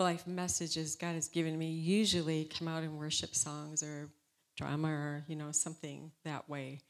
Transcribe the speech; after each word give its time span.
Life 0.00 0.26
messages 0.26 0.96
God 0.96 1.14
has 1.14 1.28
given 1.28 1.58
me 1.58 1.70
usually 1.70 2.46
come 2.46 2.66
out 2.66 2.82
in 2.82 2.96
worship 2.96 3.34
songs 3.34 3.82
or 3.82 4.08
drama 4.56 4.88
or, 4.88 5.24
you 5.28 5.36
know, 5.36 5.52
something 5.52 6.10
that 6.24 6.48
way. 6.48 6.80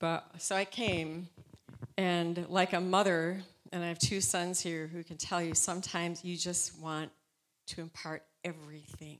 But 0.00 0.26
so 0.38 0.56
I 0.56 0.64
came, 0.64 1.28
and 1.96 2.46
like 2.48 2.72
a 2.72 2.80
mother, 2.80 3.42
and 3.72 3.84
I 3.84 3.88
have 3.88 3.98
two 3.98 4.20
sons 4.20 4.60
here 4.60 4.86
who 4.86 5.02
can 5.02 5.16
tell 5.16 5.42
you 5.42 5.54
sometimes 5.54 6.24
you 6.24 6.36
just 6.36 6.78
want 6.78 7.10
to 7.66 7.80
impart 7.80 8.22
everything 8.44 9.18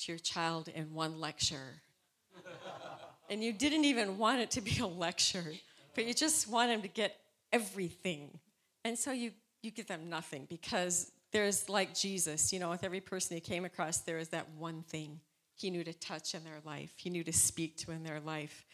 to 0.00 0.12
your 0.12 0.18
child 0.18 0.68
in 0.68 0.92
one 0.92 1.20
lecture. 1.20 1.80
and 3.30 3.42
you 3.42 3.52
didn't 3.52 3.84
even 3.84 4.18
want 4.18 4.40
it 4.40 4.50
to 4.52 4.60
be 4.60 4.78
a 4.80 4.86
lecture, 4.86 5.52
but 5.94 6.04
you 6.04 6.12
just 6.12 6.48
want 6.48 6.70
them 6.70 6.82
to 6.82 6.88
get 6.88 7.16
everything. 7.52 8.38
And 8.84 8.98
so 8.98 9.12
you, 9.12 9.30
you 9.62 9.70
give 9.70 9.86
them 9.86 10.10
nothing 10.10 10.46
because 10.50 11.12
there's 11.32 11.68
like 11.68 11.94
Jesus, 11.94 12.52
you 12.52 12.60
know, 12.60 12.70
with 12.70 12.84
every 12.84 13.00
person 13.00 13.36
he 13.36 13.40
came 13.40 13.64
across, 13.64 13.98
there 13.98 14.18
was 14.18 14.28
that 14.28 14.50
one 14.50 14.82
thing 14.82 15.20
he 15.54 15.70
knew 15.70 15.84
to 15.84 15.92
touch 15.92 16.34
in 16.34 16.44
their 16.44 16.60
life, 16.64 16.92
he 16.96 17.10
knew 17.10 17.24
to 17.24 17.32
speak 17.32 17.76
to 17.78 17.92
in 17.92 18.02
their 18.02 18.20
life. 18.20 18.64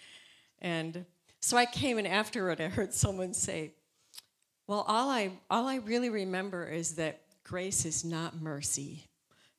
And 0.60 1.04
so 1.40 1.56
I 1.56 1.66
came, 1.66 1.98
and 1.98 2.06
afterward, 2.06 2.60
I 2.60 2.68
heard 2.68 2.92
someone 2.92 3.34
say, 3.34 3.74
Well, 4.66 4.84
all 4.88 5.08
I, 5.08 5.32
all 5.50 5.66
I 5.66 5.76
really 5.76 6.10
remember 6.10 6.66
is 6.66 6.96
that 6.96 7.20
grace 7.44 7.84
is 7.84 8.04
not 8.04 8.40
mercy. 8.40 9.04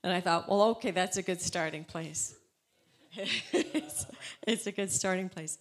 And 0.03 0.11
I 0.11 0.19
thought, 0.19 0.49
Well, 0.49 0.61
okay, 0.63 0.91
that's 0.91 1.17
a 1.17 1.21
good 1.21 1.41
starting 1.41 1.85
place. 1.85 2.35
it's, 3.13 4.05
it's, 4.45 4.67
a 4.67 4.71
good 4.71 4.91
starting 4.91 5.29
place. 5.29 5.57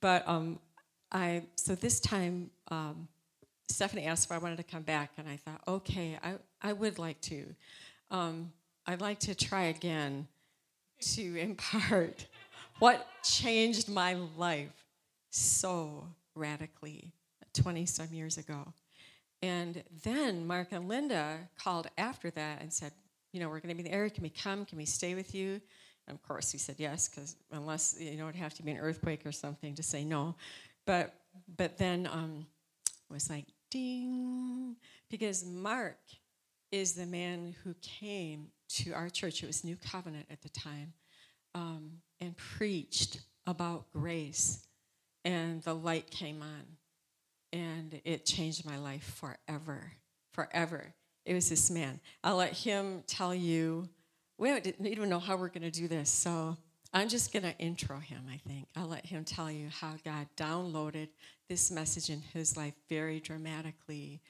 But 0.00 0.26
um, 0.26 0.60
I, 1.12 1.42
so 1.56 1.74
this 1.74 2.00
time, 2.00 2.50
um, 2.68 3.08
Stephanie 3.68 4.04
asked 4.04 4.26
if 4.26 4.32
I 4.32 4.38
wanted 4.38 4.56
to 4.56 4.62
come 4.62 4.82
back, 4.82 5.10
and 5.18 5.28
I 5.28 5.36
thought, 5.36 5.60
okay, 5.66 6.18
I, 6.22 6.34
I 6.62 6.72
would 6.72 6.98
like 6.98 7.20
to. 7.22 7.44
Um, 8.10 8.52
I'd 8.86 9.00
like 9.00 9.20
to 9.20 9.34
try 9.34 9.64
again 9.64 10.28
to 11.00 11.36
impart 11.40 12.26
what 12.78 13.06
changed 13.22 13.88
my 13.88 14.14
life 14.36 14.84
so 15.30 16.06
radically 16.34 17.12
20 17.54 17.86
some 17.86 18.08
years 18.12 18.38
ago. 18.38 18.72
And 19.42 19.82
then 20.04 20.46
Mark 20.46 20.68
and 20.72 20.88
Linda 20.88 21.38
called 21.58 21.88
after 21.98 22.30
that 22.30 22.60
and 22.60 22.72
said, 22.72 22.92
you 23.32 23.40
know, 23.40 23.48
we're 23.48 23.60
going 23.60 23.68
to 23.68 23.74
be 23.74 23.86
in 23.86 23.92
the 23.92 23.96
area. 23.96 24.10
Can 24.10 24.22
we 24.22 24.30
come? 24.30 24.64
Can 24.64 24.78
we 24.78 24.86
stay 24.86 25.14
with 25.14 25.34
you? 25.34 25.60
And 26.08 26.16
of 26.16 26.22
course, 26.26 26.52
we 26.52 26.58
said 26.58 26.76
yes, 26.78 27.08
because 27.08 27.36
unless, 27.50 27.96
you 27.98 28.16
know, 28.16 28.28
it'd 28.28 28.40
have 28.40 28.54
to 28.54 28.62
be 28.62 28.70
an 28.70 28.78
earthquake 28.78 29.26
or 29.26 29.32
something 29.32 29.74
to 29.74 29.82
say 29.82 30.04
no. 30.04 30.36
But, 30.86 31.12
but 31.56 31.76
then 31.76 32.08
um, 32.10 32.46
was 33.10 33.28
like, 33.28 33.46
ding, 33.70 34.76
because 35.10 35.44
Mark 35.44 35.98
is 36.72 36.94
the 36.94 37.06
man 37.06 37.54
who 37.62 37.74
came 37.82 38.48
to 38.68 38.92
our 38.92 39.08
church. 39.08 39.42
It 39.42 39.46
was 39.46 39.64
New 39.64 39.76
Covenant 39.76 40.26
at 40.30 40.42
the 40.42 40.48
time, 40.48 40.92
um, 41.54 41.92
and 42.20 42.36
preached 42.36 43.20
about 43.46 43.92
grace, 43.92 44.66
and 45.24 45.62
the 45.62 45.74
light 45.74 46.10
came 46.10 46.42
on, 46.42 46.76
and 47.52 48.00
it 48.04 48.26
changed 48.26 48.66
my 48.66 48.78
life 48.78 49.20
forever, 49.20 49.92
forever. 50.32 50.94
It 51.24 51.34
was 51.34 51.48
this 51.48 51.70
man. 51.70 52.00
I'll 52.22 52.36
let 52.36 52.52
him 52.52 53.02
tell 53.06 53.34
you. 53.34 53.88
We 54.38 54.48
don't 54.48 54.66
even 54.80 55.08
know 55.08 55.18
how 55.18 55.36
we're 55.36 55.48
going 55.48 55.62
to 55.62 55.70
do 55.70 55.88
this, 55.88 56.10
so 56.10 56.56
I'm 56.92 57.08
just 57.08 57.32
going 57.32 57.42
to 57.42 57.56
intro 57.58 57.98
him, 57.98 58.22
I 58.30 58.38
think. 58.48 58.68
I'll 58.74 58.86
let 58.86 59.06
him 59.06 59.24
tell 59.24 59.50
you 59.50 59.68
how 59.68 59.94
God 60.04 60.28
downloaded 60.36 61.08
this 61.48 61.70
message 61.70 62.10
in 62.10 62.22
his 62.32 62.56
life 62.56 62.74
very 62.88 63.20
dramatically. 63.20 64.20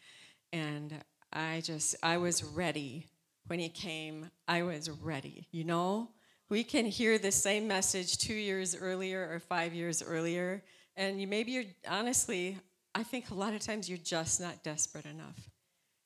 And 0.52 0.94
I 1.32 1.60
just, 1.62 1.96
I 2.02 2.16
was 2.16 2.42
ready. 2.42 3.06
When 3.46 3.58
he 3.60 3.68
came, 3.68 4.30
I 4.48 4.62
was 4.62 4.90
ready. 4.90 5.46
You 5.52 5.64
know, 5.64 6.10
we 6.48 6.64
can 6.64 6.84
hear 6.84 7.18
the 7.18 7.30
same 7.30 7.68
message 7.68 8.18
two 8.18 8.34
years 8.34 8.74
earlier 8.74 9.28
or 9.30 9.38
five 9.38 9.72
years 9.72 10.02
earlier. 10.02 10.64
And 10.96 11.20
you 11.20 11.26
maybe 11.26 11.52
you're, 11.52 11.64
honestly, 11.88 12.58
I 12.94 13.02
think 13.02 13.30
a 13.30 13.34
lot 13.34 13.54
of 13.54 13.60
times 13.60 13.88
you're 13.88 13.98
just 13.98 14.40
not 14.40 14.64
desperate 14.64 15.06
enough. 15.06 15.50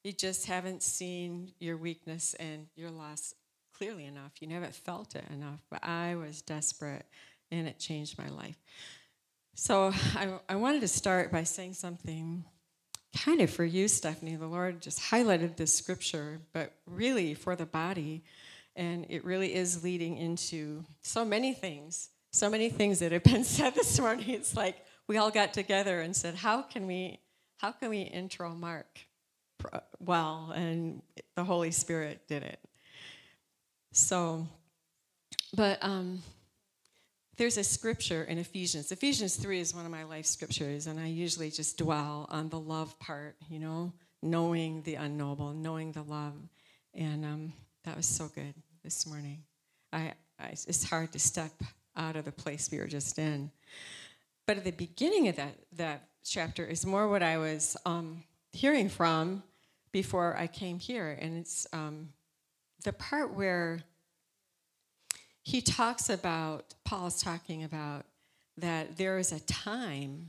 You 0.05 0.13
just 0.13 0.47
haven't 0.47 0.83
seen 0.83 1.53
your 1.61 1.77
weakness 1.77 2.35
and 2.35 2.67
your 2.75 2.91
loss 2.91 3.35
clearly 3.81 4.05
enough. 4.05 4.33
You 4.41 4.49
haven't 4.51 4.75
felt 4.75 5.15
it 5.15 5.25
enough. 5.33 5.63
But 5.71 5.83
I 5.83 6.15
was 6.15 6.43
desperate, 6.43 7.07
and 7.51 7.67
it 7.67 7.79
changed 7.79 8.19
my 8.19 8.29
life. 8.29 8.59
So 9.55 9.93
I, 10.15 10.39
I 10.51 10.57
wanted 10.57 10.83
to 10.83 10.89
start 10.89 11.33
by 11.33 11.45
saying 11.45 11.75
something 11.75 12.45
kind 13.17 13.41
of 13.41 13.49
for 13.49 13.65
you, 13.65 13.89
Stephanie. 13.89 14.37
The 14.37 14.47
Lord 14.47 14.83
just 14.83 15.01
highlighted 15.01 15.57
this 15.57 15.73
scripture, 15.73 16.43
but 16.53 16.75
really 16.87 17.33
for 17.33 17.57
the 17.57 17.65
body. 17.65 18.23
And 18.77 19.07
it 19.09 19.25
really 19.25 19.55
is 19.55 19.83
leading 19.83 20.19
into 20.19 20.85
so 21.01 21.25
many 21.25 21.55
things, 21.55 22.11
so 22.33 22.51
many 22.51 22.69
things 22.69 22.99
that 22.99 23.13
have 23.13 23.25
been 23.25 23.45
said 23.59 23.75
this 23.75 23.99
morning. 23.99 24.29
It's 24.29 24.55
like 24.55 24.77
we 25.09 25.17
all 25.17 25.31
got 25.31 25.55
together 25.55 26.03
and 26.03 26.15
said, 26.15 26.35
how 26.35 26.61
can 26.61 26.87
we, 26.87 27.19
how 27.57 27.73
can 27.73 27.89
we 27.89 28.03
intro 28.03 28.51
Mark 28.51 29.01
uh, 29.73 29.81
well? 29.99 30.53
And 30.55 31.01
the 31.35 31.45
Holy 31.45 31.71
Spirit 31.71 32.29
did 32.29 32.43
it. 32.43 32.61
So, 33.93 34.47
but 35.55 35.79
um, 35.83 36.23
there's 37.37 37.57
a 37.57 37.65
scripture 37.65 38.25
in 38.25 38.39
Ephesians. 38.39 38.93
Ephesians 38.93 39.37
3 39.37 39.61
is 39.61 39.75
one 39.75 39.85
of 39.85 39.91
my 39.91 40.05
life 40.05 40.27
scriptures, 40.27 40.87
and 40.87 41.01
I 41.01 41.07
usually 41.07 41.51
just 41.51 41.79
dwell 41.79 42.27
on 42.31 42.49
the 42.49 42.61
love 42.61 42.99
part, 43.01 43.37
you 43.49 43.59
know, 43.59 43.93
knowing 44.23 44.83
the 44.83 44.95
unknowable, 44.95 45.53
knowing 45.53 45.93
the 45.93 46.03
love. 46.03 46.35
And 46.95 47.25
um, 47.25 47.53
that 47.85 47.97
was 47.97 48.07
so 48.07 48.29
good 48.35 48.55
this 48.85 49.07
morning. 49.07 49.43
I, 49.93 50.13
I, 50.39 50.51
it's 50.51 50.85
hard 50.85 51.13
to 51.13 51.19
step 51.19 51.53
out 51.97 52.17
of 52.17 52.25
the 52.25 52.33
place 52.33 52.69
we 52.71 52.79
were 52.79 52.87
just 52.87 53.19
in. 53.19 53.51
But 54.47 54.59
at 54.59 54.65
the 54.65 54.71
beginning 54.71 55.29
of 55.29 55.37
that, 55.37 55.55
that 55.77 56.09
chapter 56.25 56.65
is 56.65 56.87
more 56.87 57.09
what 57.09 57.23
I 57.23 57.39
was 57.39 57.77
um, 57.87 58.23
hearing 58.53 58.89
from 58.89 59.43
before 59.93 60.37
I 60.37 60.47
came 60.47 60.79
here. 60.79 61.17
And 61.21 61.39
it's 61.39 61.67
um, 61.73 62.11
the 62.85 62.93
part 62.93 63.35
where 63.35 63.83
he 65.43 65.61
talks 65.61 66.09
about, 66.09 66.75
Paul's 66.85 67.23
talking 67.23 67.65
about 67.65 68.07
that 68.57 68.97
there 68.97 69.19
is 69.19 69.33
a 69.33 69.41
time 69.41 70.29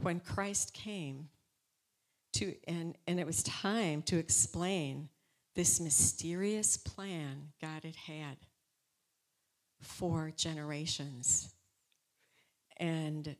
when 0.00 0.20
Christ 0.20 0.72
came 0.74 1.28
to, 2.34 2.54
and, 2.66 2.96
and 3.06 3.20
it 3.20 3.26
was 3.26 3.42
time 3.42 4.02
to 4.02 4.18
explain 4.18 5.08
this 5.54 5.80
mysterious 5.80 6.76
plan 6.76 7.52
God 7.60 7.84
had 7.84 7.96
had 7.96 8.36
for 9.80 10.32
generations. 10.36 11.54
And 12.78 13.36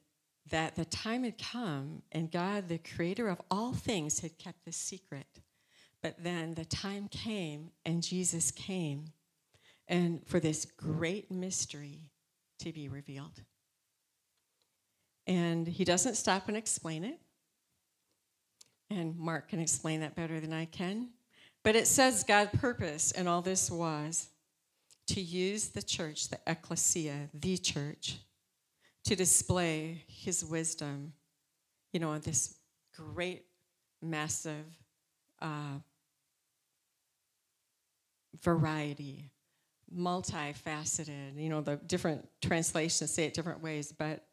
that 0.50 0.76
the 0.76 0.84
time 0.84 1.24
had 1.24 1.38
come, 1.38 2.02
and 2.12 2.30
God, 2.30 2.68
the 2.68 2.78
creator 2.78 3.28
of 3.28 3.40
all 3.50 3.72
things, 3.72 4.20
had 4.20 4.38
kept 4.38 4.64
this 4.64 4.76
secret. 4.76 5.26
But 6.04 6.22
then 6.22 6.52
the 6.52 6.66
time 6.66 7.08
came, 7.08 7.70
and 7.86 8.02
Jesus 8.02 8.50
came 8.50 9.06
and 9.88 10.20
for 10.26 10.38
this 10.38 10.66
great 10.66 11.30
mystery 11.30 12.10
to 12.58 12.72
be 12.72 12.90
revealed. 12.90 13.40
And 15.26 15.66
he 15.66 15.82
doesn't 15.82 16.16
stop 16.16 16.46
and 16.48 16.58
explain 16.58 17.04
it. 17.04 17.18
And 18.90 19.16
Mark 19.16 19.48
can 19.48 19.60
explain 19.60 20.00
that 20.00 20.14
better 20.14 20.40
than 20.40 20.52
I 20.52 20.66
can. 20.66 21.08
But 21.62 21.74
it 21.74 21.86
says 21.86 22.22
God's 22.22 22.54
purpose 22.60 23.10
in 23.12 23.26
all 23.26 23.40
this 23.40 23.70
was 23.70 24.28
to 25.06 25.22
use 25.22 25.68
the 25.68 25.82
church, 25.82 26.28
the 26.28 26.38
ecclesia, 26.46 27.30
the 27.32 27.56
church, 27.56 28.18
to 29.04 29.16
display 29.16 30.04
his 30.06 30.44
wisdom, 30.44 31.14
you 31.94 32.00
know, 32.00 32.18
this 32.18 32.56
great, 32.94 33.46
massive 34.02 34.66
uh, 35.40 35.78
variety 38.42 39.30
multifaceted. 39.96 41.36
You 41.36 41.48
know, 41.48 41.60
the 41.60 41.76
different 41.76 42.26
translations 42.42 43.12
say 43.12 43.24
it 43.24 43.34
different 43.34 43.62
ways, 43.62 43.92
but 43.92 44.24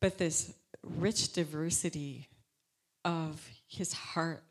but 0.00 0.18
this 0.18 0.52
rich 0.82 1.32
diversity 1.32 2.28
of 3.04 3.46
his 3.68 3.92
heart, 3.92 4.42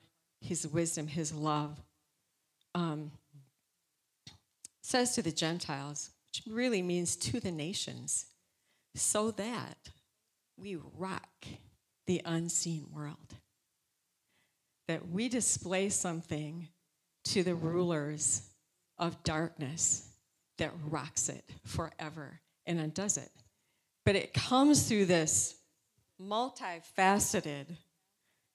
his 0.41 0.68
wisdom, 0.68 1.07
his 1.07 1.33
love. 1.33 1.80
Um, 2.75 3.12
says 4.81 5.15
to 5.15 5.21
the 5.21 5.31
Gentiles, 5.31 6.12
which 6.27 6.44
really 6.51 6.81
means 6.81 7.15
to 7.15 7.39
the 7.39 7.51
nations, 7.51 8.25
so 8.95 9.31
that 9.31 9.89
we 10.57 10.77
rock 10.97 11.45
the 12.07 12.21
unseen 12.25 12.88
world. 12.92 13.35
That 14.88 15.09
we 15.09 15.30
display 15.30 15.89
something 15.89 16.69
to 17.25 17.44
the 17.44 17.53
rulers 17.53 18.48
of 18.99 19.23
darkness 19.23 20.07
that 20.57 20.71
rocks 20.89 21.29
it 21.29 21.43
forever 21.65 22.39
and 22.65 22.79
undoes 22.79 23.17
it. 23.17 23.31
But 24.05 24.15
it 24.15 24.33
comes 24.33 24.87
through 24.87 25.05
this 25.05 25.55
multifaceted, 26.21 27.65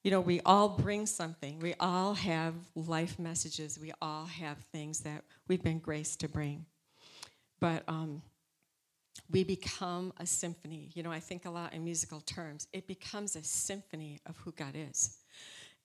you 0.03 0.11
know, 0.11 0.21
we 0.21 0.39
all 0.45 0.69
bring 0.69 1.05
something. 1.05 1.59
We 1.59 1.73
all 1.79 2.13
have 2.13 2.53
life 2.75 3.17
messages. 3.17 3.79
We 3.79 3.91
all 4.01 4.25
have 4.25 4.57
things 4.71 4.99
that 5.01 5.23
we've 5.47 5.63
been 5.63 5.79
graced 5.79 6.19
to 6.19 6.29
bring. 6.29 6.65
But 7.59 7.83
um, 7.87 8.21
we 9.31 9.43
become 9.43 10.13
a 10.19 10.25
symphony. 10.25 10.91
You 10.93 11.03
know, 11.03 11.11
I 11.11 11.19
think 11.19 11.45
a 11.45 11.49
lot 11.49 11.73
in 11.73 11.83
musical 11.83 12.21
terms. 12.21 12.67
It 12.71 12.85
becomes 12.85 13.35
a 13.35 13.43
symphony 13.43 14.19
of 14.27 14.37
who 14.37 14.51
God 14.51 14.73
is. 14.75 15.17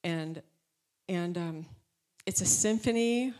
And, 0.04 0.42
and 1.08 1.38
um, 1.38 1.66
it's 2.26 2.42
a 2.42 2.46
symphony 2.46 3.32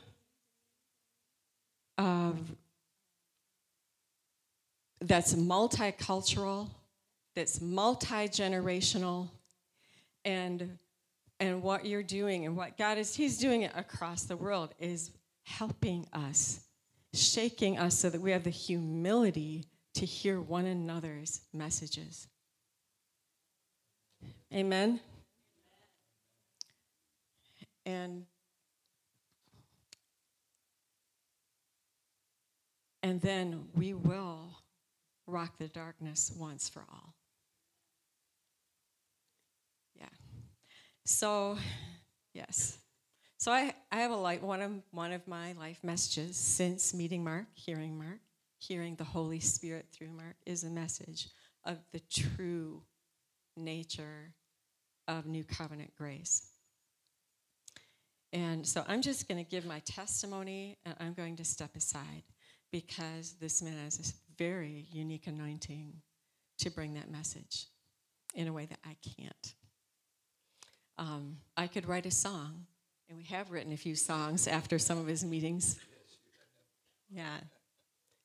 of 2.01 2.39
that's 5.03 5.35
multicultural, 5.35 6.71
that's 7.35 7.61
multi-generational, 7.61 9.29
and 10.25 10.79
and 11.39 11.63
what 11.63 11.87
you're 11.87 12.03
doing 12.03 12.45
and 12.45 12.57
what 12.57 12.77
God 12.77 12.99
is 12.99 13.15
He's 13.15 13.39
doing 13.39 13.63
it 13.63 13.73
across 13.75 14.25
the 14.25 14.37
world 14.37 14.75
is 14.79 15.11
helping 15.45 16.07
us, 16.13 16.61
shaking 17.15 17.79
us 17.79 17.99
so 17.99 18.11
that 18.11 18.21
we 18.21 18.31
have 18.31 18.45
the 18.45 18.51
humility 18.51 19.65
to 19.95 20.07
hear 20.07 20.41
one 20.41 20.67
another's 20.67 21.41
messages. 21.53 22.29
Amen. 24.53 25.01
And 27.87 28.27
and 33.03 33.21
then 33.21 33.67
we 33.75 33.95
will 33.95 34.57
rock 35.27 35.59
the 35.59 35.69
darkness 35.69 36.33
once 36.37 36.69
for 36.69 36.85
all. 36.91 37.15
Yeah. 39.95 40.09
So, 41.05 41.57
yes. 42.35 42.79
So 43.39 43.53
I, 43.53 43.75
I 43.91 44.01
have 44.01 44.11
a 44.11 44.17
light 44.17 44.43
one 44.43 44.61
of 44.61 44.73
one 44.91 45.13
of 45.13 45.27
my 45.27 45.53
life 45.53 45.83
messages 45.83 46.37
since 46.37 46.93
meeting 46.93 47.25
Mark, 47.25 47.47
hearing 47.55 47.97
Mark, 47.97 48.21
hearing 48.59 48.97
the 48.97 49.05
Holy 49.05 49.41
Spirit 49.41 49.87
through 49.93 50.11
Mark 50.11 50.37
is 50.45 50.63
a 50.65 50.71
message 50.71 51.29
of 51.65 51.79
the 51.93 52.01
true 52.11 52.83
nature 53.57 54.35
of 55.09 55.27
new 55.27 55.45
covenant 55.45 55.95
grace. 55.97 56.51
And 58.33 58.67
so 58.67 58.85
I'm 58.87 59.03
just 59.03 59.27
going 59.27 59.43
to 59.43 59.51
give 59.51 59.65
my 59.65 59.81
testimony 59.81 60.79
and 60.85 60.95
I'm 61.01 61.15
going 61.15 61.37
to 61.37 61.45
step 61.45 61.75
aside 61.75 62.23
because 62.73 63.35
this 63.41 63.63
man 63.63 63.77
has 63.85 63.99
a 63.99 64.43
very 64.43 64.87
unique 64.93 65.27
anointing 65.27 65.93
to 66.59 66.71
bring 66.71 66.95
that 66.95 67.11
message 67.11 67.67
in 68.35 68.49
a 68.49 68.53
way 68.53 68.67
that 68.67 68.79
I 68.85 68.97
can't. 69.17 69.55
Um, 70.99 71.39
I 71.57 71.67
could 71.67 71.89
write 71.89 72.07
a 72.07 72.11
song, 72.11 72.67
and 73.09 73.17
we 73.19 73.25
have 73.25 73.51
written 73.51 73.73
a 73.73 73.77
few 73.77 73.97
songs 73.97 74.47
after 74.47 74.79
some 74.79 74.99
of 74.99 75.07
his 75.07 75.25
meetings. 75.25 75.79
Yeah, 77.11 77.39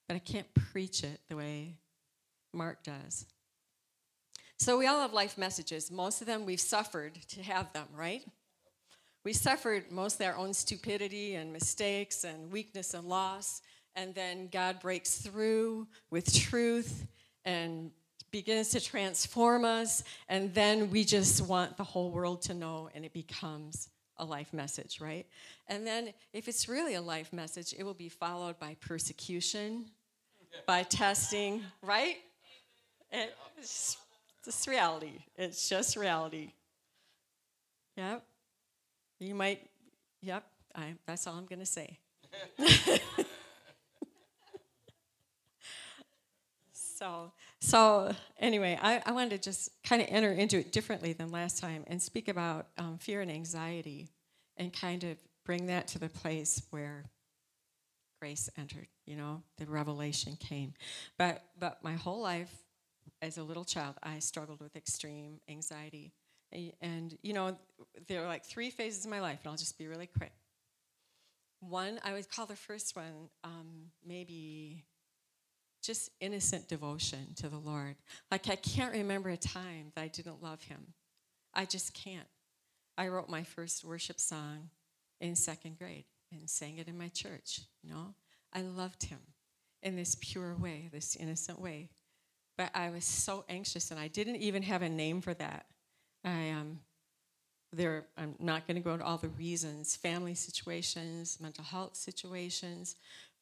but 0.07 0.15
I 0.15 0.19
can't 0.19 0.53
preach 0.53 1.03
it 1.03 1.19
the 1.29 1.35
way 1.35 1.75
Mark 2.53 2.83
does. 2.83 3.25
So 4.57 4.77
we 4.77 4.87
all 4.87 5.01
have 5.01 5.13
life 5.13 5.37
messages. 5.37 5.91
Most 5.91 6.21
of 6.21 6.27
them 6.27 6.45
we've 6.45 6.61
suffered 6.61 7.15
to 7.29 7.43
have 7.43 7.73
them, 7.73 7.87
right? 7.93 8.23
We 9.23 9.33
suffered 9.33 9.91
mostly 9.91 10.27
our 10.27 10.35
own 10.35 10.53
stupidity 10.53 11.35
and 11.35 11.51
mistakes 11.51 12.23
and 12.23 12.51
weakness 12.51 12.93
and 12.93 13.09
loss 13.09 13.61
and 13.95 14.13
then 14.13 14.49
God 14.51 14.79
breaks 14.79 15.17
through 15.17 15.87
with 16.09 16.33
truth 16.33 17.05
and 17.45 17.91
begins 18.31 18.69
to 18.69 18.81
transform 18.81 19.63
us, 19.63 20.03
and 20.27 20.53
then 20.53 20.89
we 20.91 21.05
just 21.05 21.41
want 21.41 21.77
the 21.77 21.83
whole 21.83 22.11
world 22.11 22.41
to 22.41 22.53
know, 22.53 22.89
and 22.93 23.05
it 23.05 23.13
becomes 23.13 23.89
a 24.17 24.25
life 24.25 24.53
message, 24.53 24.99
right? 24.99 25.25
And 25.67 25.85
then 25.85 26.13
if 26.33 26.47
it's 26.47 26.67
really 26.67 26.95
a 26.95 27.01
life 27.01 27.31
message, 27.31 27.73
it 27.77 27.83
will 27.83 27.93
be 27.93 28.09
followed 28.09 28.59
by 28.59 28.75
persecution, 28.81 29.85
by 30.65 30.83
testing, 30.83 31.61
right? 31.81 32.17
It's 33.57 33.97
just 34.43 34.67
reality. 34.67 35.23
It's 35.37 35.69
just 35.69 35.95
reality. 35.95 36.51
Yep. 37.97 38.23
You 39.19 39.35
might, 39.35 39.61
yep, 40.21 40.45
I, 40.75 40.95
that's 41.05 41.25
all 41.25 41.35
I'm 41.35 41.45
going 41.45 41.59
to 41.59 41.65
say. 41.65 41.99
So, 46.95 47.33
so 47.59 48.15
anyway, 48.39 48.79
I, 48.81 49.01
I 49.05 49.11
wanted 49.11 49.31
to 49.31 49.37
just 49.37 49.69
kind 49.83 50.01
of 50.01 50.07
enter 50.09 50.31
into 50.31 50.57
it 50.57 50.71
differently 50.71 51.11
than 51.11 51.29
last 51.29 51.59
time 51.59 51.83
and 51.87 52.01
speak 52.01 52.29
about 52.29 52.67
um, 52.77 52.99
fear 52.99 53.19
and 53.19 53.29
anxiety 53.29 54.07
and 54.55 54.71
kind 54.71 55.03
of 55.03 55.17
bring 55.45 55.65
that 55.65 55.89
to 55.89 55.99
the 55.99 56.07
place 56.07 56.61
where 56.69 57.03
grace 58.21 58.49
entered, 58.57 58.87
you 59.05 59.17
know, 59.17 59.43
the 59.57 59.65
revelation 59.65 60.37
came. 60.39 60.73
But, 61.17 61.43
but 61.59 61.83
my 61.83 61.95
whole 61.95 62.21
life 62.21 62.53
as 63.21 63.37
a 63.37 63.43
little 63.43 63.65
child, 63.65 63.95
I 64.01 64.19
struggled 64.19 64.61
with 64.61 64.77
extreme 64.77 65.41
anxiety. 65.49 66.13
And, 66.79 67.17
you 67.21 67.33
know, 67.33 67.57
there 68.07 68.23
are 68.23 68.27
like 68.27 68.45
three 68.45 68.69
phases 68.69 69.03
of 69.03 69.11
my 69.11 69.19
life, 69.19 69.39
and 69.43 69.51
I'll 69.51 69.57
just 69.57 69.77
be 69.77 69.87
really 69.87 70.07
quick. 70.07 70.31
One, 71.59 71.99
I 72.05 72.13
would 72.13 72.29
call 72.29 72.45
the 72.45 72.55
first 72.55 72.95
one 72.95 73.29
um, 73.43 73.91
maybe 74.05 74.85
just 75.85 76.09
innocent 76.19 76.67
devotion 76.67 77.33
to 77.35 77.49
the 77.49 77.57
Lord. 77.57 77.95
Like, 78.31 78.49
I 78.49 78.55
can't 78.55 78.93
remember 78.93 79.29
a 79.29 79.37
time 79.37 79.91
that 79.95 80.01
I 80.01 80.07
didn't 80.07 80.41
love 80.41 80.63
Him. 80.63 80.93
I 81.53 81.65
just 81.65 81.93
can't. 81.93 82.27
I 82.97 83.07
wrote 83.07 83.29
my 83.29 83.43
first 83.43 83.83
worship 83.83 84.19
song 84.19 84.69
in 85.19 85.35
second 85.35 85.77
grade 85.77 86.05
and 86.31 86.49
sang 86.49 86.77
it 86.77 86.87
in 86.87 86.97
my 86.97 87.09
church. 87.09 87.61
You 87.83 87.91
know, 87.91 88.15
I 88.53 88.61
loved 88.61 89.03
Him 89.03 89.19
in 89.83 89.95
this 89.95 90.17
pure 90.19 90.55
way, 90.55 90.89
this 90.91 91.15
innocent 91.15 91.59
way. 91.59 91.89
But 92.57 92.71
I 92.73 92.89
was 92.89 93.03
so 93.03 93.43
anxious, 93.49 93.91
and 93.91 93.99
I 93.99 94.07
didn't 94.07 94.37
even 94.37 94.63
have 94.63 94.81
a 94.81 94.89
name 94.89 95.21
for 95.21 95.33
that. 95.35 95.65
I 96.23 96.51
um, 96.51 96.79
there. 97.73 98.05
I'm 98.17 98.35
not 98.39 98.65
going 98.65 98.75
to 98.75 98.81
go 98.81 98.93
into 98.93 99.05
all 99.05 99.17
the 99.17 99.27
reasons: 99.29 99.95
family 99.95 100.35
situations, 100.35 101.37
mental 101.41 101.65
health 101.65 101.97
situations, 101.97 102.95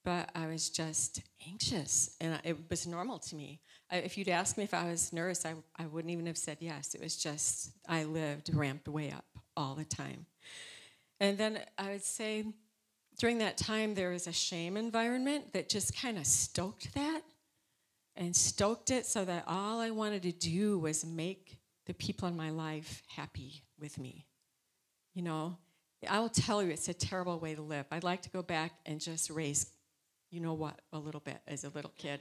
but 0.04 0.30
I 0.36 0.48
was 0.48 0.70
just 0.70 1.22
anxious, 1.48 2.16
and 2.20 2.40
it 2.44 2.58
was 2.70 2.86
normal 2.88 3.20
to 3.20 3.36
me. 3.36 3.62
I, 3.92 3.98
if 3.98 4.18
you'd 4.18 4.30
asked 4.30 4.58
me 4.58 4.64
if 4.64 4.74
I 4.74 4.90
was 4.90 5.14
nervous, 5.14 5.46
I, 5.46 5.54
I 5.78 5.86
wouldn't 5.86 6.12
even 6.12 6.26
have 6.26 6.38
said 6.38 6.58
yes. 6.60 6.96
It 6.96 7.02
was 7.02 7.16
just, 7.16 7.72
I 7.88 8.04
lived 8.04 8.54
ramped 8.54 8.88
way 8.88 9.12
up 9.12 9.26
all 9.56 9.76
the 9.76 9.86
time. 9.86 10.26
And 11.20 11.38
then 11.38 11.60
I 11.78 11.92
would 11.92 12.04
say 12.04 12.44
during 13.20 13.38
that 13.38 13.58
time, 13.58 13.94
there 13.94 14.10
was 14.10 14.28
a 14.28 14.34
shame 14.34 14.76
environment 14.78 15.54
that 15.54 15.70
just 15.70 15.96
kind 15.96 16.18
of 16.18 16.26
stoked 16.26 16.94
that 16.96 17.22
and 18.16 18.36
stoked 18.36 18.92
it 18.92 19.06
so 19.06 19.24
that 19.26 19.44
all 19.48 19.80
I 19.80 19.92
wanted 19.92 20.24
to 20.24 20.32
do 20.32 20.80
was 20.80 21.06
make 21.06 21.60
the 21.86 21.94
people 21.94 22.28
in 22.28 22.36
my 22.36 22.50
life 22.50 23.04
happy 23.08 23.64
with 23.80 23.98
me. 23.98 24.26
You 25.14 25.22
know, 25.22 25.58
I 26.10 26.20
will 26.20 26.30
tell 26.30 26.64
you, 26.64 26.72
it's 26.72 26.90
a 26.90 26.94
terrible 26.94 27.40
way 27.40 27.56
to 27.56 27.62
live. 27.62 27.86
I'd 27.92 28.04
like 28.04 28.24
to 28.24 28.30
go 28.30 28.42
back 28.42 28.74
and 28.86 29.00
just 29.00 29.30
raise 29.30 29.68
you 30.34 30.40
know 30.40 30.56
what 30.56 30.80
a 30.92 30.98
little 30.98 31.22
bit 31.22 31.40
as 31.48 31.64
a 31.64 31.70
little 31.70 31.94
kid. 31.96 32.20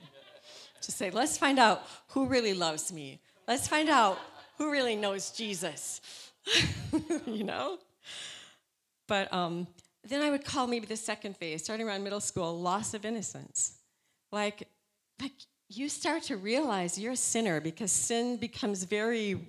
to 0.83 0.92
say, 0.92 1.11
let's 1.11 1.38
find 1.38 1.59
out 1.59 1.83
who 2.09 2.26
really 2.26 2.52
loves 2.52 2.92
me. 2.92 3.21
Let's 3.49 3.66
find 3.66 3.88
out 3.88 4.19
who 4.59 4.71
really 4.71 4.97
knows 4.97 5.31
Jesus. 5.31 6.02
you 7.26 7.42
know? 7.42 7.78
But 9.09 9.33
um, 9.33 9.66
then 10.04 10.21
I 10.21 10.31
would 10.31 10.45
call 10.45 10.66
maybe 10.66 10.85
the 10.85 10.97
second 10.97 11.38
phase, 11.38 11.64
starting 11.64 11.88
around 11.88 12.04
middle 12.04 12.21
school, 12.21 12.61
loss 12.61 12.92
of 12.92 13.07
innocence. 13.07 13.78
Like, 14.31 14.69
like 15.19 15.33
you 15.71 15.88
start 15.88 16.25
to 16.25 16.37
realize 16.37 16.99
you're 16.99 17.12
a 17.12 17.16
sinner 17.16 17.62
because 17.62 17.90
sin 17.90 18.37
becomes 18.37 18.85
very 18.85 19.40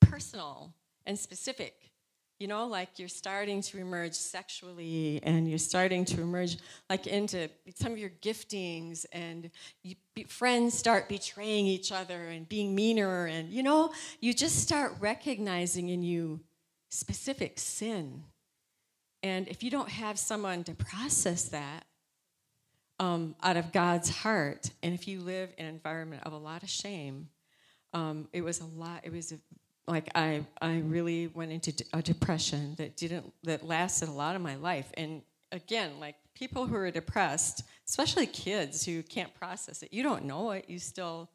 personal 0.00 0.72
and 1.04 1.18
specific. 1.18 1.74
You 2.44 2.48
know, 2.48 2.66
like 2.66 2.98
you're 2.98 3.08
starting 3.08 3.62
to 3.62 3.78
emerge 3.78 4.12
sexually 4.12 5.18
and 5.22 5.48
you're 5.48 5.56
starting 5.56 6.04
to 6.04 6.20
emerge 6.20 6.58
like 6.90 7.06
into 7.06 7.48
some 7.74 7.92
of 7.92 7.96
your 7.96 8.10
giftings 8.20 9.06
and 9.12 9.50
you, 9.82 9.94
friends 10.28 10.74
start 10.74 11.08
betraying 11.08 11.66
each 11.66 11.90
other 11.90 12.24
and 12.24 12.46
being 12.46 12.74
meaner 12.74 13.24
and 13.24 13.50
you 13.50 13.62
know, 13.62 13.94
you 14.20 14.34
just 14.34 14.56
start 14.56 14.92
recognizing 15.00 15.88
in 15.88 16.02
you 16.02 16.38
specific 16.90 17.58
sin. 17.58 18.24
And 19.22 19.48
if 19.48 19.62
you 19.62 19.70
don't 19.70 19.88
have 19.88 20.18
someone 20.18 20.64
to 20.64 20.74
process 20.74 21.44
that, 21.44 21.86
um, 23.00 23.36
out 23.42 23.56
of 23.56 23.72
God's 23.72 24.10
heart. 24.10 24.68
And 24.82 24.92
if 24.92 25.08
you 25.08 25.20
live 25.20 25.48
in 25.56 25.64
an 25.64 25.72
environment 25.72 26.24
of 26.26 26.34
a 26.34 26.38
lot 26.38 26.62
of 26.62 26.68
shame, 26.68 27.30
um, 27.94 28.28
it 28.34 28.42
was 28.42 28.60
a 28.60 28.66
lot. 28.66 29.00
It 29.02 29.12
was 29.12 29.32
a, 29.32 29.38
like 29.86 30.10
I 30.14 30.46
I 30.60 30.78
really 30.78 31.28
went 31.28 31.52
into 31.52 31.84
a 31.92 32.02
depression 32.02 32.74
that 32.78 32.96
didn't 32.96 33.32
that 33.42 33.64
lasted 33.64 34.08
a 34.08 34.12
lot 34.12 34.36
of 34.36 34.42
my 34.42 34.56
life. 34.56 34.90
And 34.94 35.22
again, 35.52 36.00
like 36.00 36.16
people 36.34 36.66
who 36.66 36.76
are 36.76 36.90
depressed, 36.90 37.64
especially 37.88 38.26
kids 38.26 38.84
who 38.84 39.02
can't 39.02 39.32
process 39.34 39.82
it, 39.82 39.92
you 39.92 40.02
don't 40.02 40.24
know 40.24 40.52
it. 40.52 40.64
You 40.68 40.78
still 40.78 41.30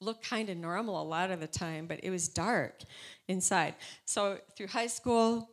look 0.00 0.22
kind 0.22 0.48
of 0.48 0.56
normal 0.56 1.00
a 1.00 1.02
lot 1.02 1.30
of 1.30 1.40
the 1.40 1.46
time, 1.46 1.86
but 1.86 2.00
it 2.02 2.10
was 2.10 2.28
dark 2.28 2.82
inside. 3.26 3.74
So 4.04 4.38
through 4.56 4.68
high 4.68 4.86
school, 4.86 5.50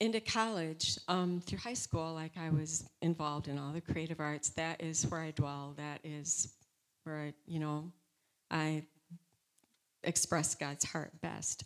into 0.00 0.18
college, 0.18 0.98
um, 1.06 1.40
through 1.46 1.58
high 1.58 1.74
school, 1.74 2.12
like 2.12 2.32
I 2.36 2.50
was 2.50 2.88
involved 3.02 3.46
in 3.46 3.56
all 3.56 3.72
the 3.72 3.80
creative 3.80 4.18
arts. 4.18 4.48
That 4.50 4.82
is 4.82 5.06
where 5.06 5.20
I 5.20 5.30
dwell. 5.30 5.74
That 5.76 6.00
is 6.02 6.54
where 7.04 7.20
I, 7.20 7.34
you 7.46 7.60
know, 7.60 7.92
I 8.50 8.84
express 10.04 10.54
God's 10.54 10.84
heart 10.84 11.12
best. 11.20 11.64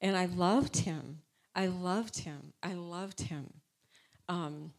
And 0.00 0.16
I 0.16 0.26
loved 0.26 0.78
him. 0.78 1.20
I 1.54 1.66
loved 1.66 2.18
him. 2.18 2.52
I 2.62 2.74
loved 2.74 3.22
him. 3.22 3.52
Um, 4.28 4.72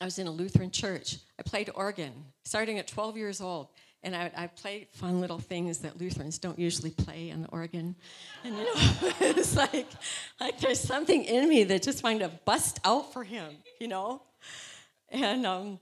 I 0.00 0.04
was 0.04 0.18
in 0.18 0.26
a 0.26 0.30
Lutheran 0.30 0.70
church. 0.70 1.16
I 1.38 1.42
played 1.42 1.70
organ 1.74 2.12
starting 2.44 2.78
at 2.78 2.86
12 2.86 3.16
years 3.16 3.40
old. 3.40 3.68
And 4.02 4.14
I, 4.14 4.30
I 4.36 4.46
played 4.46 4.88
fun 4.92 5.20
little 5.20 5.38
things 5.38 5.78
that 5.78 5.98
Lutherans 5.98 6.38
don't 6.38 6.58
usually 6.58 6.90
play 6.90 7.32
on 7.32 7.42
the 7.42 7.48
organ. 7.48 7.96
And 8.44 8.56
you 8.56 8.64
know, 8.64 8.72
it's 9.20 9.56
like, 9.56 9.88
like 10.38 10.60
there's 10.60 10.80
something 10.80 11.24
in 11.24 11.48
me 11.48 11.64
that 11.64 11.82
just 11.82 12.04
wanted 12.04 12.20
to 12.20 12.28
bust 12.44 12.78
out 12.84 13.12
for 13.12 13.24
him, 13.24 13.56
you 13.80 13.88
know? 13.88 14.22
And, 15.08 15.46
um, 15.46 15.80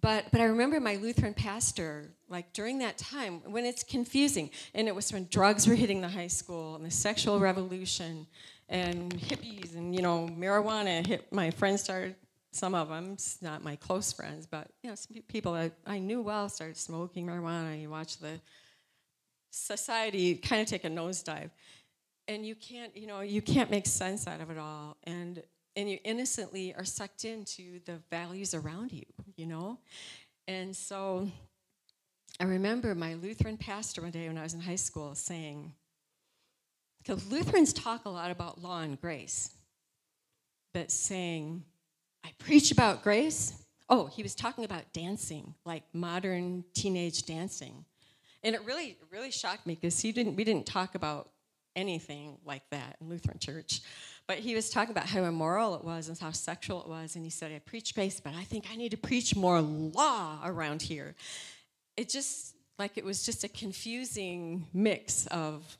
but, 0.00 0.26
but 0.30 0.40
I 0.40 0.44
remember 0.44 0.80
my 0.80 0.96
Lutheran 0.96 1.34
pastor, 1.34 2.10
like 2.28 2.52
during 2.52 2.78
that 2.78 2.98
time, 2.98 3.40
when 3.50 3.64
it's 3.64 3.82
confusing, 3.82 4.50
and 4.74 4.88
it 4.88 4.94
was 4.94 5.12
when 5.12 5.26
drugs 5.30 5.66
were 5.66 5.74
hitting 5.74 6.00
the 6.00 6.08
high 6.08 6.26
school 6.26 6.76
and 6.76 6.84
the 6.84 6.90
sexual 6.90 7.40
revolution 7.40 8.26
and 8.68 9.14
hippies 9.14 9.74
and, 9.74 9.94
you 9.94 10.02
know, 10.02 10.28
marijuana 10.38 11.06
hit, 11.06 11.32
my 11.32 11.50
friends 11.50 11.82
started 11.82 12.14
some 12.52 12.74
of 12.74 12.88
them, 12.88 13.16
not 13.40 13.62
my 13.62 13.76
close 13.76 14.12
friends, 14.12 14.46
but 14.46 14.68
you 14.82 14.90
know, 14.90 14.94
some 14.94 15.16
people 15.28 15.52
that 15.52 15.72
I 15.86 15.98
knew 15.98 16.22
well 16.22 16.48
started 16.48 16.76
smoking 16.76 17.26
marijuana. 17.26 17.80
You 17.80 17.90
watch 17.90 18.18
the 18.18 18.40
society 19.50 20.34
kind 20.34 20.60
of 20.62 20.68
take 20.68 20.84
a 20.84 20.88
nosedive, 20.90 21.50
and 22.26 22.44
you 22.44 22.54
can't, 22.54 22.96
you 22.96 23.06
know, 23.06 23.20
you 23.20 23.42
can't 23.42 23.70
make 23.70 23.86
sense 23.86 24.26
out 24.26 24.40
of 24.40 24.50
it 24.50 24.58
all, 24.58 24.96
and 25.04 25.42
and 25.76 25.90
you 25.90 25.98
innocently 26.04 26.74
are 26.74 26.84
sucked 26.84 27.24
into 27.24 27.80
the 27.84 28.00
values 28.10 28.54
around 28.54 28.92
you, 28.92 29.04
you 29.36 29.46
know, 29.46 29.78
and 30.46 30.76
so. 30.76 31.30
I 32.40 32.44
remember 32.44 32.94
my 32.94 33.14
Lutheran 33.14 33.56
pastor 33.56 34.02
one 34.02 34.12
day 34.12 34.28
when 34.28 34.38
I 34.38 34.44
was 34.44 34.54
in 34.54 34.60
high 34.60 34.76
school 34.76 35.16
saying, 35.16 35.72
because 36.98 37.26
Lutherans 37.26 37.72
talk 37.72 38.04
a 38.04 38.10
lot 38.10 38.30
about 38.30 38.62
law 38.62 38.80
and 38.80 39.00
grace, 39.00 39.50
but 40.72 40.92
saying, 40.92 41.64
I 42.24 42.30
preach 42.38 42.70
about 42.70 43.02
grace. 43.02 43.54
Oh, 43.88 44.06
he 44.06 44.22
was 44.22 44.36
talking 44.36 44.64
about 44.64 44.92
dancing, 44.92 45.54
like 45.64 45.82
modern 45.92 46.64
teenage 46.74 47.26
dancing. 47.26 47.84
And 48.44 48.54
it 48.54 48.64
really, 48.64 48.98
really 49.10 49.32
shocked 49.32 49.66
me 49.66 49.74
because 49.74 49.98
he 49.98 50.12
didn't, 50.12 50.36
we 50.36 50.44
didn't 50.44 50.66
talk 50.66 50.94
about 50.94 51.30
anything 51.74 52.36
like 52.44 52.62
that 52.70 52.96
in 53.00 53.08
Lutheran 53.08 53.38
church. 53.38 53.80
But 54.28 54.38
he 54.38 54.54
was 54.54 54.70
talking 54.70 54.90
about 54.90 55.06
how 55.06 55.24
immoral 55.24 55.74
it 55.74 55.82
was 55.82 56.08
and 56.08 56.18
how 56.18 56.30
sexual 56.30 56.82
it 56.82 56.88
was. 56.88 57.16
And 57.16 57.24
he 57.24 57.30
said, 57.30 57.50
I 57.50 57.58
preach 57.58 57.94
grace, 57.94 58.20
but 58.20 58.34
I 58.34 58.44
think 58.44 58.66
I 58.70 58.76
need 58.76 58.90
to 58.90 58.96
preach 58.96 59.34
more 59.34 59.60
law 59.60 60.38
around 60.44 60.82
here. 60.82 61.16
It 61.98 62.08
just, 62.08 62.54
like, 62.78 62.96
it 62.96 63.04
was 63.04 63.26
just 63.26 63.42
a 63.42 63.48
confusing 63.48 64.68
mix 64.72 65.26
of 65.26 65.76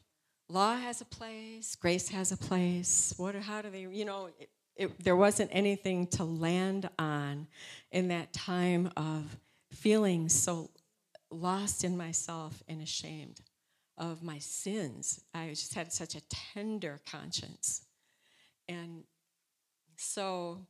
law 0.48 0.74
has 0.74 1.00
a 1.00 1.04
place, 1.04 1.76
grace 1.76 2.08
has 2.08 2.32
a 2.32 2.36
place. 2.36 3.14
What, 3.16 3.36
how 3.36 3.62
do 3.62 3.70
they, 3.70 3.82
you 3.82 4.04
know, 4.04 4.30
it, 4.40 4.50
it, 4.74 5.04
there 5.04 5.14
wasn't 5.14 5.50
anything 5.52 6.08
to 6.08 6.24
land 6.24 6.90
on 6.98 7.46
in 7.92 8.08
that 8.08 8.32
time 8.32 8.90
of 8.96 9.36
feeling 9.70 10.28
so 10.28 10.70
lost 11.30 11.84
in 11.84 11.96
myself 11.96 12.64
and 12.66 12.82
ashamed 12.82 13.40
of 13.96 14.24
my 14.24 14.38
sins. 14.38 15.20
I 15.32 15.50
just 15.50 15.74
had 15.74 15.92
such 15.92 16.16
a 16.16 16.22
tender 16.28 16.98
conscience. 17.08 17.82
And 18.68 19.04
so, 19.96 20.66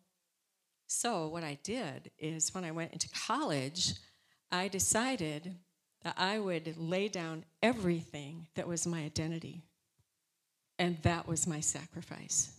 so 0.88 1.28
what 1.28 1.42
I 1.42 1.58
did 1.62 2.10
is 2.18 2.52
when 2.52 2.64
I 2.64 2.70
went 2.70 2.92
into 2.92 3.08
college, 3.08 3.94
I 4.50 4.68
decided 4.68 5.54
that 6.04 6.14
I 6.16 6.38
would 6.38 6.76
lay 6.78 7.08
down 7.08 7.44
everything 7.62 8.46
that 8.54 8.68
was 8.68 8.86
my 8.86 9.00
identity. 9.00 9.62
And 10.78 10.96
that 11.02 11.26
was 11.26 11.46
my 11.46 11.60
sacrifice. 11.60 12.52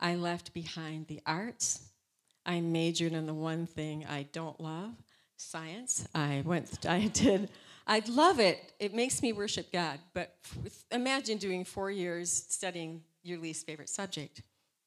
I 0.00 0.16
left 0.16 0.52
behind 0.52 1.06
the 1.06 1.20
arts. 1.24 1.88
I 2.44 2.60
majored 2.60 3.12
in 3.12 3.26
the 3.26 3.34
one 3.34 3.66
thing 3.66 4.04
I 4.04 4.26
don't 4.32 4.60
love, 4.60 4.92
science. 5.36 6.06
I 6.14 6.42
went, 6.44 6.84
I 6.88 7.06
did, 7.06 7.48
I 7.86 8.02
love 8.08 8.40
it. 8.40 8.72
It 8.78 8.92
makes 8.92 9.22
me 9.22 9.32
worship 9.32 9.72
God. 9.72 9.98
But 10.12 10.34
imagine 10.90 11.38
doing 11.38 11.64
four 11.64 11.90
years 11.90 12.30
studying 12.48 13.02
your 13.22 13.38
least 13.38 13.66
favorite 13.66 13.88
subject. 13.88 14.42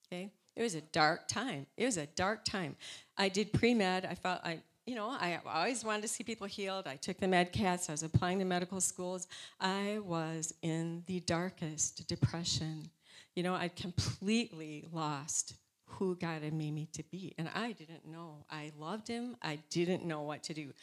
Okay? 0.08 0.32
It 0.56 0.64
was 0.64 0.76
a 0.76 0.82
dark 0.82 1.28
time. 1.28 1.68
It 1.78 1.86
was 1.86 1.98
a 1.98 2.08
dark 2.08 2.44
time. 2.44 2.76
I 3.18 3.30
did 3.30 3.54
pre 3.54 3.74
med. 3.74 4.06
I 4.06 4.16
felt 4.16 4.42
I, 4.44 4.60
you 4.88 4.96
know, 4.96 5.10
I 5.10 5.40
always 5.46 5.84
wanted 5.84 6.02
to 6.04 6.08
see 6.08 6.24
people 6.24 6.48
healed. 6.48 6.88
I 6.88 6.96
took 6.96 7.20
the 7.20 7.28
MCATs. 7.28 7.90
I 7.90 7.92
was 7.92 8.04
applying 8.04 8.40
to 8.40 8.46
medical 8.46 8.82
schools. 8.82 9.28
I 9.60 10.00
was 10.04 10.54
in 10.64 11.04
the 11.06 11.20
darkest 11.20 12.08
depression 12.08 12.90
you 13.38 13.44
know, 13.44 13.54
I'd 13.54 13.76
completely 13.76 14.84
lost 14.92 15.54
who 15.86 16.16
God 16.16 16.42
had 16.42 16.54
made 16.54 16.74
me 16.74 16.90
to 16.94 17.04
be. 17.04 17.36
And 17.38 17.48
I 17.54 17.72
didn't 17.72 18.04
know. 18.04 18.46
I 18.50 18.72
loved 18.80 19.08
him. 19.08 19.38
I 19.44 19.60
didn't 19.70 20.04
know 20.04 20.24
what 20.24 20.42
to 20.46 20.56
do. 20.56 20.74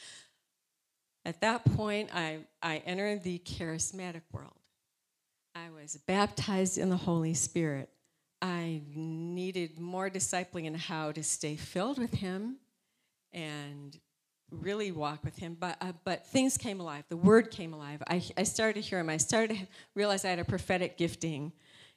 At 1.25 1.41
that 1.41 1.65
point, 1.65 2.11
I, 2.15 2.45
I 2.63 2.77
entered 2.87 3.25
the 3.25 3.41
charismatic 3.41 4.21
world. 4.31 4.55
I 5.57 5.71
was 5.71 5.97
baptized 6.07 6.79
in 6.79 6.91
the 6.91 6.97
Holy 6.97 7.35
Spirit. 7.35 7.89
I 8.41 8.83
needed 8.95 9.81
more 9.81 10.09
discipling 10.09 10.67
in 10.67 10.77
how 10.77 11.11
to 11.11 11.25
stay 11.25 11.57
filled 11.57 11.99
with 11.99 12.15
Him 12.15 12.59
and 13.35 13.99
really 14.51 14.93
walk 14.93 15.25
with 15.25 15.37
Him. 15.37 15.57
But, 15.59 15.77
uh, 15.81 15.93
but 16.05 16.27
things 16.27 16.57
came 16.57 16.81
alive. 16.81 17.05
The 17.09 17.17
Word 17.17 17.51
came 17.51 17.75
alive. 17.75 18.03
I, 18.09 18.23
I 18.37 18.45
started 18.45 18.75
to 18.75 18.81
hear 18.81 19.01
Him. 19.01 19.11
I 19.11 19.17
started 19.19 19.59
to 19.59 19.67
realize 19.95 20.25
I 20.25 20.31
had 20.31 20.39
a 20.39 20.45
prophetic 20.45 20.97
gifting 20.97 21.53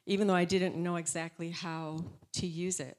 even 0.08 0.26
though 0.26 0.34
I 0.34 0.46
didn't 0.46 0.74
know 0.74 0.96
exactly 0.96 1.50
how 1.50 2.02
to 2.32 2.46
use 2.46 2.80
it. 2.80 2.96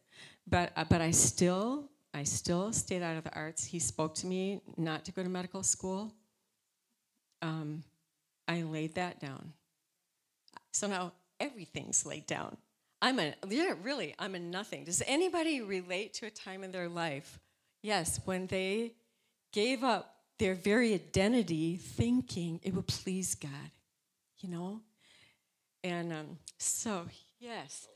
But, 0.48 0.72
uh, 0.78 0.86
but 0.88 1.02
I 1.02 1.10
still, 1.10 1.90
I 2.14 2.24
still 2.24 2.72
stayed 2.72 3.02
out 3.02 3.18
of 3.18 3.24
the 3.24 3.34
arts. 3.34 3.66
He 3.66 3.80
spoke 3.80 4.14
to 4.16 4.28
me 4.28 4.62
not 4.78 5.06
to 5.06 5.12
go 5.12 5.24
to 5.24 5.30
medical 5.30 5.64
school. 5.64 6.14
Um, 7.42 7.84
I 8.48 8.62
laid 8.62 8.96
that 8.96 9.20
down. 9.20 9.54
So 10.72 10.88
now 10.88 11.14
everything's 11.40 12.06
laid 12.06 12.28
down. 12.28 12.58
I'm 13.02 13.18
a, 13.18 13.34
yeah, 13.48 13.74
really, 13.82 14.14
I'm 14.20 14.36
a 14.36 14.40
nothing. 14.40 14.84
Does 14.84 15.02
anybody 15.08 15.62
relate 15.62 16.14
to 16.16 16.28
a 16.28 16.32
time 16.32 16.64
in 16.64 16.72
their 16.72 16.90
life? 16.90 17.40
Yes, 17.82 18.20
when 18.26 18.48
they 18.48 18.94
gave 19.52 19.84
up 19.84 20.16
their 20.38 20.56
very 20.56 20.94
identity 20.94 21.78
thinking 21.78 22.60
it 22.64 22.74
would 22.74 22.88
please 22.88 23.36
God, 23.36 23.72
you 24.40 24.50
know? 24.50 24.82
And 25.84 26.12
um, 26.12 26.38
so, 26.58 27.06
yes. 27.40 27.88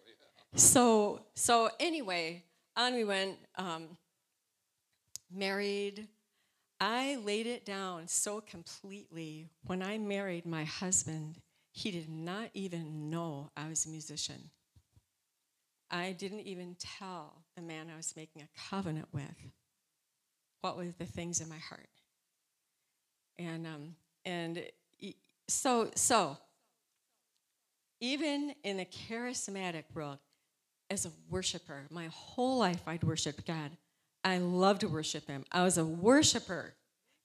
So, 0.55 1.25
so 1.35 1.69
anyway, 1.79 2.43
on 2.75 2.93
we 2.93 3.03
went, 3.03 3.37
um, 3.57 3.97
married. 5.31 6.07
I 6.79 7.17
laid 7.23 7.47
it 7.47 7.65
down 7.65 8.07
so 8.07 8.41
completely. 8.41 9.49
When 9.65 9.81
I 9.81 9.97
married 9.97 10.45
my 10.45 10.63
husband, 10.63 11.37
he 11.71 11.91
did 11.91 12.09
not 12.09 12.49
even 12.53 13.09
know 13.09 13.51
I 13.55 13.67
was 13.67 13.85
a 13.85 13.89
musician. 13.89 14.51
I 15.89 16.11
didn't 16.11 16.41
even 16.41 16.75
tell 16.79 17.43
the 17.55 17.61
man 17.61 17.87
I 17.91 17.97
was 17.97 18.13
making 18.15 18.41
a 18.41 18.69
covenant 18.69 19.07
with 19.11 19.23
what 20.63 20.77
were 20.77 20.85
the 20.97 21.05
things 21.05 21.41
in 21.41 21.49
my 21.49 21.57
heart. 21.57 21.89
And 23.37 23.67
um, 23.67 23.95
and 24.23 24.63
so 25.47 25.91
so 25.95 26.37
even 27.99 28.55
in 28.63 28.77
the 28.77 28.85
charismatic 28.85 29.83
world, 29.93 30.19
as 30.89 31.05
a 31.05 31.11
worshiper, 31.29 31.83
my 31.89 32.07
whole 32.13 32.57
life 32.57 32.81
I'd 32.87 33.03
worship 33.03 33.45
God. 33.45 33.71
I 34.23 34.37
loved 34.37 34.81
to 34.81 34.87
worship 34.87 35.27
Him. 35.27 35.43
I 35.51 35.63
was 35.63 35.77
a 35.77 35.83
worshiper. 35.85 36.73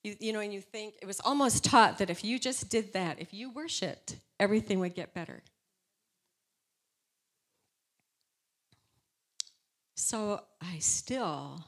You, 0.03 0.17
you 0.19 0.33
know, 0.33 0.41
and 0.41 0.53
you 0.53 0.61
think 0.61 0.95
it 1.01 1.07
was 1.07 1.21
almost 1.21 1.65
taught 1.65 1.99
that 1.99 2.11
if 2.11 2.25
you 2.25 2.39
just 2.39 2.71
did 2.71 2.93
that, 2.95 3.21
if 3.21 3.33
you 3.33 3.51
worshiped, 3.51 4.17
everything 4.41 4.81
would 4.81 4.95
get 4.95 5.15
better. 5.15 5.43
So 9.95 10.41
I 10.61 10.79
still 10.79 11.65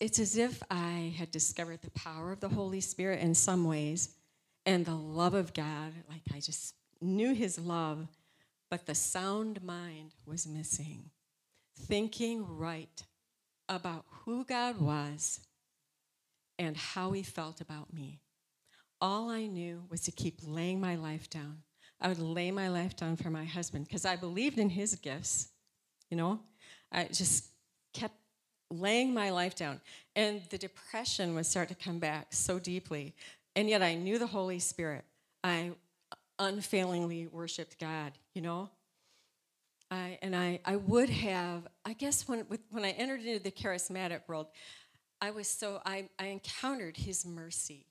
it's 0.00 0.18
as 0.18 0.36
if 0.36 0.62
I 0.70 1.14
had 1.16 1.30
discovered 1.30 1.82
the 1.82 1.90
power 1.92 2.32
of 2.32 2.40
the 2.40 2.48
Holy 2.48 2.80
Spirit 2.80 3.20
in 3.20 3.34
some 3.34 3.64
ways 3.64 4.10
and 4.66 4.84
the 4.84 4.94
love 4.94 5.34
of 5.34 5.54
God. 5.54 5.92
Like 6.08 6.22
I 6.34 6.40
just 6.40 6.74
knew 7.00 7.32
His 7.32 7.58
love, 7.58 8.08
but 8.70 8.86
the 8.86 8.94
sound 8.94 9.62
mind 9.62 10.14
was 10.26 10.46
missing. 10.46 11.10
Thinking 11.76 12.44
right 12.58 13.02
about 13.68 14.04
who 14.24 14.44
God 14.44 14.80
was 14.80 15.40
and 16.58 16.76
how 16.76 17.12
He 17.12 17.22
felt 17.22 17.60
about 17.60 17.92
me. 17.92 18.20
All 19.00 19.30
I 19.30 19.46
knew 19.46 19.84
was 19.88 20.00
to 20.02 20.10
keep 20.10 20.40
laying 20.42 20.80
my 20.80 20.96
life 20.96 21.30
down. 21.30 21.62
I 22.00 22.08
would 22.08 22.18
lay 22.18 22.50
my 22.50 22.68
life 22.68 22.96
down 22.96 23.16
for 23.16 23.30
my 23.30 23.44
husband 23.44 23.86
because 23.86 24.04
I 24.04 24.16
believed 24.16 24.58
in 24.58 24.70
his 24.70 24.94
gifts. 24.96 25.48
You 26.10 26.16
know, 26.16 26.40
I 26.92 27.04
just 27.04 27.46
kept 27.92 28.14
laying 28.70 29.14
my 29.14 29.30
life 29.30 29.54
down. 29.54 29.80
And 30.16 30.42
the 30.50 30.58
depression 30.58 31.34
would 31.34 31.46
start 31.46 31.68
to 31.68 31.74
come 31.74 31.98
back 31.98 32.28
so 32.30 32.58
deeply. 32.58 33.14
And 33.56 33.68
yet 33.68 33.82
I 33.82 33.94
knew 33.94 34.18
the 34.18 34.26
Holy 34.26 34.58
Spirit. 34.58 35.04
I 35.42 35.72
unfailingly 36.38 37.26
worshiped 37.26 37.78
God, 37.78 38.12
you 38.34 38.42
know? 38.42 38.70
I, 39.90 40.18
and 40.20 40.36
I, 40.36 40.60
I 40.64 40.76
would 40.76 41.08
have, 41.08 41.66
I 41.84 41.94
guess 41.94 42.28
when, 42.28 42.44
with, 42.48 42.60
when 42.70 42.84
I 42.84 42.90
entered 42.90 43.22
into 43.22 43.42
the 43.42 43.50
charismatic 43.50 44.20
world, 44.28 44.48
I 45.20 45.30
was 45.30 45.48
so, 45.48 45.80
I, 45.84 46.08
I 46.18 46.26
encountered 46.26 46.96
his 46.96 47.24
mercy. 47.24 47.86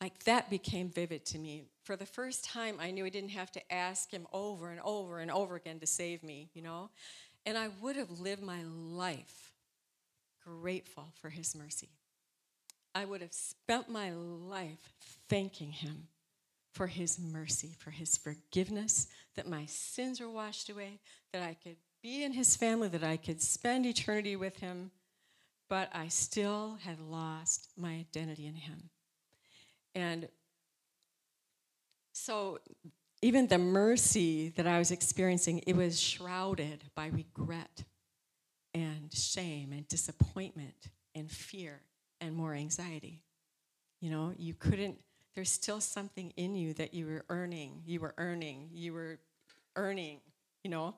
Like 0.00 0.24
that 0.24 0.50
became 0.50 0.90
vivid 0.90 1.24
to 1.26 1.38
me. 1.38 1.64
For 1.84 1.96
the 1.96 2.06
first 2.06 2.44
time, 2.44 2.76
I 2.80 2.90
knew 2.90 3.06
I 3.06 3.08
didn't 3.08 3.30
have 3.30 3.50
to 3.52 3.72
ask 3.72 4.10
him 4.10 4.26
over 4.32 4.70
and 4.70 4.80
over 4.84 5.20
and 5.20 5.30
over 5.30 5.56
again 5.56 5.78
to 5.80 5.86
save 5.86 6.22
me, 6.22 6.50
you 6.54 6.62
know? 6.62 6.90
And 7.46 7.56
I 7.56 7.68
would 7.80 7.96
have 7.96 8.20
lived 8.20 8.42
my 8.42 8.62
life 8.64 9.51
grateful 10.44 11.12
for 11.20 11.30
his 11.30 11.54
mercy. 11.54 11.90
I 12.94 13.04
would 13.04 13.22
have 13.22 13.32
spent 13.32 13.88
my 13.88 14.10
life 14.10 14.92
thanking 15.28 15.72
him 15.72 16.08
for 16.72 16.86
his 16.86 17.18
mercy, 17.18 17.74
for 17.78 17.90
his 17.90 18.16
forgiveness, 18.16 19.06
that 19.36 19.48
my 19.48 19.66
sins 19.66 20.20
were 20.20 20.30
washed 20.30 20.68
away, 20.68 21.00
that 21.32 21.42
I 21.42 21.54
could 21.54 21.76
be 22.02 22.24
in 22.24 22.32
his 22.32 22.56
family, 22.56 22.88
that 22.88 23.04
I 23.04 23.16
could 23.16 23.40
spend 23.42 23.86
eternity 23.86 24.36
with 24.36 24.58
him, 24.58 24.90
but 25.68 25.88
I 25.94 26.08
still 26.08 26.78
had 26.82 27.00
lost 27.00 27.68
my 27.76 27.92
identity 27.92 28.46
in 28.46 28.54
him. 28.54 28.90
And 29.94 30.28
so 32.12 32.58
even 33.22 33.46
the 33.46 33.58
mercy 33.58 34.48
that 34.56 34.66
I 34.66 34.78
was 34.78 34.90
experiencing, 34.90 35.60
it 35.66 35.76
was 35.76 36.00
shrouded 36.00 36.84
by 36.94 37.06
regret 37.06 37.84
and 38.74 39.12
shame 39.12 39.72
and 39.72 39.86
disappointment 39.88 40.88
and 41.14 41.30
fear 41.30 41.82
and 42.20 42.34
more 42.34 42.54
anxiety. 42.54 43.22
You 44.00 44.10
know, 44.10 44.32
you 44.36 44.54
couldn't, 44.54 44.98
there's 45.34 45.50
still 45.50 45.80
something 45.80 46.32
in 46.36 46.54
you 46.54 46.74
that 46.74 46.94
you 46.94 47.06
were 47.06 47.24
earning, 47.28 47.82
you 47.86 48.00
were 48.00 48.14
earning, 48.18 48.68
you 48.72 48.92
were 48.92 49.18
earning, 49.76 50.20
you 50.64 50.70
know. 50.70 50.94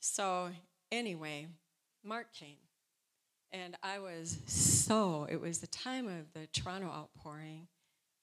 So, 0.00 0.50
anyway, 0.92 1.48
Mark 2.04 2.32
came. 2.32 2.56
And 3.50 3.76
I 3.82 3.98
was 3.98 4.38
so, 4.46 5.26
it 5.30 5.40
was 5.40 5.58
the 5.58 5.66
time 5.66 6.06
of 6.06 6.32
the 6.34 6.46
Toronto 6.48 6.88
outpouring 6.88 7.66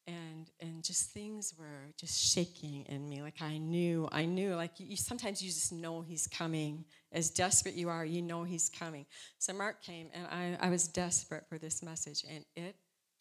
and 0.08 0.52
and 0.60 0.84
just 0.84 1.12
things 1.12 1.54
were 1.58 1.92
just 1.98 2.34
shaking 2.34 2.84
in 2.86 3.08
me. 3.10 3.22
Like 3.22 3.42
i 3.42 3.58
knew 3.58 4.08
i 4.12 4.26
knew 4.26 4.56
like 4.56 4.72
you, 4.78 4.96
sometimes 4.96 5.42
you 5.42 5.50
just 5.50 5.74
know 5.74 6.02
he's 6.02 6.28
coming. 6.28 6.86
As 7.12 7.30
desperate 7.30 7.76
you 7.76 7.90
are 7.90 8.06
you 8.06 8.22
know 8.22 8.44
he's 8.44 8.70
coming. 8.70 9.06
So 9.40 9.54
mark 9.54 9.82
came 9.82 10.10
and 10.14 10.28
I, 10.28 10.58
I 10.68 10.70
was 10.70 10.88
desperate 10.88 11.48
for 11.50 11.58
this 11.58 11.82
message 11.82 12.24
and 12.30 12.46
it 12.56 12.76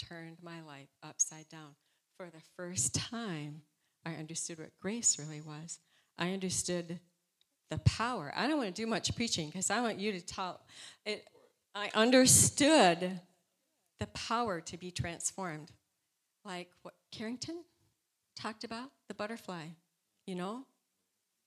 turned 0.09 0.39
my 0.43 0.61
life 0.63 0.89
upside 1.03 1.49
down. 1.49 1.75
For 2.17 2.27
the 2.27 2.43
first 2.57 2.95
time 2.95 3.63
i 4.05 4.15
understood 4.15 4.59
what 4.59 4.71
grace 4.81 5.19
really 5.19 5.41
was. 5.41 5.79
I 6.19 6.33
understood 6.33 7.01
the 7.71 7.79
power. 7.79 8.33
I 8.37 8.47
don't 8.47 8.59
want 8.59 8.75
to 8.75 8.83
do 8.83 8.87
much 8.87 9.15
preaching 9.17 9.49
because 9.49 9.71
i 9.71 9.81
want 9.81 9.99
you 9.99 10.13
to 10.13 10.21
tell 10.21 10.61
it 11.07 11.25
i 11.75 11.91
understood 11.95 13.21
the 14.01 14.07
power 14.09 14.61
to 14.61 14.77
be 14.77 14.91
transformed 14.91 15.71
like 16.45 16.71
what 16.83 16.95
Carrington 17.11 17.65
talked 18.37 18.65
about 18.65 18.91
the 19.09 19.15
butterfly, 19.15 19.67
you 20.27 20.35
know? 20.35 20.65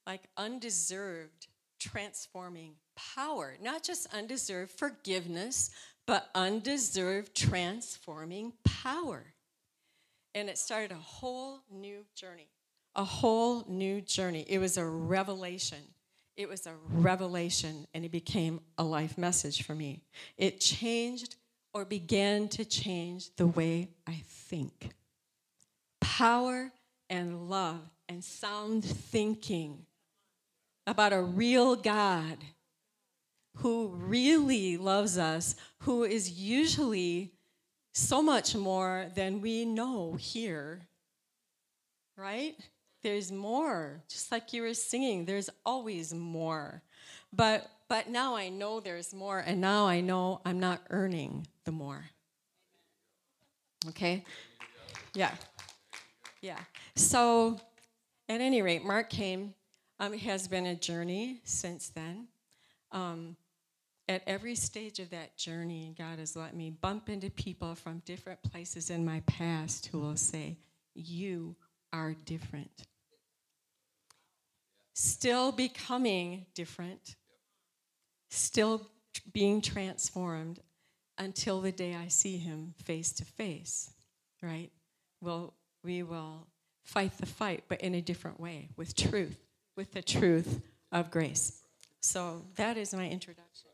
Like 0.05 0.23
undeserved 0.37 1.47
transforming 1.79 2.73
power, 2.95 3.55
not 3.61 3.83
just 3.83 4.13
undeserved 4.13 4.71
forgiveness, 4.71 5.69
but 6.05 6.29
undeserved 6.33 7.35
transforming 7.35 8.53
power. 8.63 9.25
And 10.33 10.49
it 10.49 10.57
started 10.57 10.91
a 10.91 10.95
whole 10.95 11.59
new 11.71 12.05
journey, 12.15 12.47
a 12.95 13.03
whole 13.03 13.65
new 13.67 14.01
journey. 14.01 14.45
It 14.47 14.59
was 14.59 14.77
a 14.77 14.85
revelation. 14.85 15.79
It 16.35 16.47
was 16.47 16.67
a 16.67 16.75
revelation, 16.89 17.87
and 17.95 18.05
it 18.05 18.11
became 18.11 18.59
a 18.77 18.83
life 18.83 19.17
message 19.17 19.63
for 19.63 19.73
me. 19.73 20.03
It 20.37 20.59
changed 20.59 21.35
or 21.73 21.85
began 21.85 22.47
to 22.49 22.65
change 22.65 23.35
the 23.35 23.47
way 23.47 23.89
I 24.07 24.21
think. 24.25 24.91
Power 26.01 26.71
and 27.09 27.49
love 27.49 27.81
and 28.09 28.23
sound 28.23 28.83
thinking 28.83 29.85
about 30.85 31.13
a 31.13 31.21
real 31.21 31.75
God 31.75 32.37
who 33.57 33.87
really 33.87 34.77
loves 34.77 35.17
us, 35.17 35.55
who 35.79 36.03
is 36.03 36.31
usually 36.31 37.33
so 37.93 38.21
much 38.21 38.55
more 38.55 39.07
than 39.15 39.41
we 39.41 39.65
know 39.65 40.13
here, 40.13 40.87
right? 42.15 42.55
There's 43.03 43.31
more. 43.31 44.03
Just 44.07 44.31
like 44.31 44.53
you 44.53 44.61
were 44.61 44.73
singing, 44.73 45.25
there's 45.25 45.49
always 45.65 46.13
more. 46.13 46.83
But 47.33 47.69
but 47.89 48.09
now 48.09 48.35
I 48.35 48.49
know 48.49 48.79
there's 48.79 49.13
more, 49.13 49.39
and 49.39 49.61
now 49.61 49.85
I 49.87 50.01
know 50.01 50.41
I'm 50.45 50.59
not 50.59 50.81
earning 50.89 51.47
the 51.63 51.71
more. 51.71 52.05
Okay? 53.89 54.25
Yeah. 55.13 55.31
Yeah. 56.41 56.59
So, 56.95 57.59
at 58.27 58.41
any 58.41 58.61
rate, 58.61 58.83
Mark 58.83 59.09
came. 59.09 59.53
Um, 59.99 60.13
it 60.13 60.19
has 60.21 60.47
been 60.47 60.65
a 60.65 60.75
journey 60.75 61.39
since 61.43 61.89
then. 61.89 62.27
Um, 62.91 63.35
at 64.09 64.21
every 64.27 64.55
stage 64.55 64.99
of 64.99 65.09
that 65.09 65.37
journey, 65.37 65.93
God 65.97 66.19
has 66.19 66.35
let 66.35 66.55
me 66.55 66.69
bump 66.69 67.09
into 67.09 67.29
people 67.29 67.75
from 67.75 68.01
different 68.05 68.41
places 68.43 68.89
in 68.89 69.05
my 69.05 69.21
past 69.21 69.87
who 69.87 69.99
will 69.99 70.15
say, 70.15 70.57
You 70.93 71.55
are 71.91 72.15
different. 72.25 72.85
Still 74.93 75.51
becoming 75.51 76.45
different 76.53 77.15
still 78.29 78.87
being 79.31 79.61
transformed 79.61 80.59
until 81.17 81.61
the 81.61 81.71
day 81.71 81.95
I 81.95 82.07
see 82.07 82.37
him 82.37 82.73
face 82.83 83.11
to 83.13 83.25
face, 83.25 83.91
right? 84.41 84.71
Well, 85.21 85.53
we 85.83 86.03
will 86.03 86.47
fight 86.83 87.17
the 87.17 87.25
fight, 87.25 87.63
but 87.67 87.81
in 87.81 87.95
a 87.95 88.01
different 88.01 88.39
way, 88.39 88.69
with 88.77 88.95
truth, 88.95 89.37
with 89.75 89.91
the 89.93 90.01
truth 90.01 90.61
of 90.91 91.11
grace. 91.11 91.61
So 92.01 92.45
that 92.55 92.77
is 92.77 92.93
my 92.93 93.07
introduction. 93.09 93.71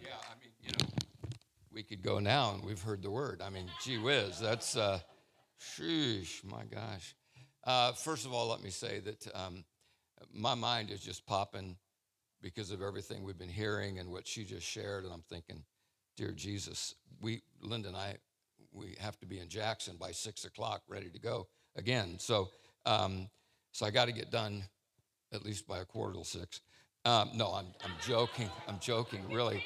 Yeah, 0.00 0.10
I 0.28 0.34
mean, 0.40 0.52
you 0.62 0.70
know, 0.72 0.88
we 1.72 1.82
could 1.82 2.02
go 2.02 2.18
now 2.18 2.54
and 2.54 2.64
we've 2.64 2.82
heard 2.82 3.02
the 3.02 3.10
word. 3.10 3.40
I 3.40 3.50
mean, 3.50 3.70
gee 3.82 3.98
whiz, 3.98 4.40
that's, 4.40 4.76
uh, 4.76 4.98
sheesh, 5.60 6.44
my 6.44 6.64
gosh. 6.64 7.14
Uh, 7.64 7.92
first 7.92 8.26
of 8.26 8.32
all, 8.32 8.48
let 8.48 8.62
me 8.62 8.70
say 8.70 9.00
that 9.00 9.26
um, 9.34 9.64
my 10.32 10.54
mind 10.54 10.90
is 10.90 11.00
just 11.00 11.26
popping 11.26 11.76
because 12.40 12.70
of 12.72 12.82
everything 12.82 13.22
we've 13.22 13.38
been 13.38 13.48
hearing 13.48 13.98
and 13.98 14.10
what 14.10 14.26
she 14.26 14.44
just 14.44 14.66
shared. 14.66 15.04
And 15.04 15.12
I'm 15.12 15.22
thinking, 15.28 15.62
dear 16.16 16.32
Jesus, 16.32 16.94
we, 17.20 17.42
Linda 17.60 17.88
and 17.88 17.96
I, 17.96 18.16
we 18.72 18.96
have 19.00 19.18
to 19.20 19.26
be 19.26 19.38
in 19.38 19.48
Jackson 19.48 19.96
by 19.98 20.10
six 20.10 20.44
o'clock, 20.44 20.82
ready 20.88 21.08
to 21.10 21.20
go 21.20 21.46
again. 21.76 22.16
So, 22.18 22.48
um, 22.84 23.28
so 23.70 23.86
I 23.86 23.90
got 23.90 24.06
to 24.06 24.12
get 24.12 24.30
done 24.30 24.64
at 25.32 25.44
least 25.44 25.66
by 25.66 25.78
a 25.78 25.84
quarter 25.84 26.14
till 26.14 26.24
six. 26.24 26.60
Um, 27.04 27.30
no, 27.34 27.52
I'm, 27.52 27.66
I'm 27.84 27.92
joking. 28.04 28.50
I'm 28.68 28.78
joking. 28.80 29.20
Really, 29.30 29.64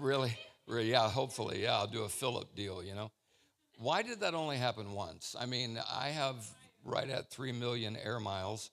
really, 0.00 0.36
really, 0.66 0.90
yeah, 0.90 1.08
hopefully, 1.08 1.62
yeah, 1.62 1.74
I'll 1.74 1.86
do 1.86 2.04
a 2.04 2.08
Philip 2.08 2.54
deal, 2.54 2.82
you 2.82 2.94
know. 2.94 3.10
Why 3.78 4.02
did 4.02 4.20
that 4.20 4.34
only 4.34 4.56
happen 4.56 4.92
once? 4.92 5.34
I 5.38 5.46
mean, 5.46 5.78
I 5.92 6.08
have 6.08 6.36
right 6.84 7.08
at 7.08 7.30
3 7.30 7.52
million 7.52 7.96
air 7.96 8.20
miles 8.20 8.70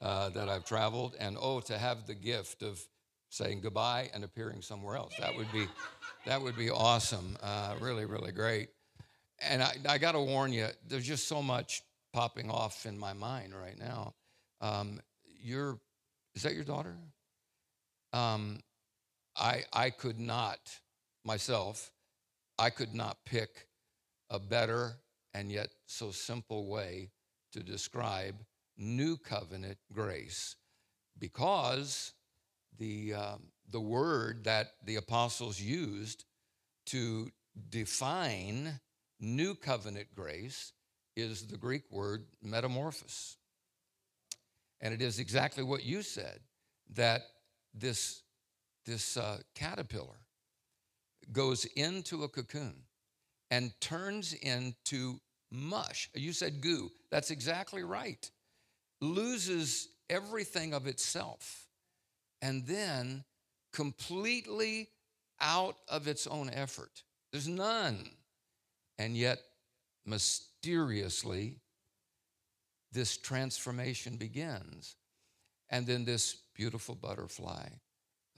uh, 0.00 0.30
that 0.30 0.48
I've 0.48 0.64
traveled. 0.64 1.14
And 1.18 1.36
oh, 1.40 1.60
to 1.60 1.78
have 1.78 2.06
the 2.06 2.14
gift 2.14 2.62
of 2.62 2.80
saying 3.28 3.60
goodbye 3.60 4.10
and 4.12 4.24
appearing 4.24 4.62
somewhere 4.62 4.96
else. 4.96 5.12
That 5.20 5.36
would 5.36 5.50
be, 5.52 5.66
that 6.26 6.42
would 6.42 6.56
be 6.56 6.70
awesome. 6.70 7.36
Uh, 7.42 7.76
really, 7.80 8.04
really 8.04 8.32
great. 8.32 8.70
And 9.40 9.62
I, 9.62 9.72
I 9.88 9.98
got 9.98 10.12
to 10.12 10.20
warn 10.20 10.52
you, 10.52 10.66
there's 10.88 11.06
just 11.06 11.28
so 11.28 11.42
much 11.42 11.82
popping 12.12 12.50
off 12.50 12.86
in 12.86 12.98
my 12.98 13.12
mind 13.12 13.54
right 13.54 13.78
now. 13.78 14.14
Um, 14.60 15.00
you're 15.42 15.78
Is 16.34 16.42
that 16.42 16.54
your 16.54 16.64
daughter? 16.64 16.94
Um, 18.12 18.58
I, 19.36 19.62
I 19.72 19.90
could 19.90 20.18
not, 20.18 20.58
myself, 21.24 21.90
I 22.58 22.70
could 22.70 22.94
not 22.94 23.18
pick 23.24 23.68
a 24.28 24.38
better 24.38 24.96
and 25.32 25.50
yet 25.50 25.68
so 25.86 26.10
simple 26.10 26.68
way 26.68 27.10
to 27.52 27.60
describe 27.60 28.36
new 28.76 29.16
covenant 29.16 29.78
grace 29.92 30.56
because 31.18 32.12
the, 32.78 33.14
um, 33.14 33.42
the 33.70 33.80
word 33.80 34.44
that 34.44 34.72
the 34.84 34.96
apostles 34.96 35.60
used 35.60 36.24
to 36.86 37.30
define 37.68 38.80
new 39.20 39.54
covenant 39.54 40.08
grace 40.14 40.72
is 41.16 41.46
the 41.46 41.56
Greek 41.56 41.82
word 41.90 42.24
metamorphosis. 42.42 43.36
And 44.80 44.94
it 44.94 45.02
is 45.02 45.18
exactly 45.18 45.62
what 45.62 45.84
you 45.84 46.02
said 46.02 46.40
that 46.94 47.22
this, 47.74 48.22
this 48.86 49.16
uh, 49.16 49.38
caterpillar 49.54 50.20
goes 51.32 51.66
into 51.76 52.24
a 52.24 52.28
cocoon 52.28 52.74
and 53.50 53.72
turns 53.80 54.32
into 54.32 55.20
mush. 55.50 56.08
You 56.14 56.32
said 56.32 56.60
goo. 56.60 56.90
That's 57.10 57.30
exactly 57.30 57.82
right. 57.82 58.30
Loses 59.00 59.88
everything 60.08 60.74
of 60.74 60.86
itself 60.86 61.66
and 62.42 62.66
then 62.66 63.24
completely 63.72 64.88
out 65.40 65.76
of 65.88 66.08
its 66.08 66.26
own 66.26 66.50
effort. 66.50 67.02
There's 67.32 67.48
none. 67.48 68.10
And 68.98 69.16
yet, 69.16 69.38
mysteriously, 70.04 71.56
this 72.92 73.16
transformation 73.16 74.16
begins. 74.16 74.96
And 75.70 75.86
then 75.86 76.04
this 76.04 76.36
beautiful 76.54 76.94
butterfly 76.94 77.68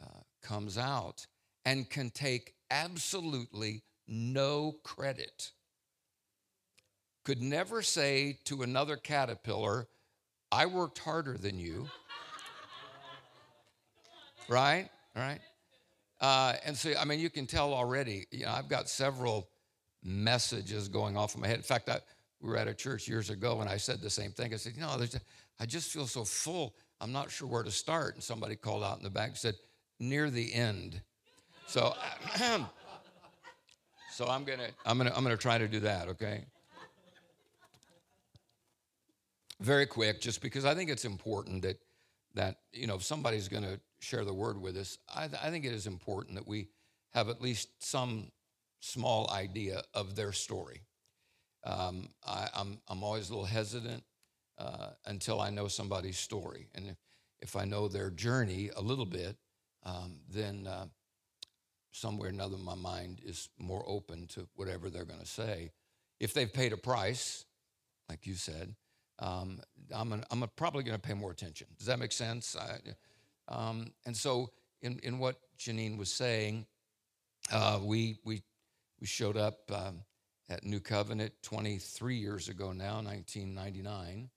uh, 0.00 0.20
comes 0.42 0.76
out 0.76 1.26
and 1.64 1.88
can 1.88 2.10
take 2.10 2.54
absolutely 2.70 3.82
no 4.06 4.76
credit. 4.84 5.50
Could 7.24 7.40
never 7.40 7.82
say 7.82 8.38
to 8.44 8.62
another 8.62 8.96
caterpillar, 8.96 9.86
I 10.50 10.66
worked 10.66 10.98
harder 10.98 11.36
than 11.38 11.58
you. 11.58 11.88
right? 14.48 14.88
Right? 15.14 15.40
Uh, 16.20 16.54
and 16.64 16.76
so, 16.76 16.92
I 16.98 17.04
mean, 17.04 17.20
you 17.20 17.30
can 17.30 17.46
tell 17.46 17.72
already, 17.72 18.26
you 18.30 18.44
know, 18.44 18.52
I've 18.52 18.68
got 18.68 18.88
several 18.88 19.48
messages 20.04 20.88
going 20.88 21.16
off 21.16 21.34
in 21.34 21.40
my 21.40 21.48
head. 21.48 21.56
In 21.56 21.62
fact, 21.62 21.88
I, 21.88 22.00
we 22.40 22.48
were 22.48 22.56
at 22.56 22.68
a 22.68 22.74
church 22.74 23.08
years 23.08 23.30
ago 23.30 23.60
and 23.60 23.68
I 23.68 23.76
said 23.76 24.00
the 24.00 24.10
same 24.10 24.32
thing. 24.32 24.52
I 24.52 24.56
said, 24.56 24.74
you 24.74 24.82
know, 24.82 24.96
I 25.60 25.66
just 25.66 25.90
feel 25.90 26.06
so 26.06 26.24
full. 26.24 26.74
I'm 27.00 27.12
not 27.12 27.30
sure 27.30 27.48
where 27.48 27.62
to 27.62 27.70
start. 27.70 28.14
And 28.14 28.22
somebody 28.22 28.56
called 28.56 28.82
out 28.82 28.98
in 28.98 29.04
the 29.04 29.10
back 29.10 29.28
and 29.28 29.36
said, 29.36 29.54
near 30.00 30.30
the 30.30 30.52
end. 30.52 31.00
So, 31.66 31.94
so 34.12 34.26
I'm 34.26 34.44
gonna, 34.44 34.68
I'm 34.84 34.98
gonna, 34.98 35.12
I'm 35.14 35.22
gonna 35.22 35.36
try 35.36 35.58
to 35.58 35.68
do 35.68 35.80
that. 35.80 36.08
Okay. 36.08 36.44
Very 39.62 39.86
quick, 39.86 40.20
just 40.20 40.42
because 40.42 40.64
I 40.64 40.74
think 40.74 40.90
it's 40.90 41.04
important 41.04 41.62
that 41.62 41.78
that 42.34 42.56
you 42.72 42.88
know 42.88 42.96
if 42.96 43.04
somebody's 43.04 43.46
going 43.46 43.62
to 43.62 43.78
share 44.00 44.24
the 44.24 44.34
word 44.34 44.60
with 44.60 44.76
us, 44.76 44.98
I, 45.14 45.28
I 45.40 45.50
think 45.50 45.64
it 45.64 45.72
is 45.72 45.86
important 45.86 46.34
that 46.34 46.48
we 46.48 46.68
have 47.12 47.28
at 47.28 47.40
least 47.40 47.68
some 47.78 48.32
small 48.80 49.30
idea 49.30 49.82
of 49.94 50.16
their 50.16 50.32
story. 50.32 50.80
Um, 51.62 52.08
I, 52.26 52.42
am 52.42 52.48
I'm, 52.54 52.78
I'm 52.88 53.02
always 53.04 53.28
a 53.28 53.32
little 53.32 53.46
hesitant 53.46 54.02
uh, 54.58 54.88
until 55.06 55.40
I 55.40 55.50
know 55.50 55.68
somebody's 55.68 56.18
story. 56.18 56.66
And 56.74 56.88
if, 56.88 56.96
if 57.40 57.54
I 57.54 57.64
know 57.64 57.86
their 57.86 58.10
journey 58.10 58.70
a 58.74 58.80
little 58.80 59.06
bit, 59.06 59.36
um, 59.84 60.16
then 60.28 60.66
uh, 60.66 60.86
somewhere 61.92 62.30
or 62.30 62.32
another 62.32 62.56
my 62.56 62.74
mind 62.74 63.20
is 63.24 63.48
more 63.60 63.84
open 63.86 64.26
to 64.28 64.48
whatever 64.56 64.90
they're 64.90 65.04
going 65.04 65.20
to 65.20 65.26
say. 65.26 65.70
If 66.18 66.34
they've 66.34 66.52
paid 66.52 66.72
a 66.72 66.76
price, 66.76 67.44
like 68.08 68.26
you 68.26 68.34
said, 68.34 68.74
um, 69.18 69.60
I'm, 69.94 70.22
I'm 70.30 70.50
probably 70.56 70.82
going 70.82 70.98
to 70.98 71.00
pay 71.00 71.14
more 71.14 71.30
attention. 71.30 71.66
Does 71.78 71.86
that 71.86 71.98
make 71.98 72.12
sense? 72.12 72.56
I, 72.56 72.78
um, 73.48 73.92
and 74.06 74.16
so, 74.16 74.50
in, 74.80 74.98
in 75.02 75.18
what 75.18 75.36
Janine 75.58 75.96
was 75.96 76.12
saying, 76.12 76.66
uh, 77.52 77.78
we, 77.82 78.18
we 78.24 78.42
we 79.02 79.08
showed 79.08 79.36
up 79.36 79.58
um, 79.74 80.04
at 80.48 80.64
New 80.64 80.78
Covenant 80.78 81.32
23 81.42 82.14
years 82.14 82.48
ago 82.48 82.70
now, 82.70 83.02
1999. 83.02 84.30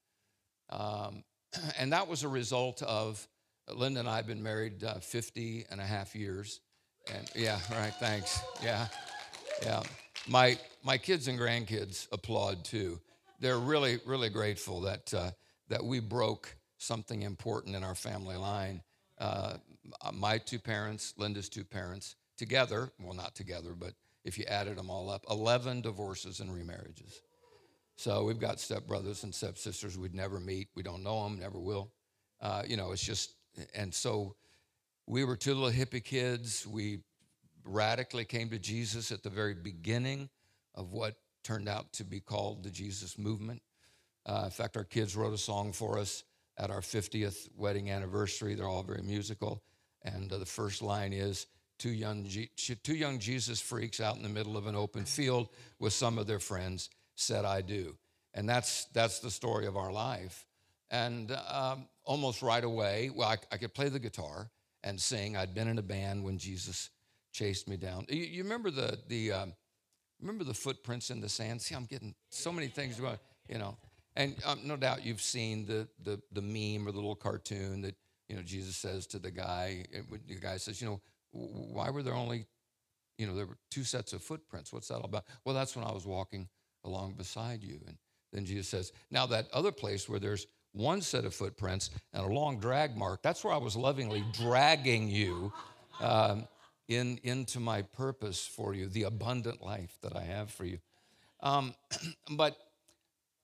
Um, 0.71 1.23
and 1.77 1.93
that 1.93 2.07
was 2.07 2.23
a 2.23 2.27
result 2.27 2.81
of 2.81 3.27
Linda 3.71 3.99
and 3.99 4.09
I 4.09 4.15
have 4.15 4.25
been 4.25 4.41
married 4.41 4.83
uh, 4.83 4.95
50 4.95 5.65
and 5.69 5.79
a 5.79 5.83
half 5.83 6.15
years. 6.15 6.61
And 7.13 7.29
yeah, 7.35 7.59
right, 7.71 7.93
thanks. 7.99 8.41
Yeah, 8.63 8.87
yeah. 9.61 9.83
My, 10.27 10.57
my 10.83 10.97
kids 10.97 11.27
and 11.27 11.37
grandkids 11.37 12.07
applaud 12.11 12.65
too. 12.65 12.99
They're 13.39 13.59
really, 13.59 13.99
really 14.05 14.29
grateful 14.29 14.81
that, 14.81 15.13
uh, 15.13 15.31
that 15.69 15.83
we 15.83 15.99
broke 15.99 16.55
something 16.77 17.23
important 17.23 17.75
in 17.75 17.83
our 17.83 17.95
family 17.95 18.37
line. 18.37 18.81
Uh, 19.17 19.57
my 20.13 20.37
two 20.37 20.59
parents, 20.59 21.13
Linda's 21.17 21.49
two 21.49 21.63
parents, 21.63 22.15
together, 22.37 22.91
well, 22.99 23.13
not 23.13 23.35
together, 23.35 23.73
but 23.73 23.93
if 24.23 24.37
you 24.37 24.45
added 24.45 24.77
them 24.77 24.89
all 24.89 25.09
up, 25.09 25.23
11 25.29 25.81
divorces 25.81 26.39
and 26.39 26.49
remarriages. 26.49 27.21
So 27.95 28.25
we've 28.25 28.39
got 28.39 28.57
stepbrothers 28.57 29.23
and 29.23 29.33
stepsisters 29.33 29.97
we'd 29.97 30.15
never 30.15 30.39
meet. 30.39 30.67
We 30.75 30.83
don't 30.83 31.03
know 31.03 31.23
them, 31.23 31.39
never 31.39 31.59
will. 31.59 31.91
Uh, 32.41 32.63
you 32.67 32.75
know, 32.75 32.91
it's 32.91 33.03
just, 33.03 33.35
and 33.73 33.93
so 33.93 34.35
we 35.07 35.23
were 35.23 35.37
two 35.37 35.53
little 35.53 35.71
hippie 35.71 36.03
kids. 36.03 36.67
We 36.67 36.99
radically 37.63 38.25
came 38.25 38.49
to 38.49 38.59
Jesus 38.59 39.11
at 39.11 39.23
the 39.23 39.29
very 39.29 39.53
beginning 39.53 40.29
of 40.73 40.91
what 40.91 41.15
turned 41.45 41.69
out 41.69 41.93
to 41.93 42.03
be 42.03 42.19
called 42.19 42.63
the 42.63 42.71
Jesus 42.71 43.17
movement. 43.17 43.61
Uh, 44.25 44.41
in 44.45 44.51
fact, 44.51 44.75
our 44.75 44.83
kids 44.83 45.15
wrote 45.15 45.33
a 45.33 45.37
song 45.37 45.71
for 45.71 45.99
us 45.99 46.23
at 46.57 46.71
our 46.71 46.81
50th 46.81 47.47
wedding 47.55 47.91
anniversary. 47.91 48.55
They're 48.55 48.67
all 48.67 48.83
very 48.83 49.03
musical. 49.03 49.61
And 50.03 50.31
uh, 50.33 50.39
the 50.39 50.45
first 50.45 50.81
line 50.81 51.13
is, 51.13 51.47
two 51.77 51.91
young, 51.91 52.27
two 52.83 52.95
young 52.95 53.19
Jesus 53.19 53.61
freaks 53.61 53.99
out 53.99 54.15
in 54.15 54.23
the 54.23 54.29
middle 54.29 54.57
of 54.57 54.65
an 54.67 54.75
open 54.75 55.05
field 55.05 55.49
with 55.79 55.93
some 55.93 56.17
of 56.17 56.27
their 56.27 56.39
friends 56.39 56.89
said, 57.15 57.45
I 57.45 57.61
do. 57.61 57.95
And 58.33 58.49
that's, 58.49 58.85
that's 58.85 59.19
the 59.19 59.31
story 59.31 59.65
of 59.67 59.77
our 59.77 59.91
life. 59.91 60.45
And 60.89 61.31
um, 61.49 61.87
almost 62.03 62.41
right 62.41 62.63
away, 62.63 63.11
well, 63.13 63.29
I, 63.29 63.37
I, 63.51 63.57
could 63.57 63.73
play 63.73 63.89
the 63.89 63.99
guitar 63.99 64.49
and 64.83 64.99
sing. 64.99 65.35
I'd 65.35 65.55
been 65.55 65.67
in 65.67 65.79
a 65.79 65.83
band 65.83 66.23
when 66.23 66.37
Jesus 66.37 66.89
chased 67.31 67.67
me 67.67 67.75
down. 67.77 68.05
You, 68.07 68.23
you 68.23 68.43
remember 68.43 68.69
the, 68.69 68.99
the 69.07 69.31
um, 69.31 69.53
remember 70.19 70.43
the 70.43 70.53
footprints 70.53 71.09
in 71.09 71.21
the 71.21 71.29
sand? 71.29 71.61
See, 71.61 71.75
I'm 71.75 71.85
getting 71.85 72.15
so 72.29 72.51
many 72.51 72.67
things 72.67 72.99
going, 72.99 73.17
you 73.49 73.57
know. 73.57 73.77
And 74.15 74.35
um, 74.45 74.59
no 74.63 74.77
doubt 74.77 75.05
you've 75.05 75.21
seen 75.21 75.65
the, 75.65 75.87
the, 76.03 76.21
the 76.31 76.41
meme 76.41 76.87
or 76.87 76.91
the 76.91 76.97
little 76.97 77.15
cartoon 77.15 77.81
that, 77.81 77.95
you 78.29 78.35
know, 78.35 78.41
Jesus 78.41 78.77
says 78.77 79.05
to 79.07 79.19
the 79.19 79.31
guy, 79.31 79.85
the 80.27 80.35
guy 80.35 80.57
says, 80.57 80.81
you 80.81 80.87
know, 80.87 81.01
why 81.31 81.89
were 81.89 82.01
there 82.01 82.13
only, 82.13 82.45
you 83.17 83.27
know, 83.27 83.35
there 83.35 83.45
were 83.45 83.57
two 83.69 83.83
sets 83.83 84.13
of 84.13 84.23
footprints? 84.23 84.71
What's 84.71 84.87
that 84.87 84.95
all 84.95 85.05
about? 85.05 85.25
Well, 85.43 85.53
that's 85.53 85.75
when 85.75 85.85
I 85.85 85.91
was 85.91 86.05
walking 86.05 86.47
along 86.85 87.13
beside 87.13 87.61
you. 87.61 87.81
And 87.87 87.97
then 88.31 88.45
Jesus 88.45 88.67
says, 88.67 88.93
now 89.11 89.25
that 89.27 89.47
other 89.51 89.71
place 89.71 90.07
where 90.07 90.19
there's 90.19 90.47
one 90.71 91.01
set 91.01 91.25
of 91.25 91.33
footprints 91.33 91.89
and 92.13 92.25
a 92.25 92.27
long 92.27 92.59
drag 92.59 92.95
mark, 92.95 93.21
that's 93.21 93.43
where 93.43 93.53
I 93.53 93.57
was 93.57 93.75
lovingly 93.75 94.23
dragging 94.33 95.09
you 95.09 95.51
um, 95.99 96.47
in, 96.87 97.19
into 97.23 97.59
my 97.59 97.81
purpose 97.81 98.45
for 98.45 98.73
you, 98.73 98.87
the 98.87 99.03
abundant 99.03 99.61
life 99.61 99.97
that 100.01 100.15
I 100.15 100.21
have 100.21 100.51
for 100.51 100.65
you. 100.65 100.79
Um, 101.41 101.73
but 102.31 102.57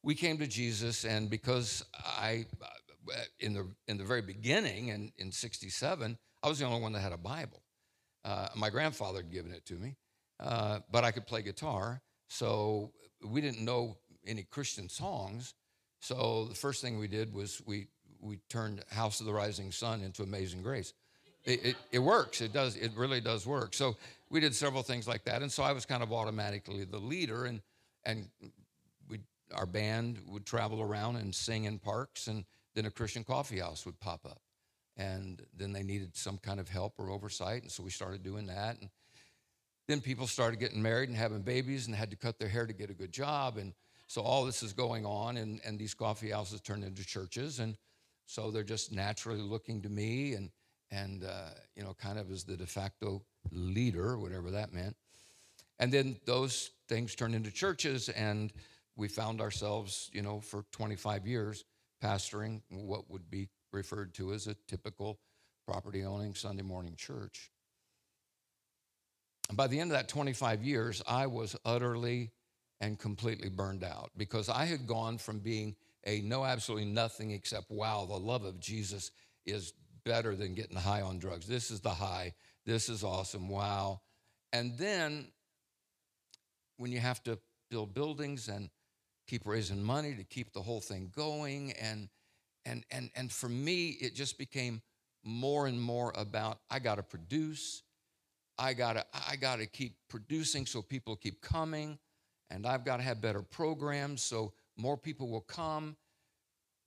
we 0.04 0.16
came 0.16 0.38
to 0.40 0.48
Jesus, 0.48 1.06
and 1.06 1.30
because 1.30 1.84
I, 1.96 2.46
uh, 2.62 3.14
in 3.40 3.54
the, 3.54 3.68
in 3.88 3.98
the 3.98 4.04
very 4.04 4.22
beginning, 4.22 4.90
in, 4.90 5.12
in 5.18 5.32
67, 5.32 6.18
I 6.44 6.48
was 6.48 6.60
the 6.60 6.66
only 6.66 6.82
one 6.82 6.94
that 6.94 7.02
had 7.02 7.14
a 7.14 7.18
Bible. 7.18 7.62
Uh, 8.24 8.48
my 8.56 8.70
grandfather 8.70 9.18
had 9.18 9.32
given 9.32 9.52
it 9.52 9.66
to 9.68 9.76
me, 9.76 9.96
uh, 10.40 10.80
but 10.92 11.04
I 11.04 11.12
could 11.12 11.26
play 11.26 11.42
guitar. 11.42 12.02
So 12.28 12.92
we 13.26 13.42
didn't 13.42 13.64
know 13.64 13.98
any 14.26 14.44
Christian 14.44 14.90
songs. 14.90 15.54
So 16.00 16.46
the 16.46 16.56
first 16.56 16.82
thing 16.82 16.98
we 16.98 17.08
did 17.08 17.34
was 17.34 17.62
we, 17.66 17.88
we 18.20 18.38
turned 18.50 18.84
House 18.90 19.20
of 19.20 19.26
the 19.26 19.34
Rising 19.34 19.72
Sun 19.72 20.02
into 20.02 20.24
Amazing 20.24 20.62
Grace. 20.62 20.94
It, 21.44 21.66
it, 21.66 21.76
it, 21.92 22.00
works. 22.00 22.42
It 22.42 22.54
does. 22.54 22.76
It 22.76 22.92
really 22.96 23.20
does 23.20 23.48
work. 23.48 23.74
So 23.74 23.98
we 24.30 24.40
did 24.40 24.54
several 24.54 24.84
things 24.84 25.08
like 25.08 25.24
that, 25.26 25.42
and 25.42 25.52
so 25.52 25.64
I 25.64 25.72
was 25.72 25.86
kind 25.86 26.04
of 26.04 26.14
automatically 26.14 26.84
the 26.86 27.00
leader, 27.00 27.46
and 27.46 27.62
and 28.06 28.30
we 29.10 29.20
our 29.54 29.66
band 29.66 30.20
would 30.28 30.46
travel 30.46 30.82
around 30.82 31.16
and 31.16 31.34
sing 31.34 31.66
in 31.66 31.80
parks, 31.80 32.28
and 32.28 32.46
then 32.76 32.86
a 32.86 32.92
Christian 32.92 33.24
coffee 33.24 33.60
house 33.60 33.86
would 33.86 34.00
pop 34.00 34.26
up, 34.26 34.42
and 34.98 35.42
then 35.58 35.74
they 35.74 35.84
needed 35.84 36.16
some 36.16 36.38
kind 36.38 36.60
of 36.60 36.70
help 36.70 36.94
or 37.00 37.10
oversight, 37.10 37.64
and 37.64 37.72
so 37.72 37.82
we 37.84 37.90
started 37.90 38.24
doing 38.24 38.46
that. 38.48 38.80
And 38.80 38.90
then 39.88 40.00
people 40.00 40.28
started 40.28 40.60
getting 40.60 40.82
married 40.82 41.10
and 41.10 41.18
having 41.18 41.42
babies 41.42 41.88
and 41.88 41.96
had 41.96 42.12
to 42.12 42.16
cut 42.16 42.38
their 42.38 42.48
hair 42.48 42.68
to 42.68 42.74
get 42.74 42.92
a 42.92 42.94
good 42.94 43.12
job, 43.12 43.58
and 43.58 43.74
so 44.06 44.22
all 44.22 44.46
this 44.46 44.62
is 44.62 44.74
going 44.74 45.06
on, 45.06 45.38
and, 45.38 45.60
and 45.66 45.80
these 45.80 45.96
coffee 45.96 46.30
houses 46.30 46.62
turned 46.62 46.84
into 46.84 47.04
churches, 47.04 47.60
and 47.60 47.78
so 48.28 48.52
they're 48.52 48.64
just 48.64 48.92
naturally 48.92 49.42
looking 49.42 49.82
to 49.82 49.90
me 49.90 50.34
and 50.34 50.52
and 50.92 51.24
uh, 51.24 51.50
you 51.76 51.84
know 51.84 51.94
kind 51.94 52.20
of 52.20 52.32
as 52.32 52.44
the 52.44 52.58
de 52.58 52.66
facto 52.66 53.22
leader, 53.52 54.18
whatever 54.18 54.52
that 54.52 54.74
meant. 54.74 54.96
And 55.80 55.92
then 55.92 56.18
those 56.26 56.72
things 56.88 57.16
turned 57.16 57.34
into 57.34 57.52
churches, 57.52 58.10
and 58.10 58.54
we 58.96 59.08
found 59.08 59.42
ourselves, 59.42 60.10
you 60.14 60.22
know, 60.22 60.40
for 60.40 60.64
25 60.72 61.26
years 61.26 61.66
pastoring 62.04 62.62
what 62.70 63.10
would 63.10 63.30
be 63.30 63.48
referred 63.72 64.14
to 64.16 64.34
as 64.34 64.48
a 64.48 64.56
typical 64.68 65.20
property 65.66 66.04
owning 66.04 66.36
Sunday 66.36 66.64
morning 66.64 66.96
church. 66.96 67.50
And 69.50 69.58
by 69.58 69.68
the 69.68 69.80
end 69.80 69.92
of 69.92 69.98
that 69.98 70.08
25 70.08 70.64
years, 70.64 71.02
I 71.08 71.28
was 71.28 71.56
utterly 71.66 72.32
and 72.80 72.98
completely 73.00 73.50
burned 73.50 73.84
out 73.84 74.12
because 74.18 74.50
I 74.50 74.66
had 74.66 74.88
gone 74.88 75.18
from 75.18 75.40
being 75.40 75.76
a 76.06 76.22
no 76.22 76.44
absolutely 76.44 76.86
nothing 76.86 77.32
except, 77.32 77.70
wow, 77.70 78.06
the 78.06 78.18
love 78.18 78.44
of 78.44 78.60
Jesus 78.60 79.12
is 79.46 79.74
better 80.04 80.36
than 80.36 80.54
getting 80.54 80.78
high 80.78 81.02
on 81.02 81.20
drugs. 81.20 81.48
This 81.48 81.72
is 81.72 81.80
the 81.80 81.90
high. 81.90 82.34
This 82.66 82.90
is 82.90 83.04
awesome. 83.04 83.50
Wow. 83.50 84.02
And 84.54 84.78
then 84.78 85.28
when 86.78 86.92
you 86.92 87.00
have 87.00 87.24
to 87.24 87.38
build 87.70 87.94
buildings 87.94 88.48
and 88.48 88.70
keep 89.28 89.46
raising 89.46 89.82
money 89.82 90.16
to 90.16 90.24
keep 90.24 90.52
the 90.52 90.62
whole 90.62 90.82
thing 90.82 91.12
going 91.16 91.72
and 91.74 92.10
and 92.66 92.84
and 92.92 93.10
and 93.16 93.32
for 93.32 93.48
me 93.48 93.90
it 94.02 94.14
just 94.14 94.38
became 94.38 94.82
more 95.24 95.68
and 95.68 95.80
more 95.80 96.12
about 96.16 96.60
I 96.70 96.80
got 96.80 96.96
to 96.96 97.04
produce 97.04 97.84
I 98.58 98.74
got 98.74 98.94
to 98.94 99.06
I 99.30 99.36
got 99.36 99.60
to 99.60 99.66
keep 99.66 99.96
producing 100.10 100.66
so 100.66 100.82
people 100.82 101.16
keep 101.16 101.42
coming 101.42 101.98
and 102.50 102.68
I've 102.68 102.84
got 102.84 102.98
to 102.98 103.04
have 103.04 103.22
better 103.22 103.42
programs 103.42 104.22
so 104.22 104.54
more 104.76 104.98
people 104.98 105.30
will 105.30 105.42
come 105.42 105.96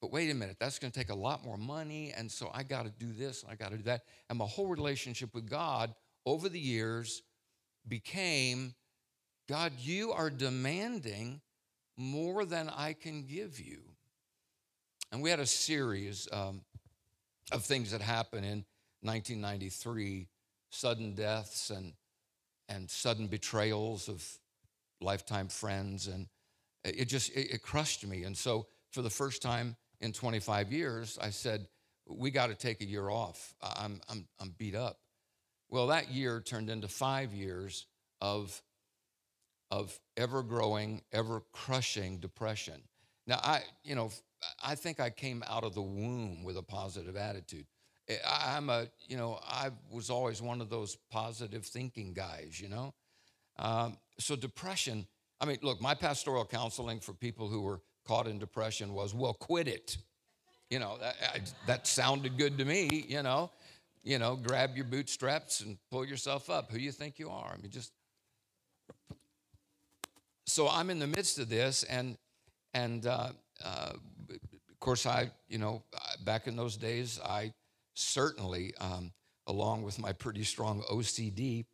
but 0.04 0.12
wait 0.12 0.30
a 0.30 0.34
minute 0.34 0.58
that's 0.60 0.78
going 0.78 0.92
to 0.92 0.98
take 0.98 1.08
a 1.08 1.14
lot 1.14 1.42
more 1.42 1.56
money 1.56 2.12
and 2.14 2.30
so 2.30 2.50
I 2.52 2.62
got 2.62 2.84
to 2.84 2.90
do 2.90 3.10
this 3.10 3.42
and 3.42 3.50
I 3.50 3.54
got 3.54 3.70
to 3.70 3.78
do 3.78 3.84
that 3.84 4.02
and 4.28 4.38
my 4.38 4.44
whole 4.44 4.66
relationship 4.66 5.32
with 5.32 5.48
God 5.48 5.94
over 6.26 6.50
the 6.50 6.60
years 6.60 7.22
became 7.88 8.74
God 9.48 9.72
you 9.78 10.12
are 10.12 10.28
demanding 10.28 11.40
more 11.96 12.44
than 12.44 12.68
I 12.68 12.92
can 12.92 13.22
give 13.22 13.58
you 13.58 13.80
and 15.10 15.22
we 15.22 15.30
had 15.30 15.40
a 15.40 15.46
series 15.46 16.28
um, 16.32 16.60
of 17.50 17.64
things 17.64 17.92
that 17.92 18.02
happened 18.02 18.44
in 18.44 18.66
1993 19.00 20.28
sudden 20.68 21.14
deaths 21.14 21.70
and, 21.70 21.94
and 22.68 22.90
sudden 22.90 23.26
betrayals 23.26 24.10
of 24.10 24.22
lifetime 25.00 25.48
friends. 25.48 26.08
And 26.08 26.26
it 26.84 27.06
just, 27.06 27.30
it, 27.30 27.54
it 27.54 27.62
crushed 27.62 28.06
me. 28.06 28.24
And 28.24 28.36
so 28.36 28.66
for 28.90 29.00
the 29.00 29.10
first 29.10 29.40
time 29.40 29.76
in 30.04 30.12
25 30.12 30.70
years, 30.70 31.18
I 31.20 31.30
said, 31.30 31.66
we 32.06 32.30
got 32.30 32.48
to 32.48 32.54
take 32.54 32.82
a 32.82 32.84
year 32.84 33.08
off. 33.08 33.54
I'm, 33.62 34.00
I'm, 34.10 34.26
I'm 34.38 34.54
beat 34.58 34.74
up. 34.74 34.98
Well, 35.70 35.86
that 35.86 36.10
year 36.10 36.40
turned 36.40 36.68
into 36.68 36.88
five 36.88 37.32
years 37.32 37.86
of, 38.20 38.62
of 39.70 39.98
ever 40.18 40.42
growing, 40.42 41.00
ever 41.10 41.42
crushing 41.52 42.18
depression. 42.18 42.82
Now, 43.26 43.40
I, 43.42 43.62
you 43.82 43.94
know, 43.94 44.10
I 44.62 44.74
think 44.74 45.00
I 45.00 45.08
came 45.08 45.42
out 45.48 45.64
of 45.64 45.74
the 45.74 45.82
womb 45.82 46.44
with 46.44 46.58
a 46.58 46.62
positive 46.62 47.16
attitude. 47.16 47.64
Eh, 48.08 48.16
I'm 48.28 48.68
a, 48.68 48.86
you 49.08 49.16
know, 49.16 49.40
I 49.42 49.70
was 49.90 50.10
always 50.10 50.42
one 50.42 50.60
of 50.60 50.68
those 50.68 50.98
positive 51.10 51.64
thinking 51.64 52.12
guys, 52.12 52.60
you 52.60 52.68
know. 52.68 52.92
Um, 53.58 53.96
so 54.18 54.36
depression, 54.36 55.06
I 55.40 55.46
mean, 55.46 55.58
look, 55.62 55.80
my 55.80 55.94
pastoral 55.94 56.44
counseling 56.44 57.00
for 57.00 57.14
people 57.14 57.48
who 57.48 57.62
were 57.62 57.80
caught 58.06 58.26
in 58.26 58.38
depression 58.38 58.92
was, 58.94 59.14
well, 59.14 59.34
quit 59.34 59.68
it. 59.68 59.96
You 60.70 60.78
know, 60.78 60.98
that, 61.00 61.16
I, 61.22 61.40
that 61.66 61.86
sounded 61.86 62.38
good 62.38 62.58
to 62.58 62.64
me, 62.64 63.04
you 63.08 63.22
know. 63.22 63.50
You 64.02 64.18
know, 64.18 64.36
grab 64.36 64.76
your 64.76 64.84
bootstraps 64.84 65.60
and 65.60 65.78
pull 65.90 66.04
yourself 66.04 66.50
up. 66.50 66.70
Who 66.70 66.78
you 66.78 66.92
think 66.92 67.18
you 67.18 67.30
are? 67.30 67.54
I 67.56 67.62
mean, 67.62 67.70
just. 67.70 67.92
So 70.46 70.68
I'm 70.68 70.90
in 70.90 70.98
the 70.98 71.06
midst 71.06 71.38
of 71.38 71.48
this, 71.48 71.84
and 71.84 72.18
and 72.74 73.06
uh, 73.06 73.30
uh, 73.64 73.92
of 74.30 74.80
course, 74.80 75.06
I, 75.06 75.30
you 75.48 75.58
know, 75.58 75.82
back 76.24 76.46
in 76.46 76.56
those 76.56 76.76
days, 76.76 77.18
I 77.24 77.54
certainly, 77.94 78.74
um, 78.80 79.12
along 79.46 79.82
with 79.84 79.98
my 79.98 80.12
pretty 80.12 80.44
strong 80.44 80.82
OCD, 80.82 81.64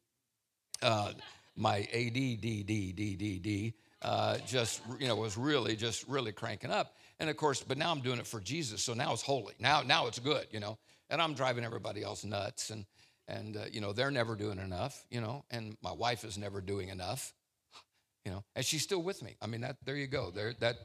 uh, 0.82 1.12
my 1.56 1.88
ADDDDD, 1.92 3.74
uh, 4.02 4.38
just, 4.46 4.80
you 4.98 5.08
know, 5.08 5.16
was 5.16 5.36
really, 5.36 5.76
just 5.76 6.08
really 6.08 6.32
cranking 6.32 6.70
up. 6.70 6.96
And 7.18 7.28
of 7.28 7.36
course, 7.36 7.62
but 7.62 7.76
now 7.76 7.90
I'm 7.90 8.00
doing 8.00 8.18
it 8.18 8.26
for 8.26 8.40
Jesus, 8.40 8.82
so 8.82 8.94
now 8.94 9.12
it's 9.12 9.22
holy. 9.22 9.54
Now, 9.58 9.82
now 9.82 10.06
it's 10.06 10.18
good, 10.18 10.46
you 10.50 10.60
know. 10.60 10.78
And 11.10 11.20
I'm 11.20 11.34
driving 11.34 11.64
everybody 11.64 12.02
else 12.02 12.24
nuts, 12.24 12.70
and 12.70 12.86
and 13.28 13.56
uh, 13.56 13.60
you 13.70 13.80
know 13.80 13.92
they're 13.92 14.10
never 14.10 14.36
doing 14.36 14.58
enough, 14.58 15.04
you 15.10 15.20
know. 15.20 15.44
And 15.50 15.76
my 15.82 15.92
wife 15.92 16.24
is 16.24 16.38
never 16.38 16.60
doing 16.60 16.88
enough, 16.88 17.32
you 18.24 18.32
know. 18.32 18.44
And 18.56 18.64
she's 18.64 18.82
still 18.82 19.02
with 19.02 19.22
me. 19.22 19.36
I 19.42 19.46
mean, 19.46 19.60
that 19.62 19.76
there 19.84 19.96
you 19.96 20.06
go. 20.06 20.30
There, 20.30 20.54
that 20.60 20.76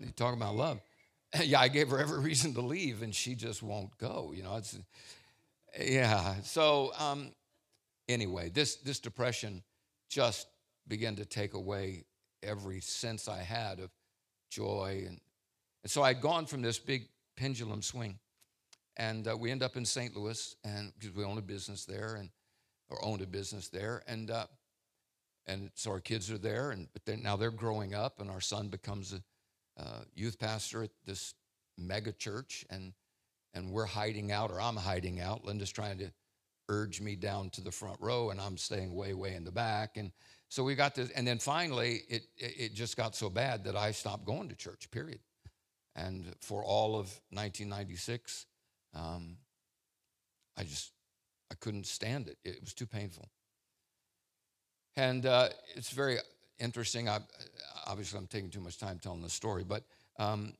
you 0.00 0.10
talking 0.16 0.40
about 0.40 0.56
love. 0.56 0.80
yeah, 1.42 1.60
I 1.60 1.68
gave 1.68 1.88
her 1.90 1.98
every 1.98 2.20
reason 2.20 2.54
to 2.54 2.60
leave, 2.60 3.02
and 3.02 3.14
she 3.14 3.34
just 3.34 3.62
won't 3.62 3.96
go. 3.98 4.32
You 4.34 4.42
know, 4.42 4.56
it's 4.56 4.78
yeah. 5.78 6.36
So 6.42 6.92
um, 6.98 7.32
anyway, 8.08 8.48
this 8.48 8.76
this 8.76 9.00
depression 9.00 9.62
just 10.08 10.46
began 10.86 11.16
to 11.16 11.24
take 11.24 11.54
away 11.54 12.04
every 12.44 12.80
sense 12.80 13.28
I 13.28 13.38
had 13.38 13.80
of 13.80 13.90
joy, 14.50 15.04
and 15.06 15.20
and 15.82 15.90
so 15.90 16.02
I'd 16.02 16.20
gone 16.20 16.46
from 16.46 16.62
this 16.62 16.78
big 16.78 17.08
pendulum 17.36 17.82
swing, 17.82 18.18
and 18.96 19.28
uh, 19.28 19.36
we 19.36 19.50
end 19.50 19.62
up 19.62 19.76
in 19.76 19.84
St. 19.84 20.16
Louis, 20.16 20.54
and 20.64 20.92
because 20.98 21.14
we 21.14 21.24
own 21.24 21.38
a 21.38 21.42
business 21.42 21.84
there, 21.84 22.16
and 22.16 22.30
or 22.88 23.04
owned 23.04 23.22
a 23.22 23.26
business 23.26 23.68
there, 23.68 24.02
and. 24.06 24.30
Uh, 24.30 24.46
and 25.46 25.70
so 25.74 25.90
our 25.90 26.00
kids 26.00 26.30
are 26.30 26.38
there, 26.38 26.70
and 26.70 26.88
but 26.94 27.04
then 27.04 27.22
now 27.22 27.36
they're 27.36 27.50
growing 27.50 27.94
up, 27.94 28.18
and 28.18 28.30
our 28.30 28.40
son 28.40 28.68
becomes 28.68 29.12
a 29.12 29.22
uh, 29.78 30.04
youth 30.14 30.38
pastor 30.38 30.84
at 30.84 30.90
this 31.04 31.34
mega 31.76 32.12
church, 32.12 32.64
and 32.70 32.94
and 33.52 33.70
we're 33.70 33.86
hiding 33.86 34.32
out, 34.32 34.50
or 34.50 34.60
I'm 34.60 34.76
hiding 34.76 35.20
out. 35.20 35.44
Linda's 35.44 35.70
trying 35.70 35.98
to 35.98 36.10
urge 36.68 37.00
me 37.00 37.14
down 37.14 37.50
to 37.50 37.60
the 37.60 37.70
front 37.70 38.00
row, 38.00 38.30
and 38.30 38.40
I'm 38.40 38.56
staying 38.56 38.94
way, 38.94 39.14
way 39.14 39.34
in 39.34 39.44
the 39.44 39.52
back. 39.52 39.96
And 39.96 40.12
so 40.54 40.62
we 40.62 40.76
got 40.76 40.94
this, 40.94 41.10
and 41.10 41.26
then 41.26 41.40
finally, 41.40 42.02
it 42.08 42.28
it 42.36 42.74
just 42.74 42.96
got 42.96 43.16
so 43.16 43.28
bad 43.28 43.64
that 43.64 43.74
I 43.74 43.90
stopped 43.90 44.24
going 44.24 44.48
to 44.50 44.54
church. 44.54 44.88
Period. 44.92 45.18
And 45.96 46.32
for 46.42 46.62
all 46.62 46.94
of 46.94 47.06
1996, 47.30 48.46
um, 48.94 49.38
I 50.56 50.62
just 50.62 50.92
I 51.50 51.56
couldn't 51.56 51.86
stand 51.86 52.28
it. 52.28 52.38
It 52.44 52.60
was 52.60 52.72
too 52.72 52.86
painful. 52.86 53.28
And 54.94 55.26
uh, 55.26 55.48
it's 55.74 55.90
very 55.90 56.18
interesting. 56.60 57.08
I, 57.08 57.18
obviously, 57.88 58.20
I'm 58.20 58.28
taking 58.28 58.50
too 58.50 58.60
much 58.60 58.78
time 58.78 59.00
telling 59.00 59.22
the 59.22 59.30
story, 59.30 59.64
but 59.64 59.82
um, 60.20 60.52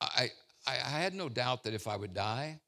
I, 0.00 0.30
I, 0.66 0.72
had 0.72 1.12
no 1.12 1.28
doubt 1.28 1.64
that 1.64 1.74
if 1.74 1.86
I 1.86 1.96
would 1.96 2.14
die, 2.14 2.58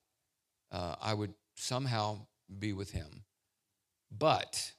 uh, 0.71 0.97
I 1.01 1.15
would 1.15 1.33
somehow 1.55 2.27
be 2.59 2.75
with 2.75 2.91
him. 2.91 3.25
But 4.11 4.73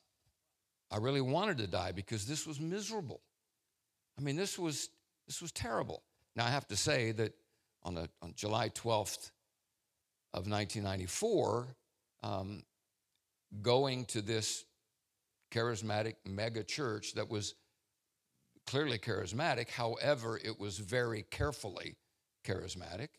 I 0.91 0.97
really 0.97 1.21
wanted 1.21 1.57
to 1.59 1.67
die 1.67 1.91
because 1.91 2.25
this 2.25 2.47
was 2.47 2.59
miserable. 2.59 3.21
I 4.17 4.21
mean, 4.21 4.35
this 4.35 4.57
was 4.57 4.89
this 5.27 5.41
was 5.41 5.51
terrible. 5.51 6.03
Now 6.35 6.45
I 6.45 6.49
have 6.49 6.67
to 6.67 6.75
say 6.77 7.11
that 7.13 7.33
on, 7.83 7.95
the, 7.95 8.09
on 8.21 8.33
July 8.35 8.69
12th 8.69 9.31
of 10.33 10.47
1994, 10.47 11.75
um, 12.23 12.63
going 13.61 14.05
to 14.05 14.21
this 14.21 14.65
charismatic 15.51 16.15
mega 16.25 16.63
church 16.63 17.13
that 17.13 17.29
was 17.29 17.55
clearly 18.65 18.97
charismatic. 18.97 19.69
However, 19.69 20.39
it 20.43 20.59
was 20.59 20.77
very 20.77 21.23
carefully 21.29 21.95
charismatic. 22.45 23.09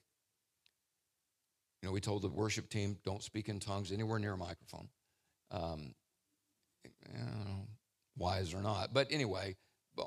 You 1.83 1.89
know, 1.89 1.93
we 1.93 2.01
told 2.01 2.23
the 2.23 2.29
worship 2.29 2.69
team, 2.69 2.99
don't 3.05 3.23
speak 3.23 3.49
in 3.49 3.61
tongues 3.61 3.93
anywhere 3.93 4.19
near 4.19 4.33
a 4.35 4.37
microphone. 4.37 4.89
Um, 5.51 5.95
know, 7.15 7.67
wise 8.17 8.53
or 8.55 8.61
not. 8.61 8.93
But 8.93 9.09
anyway, 9.11 9.57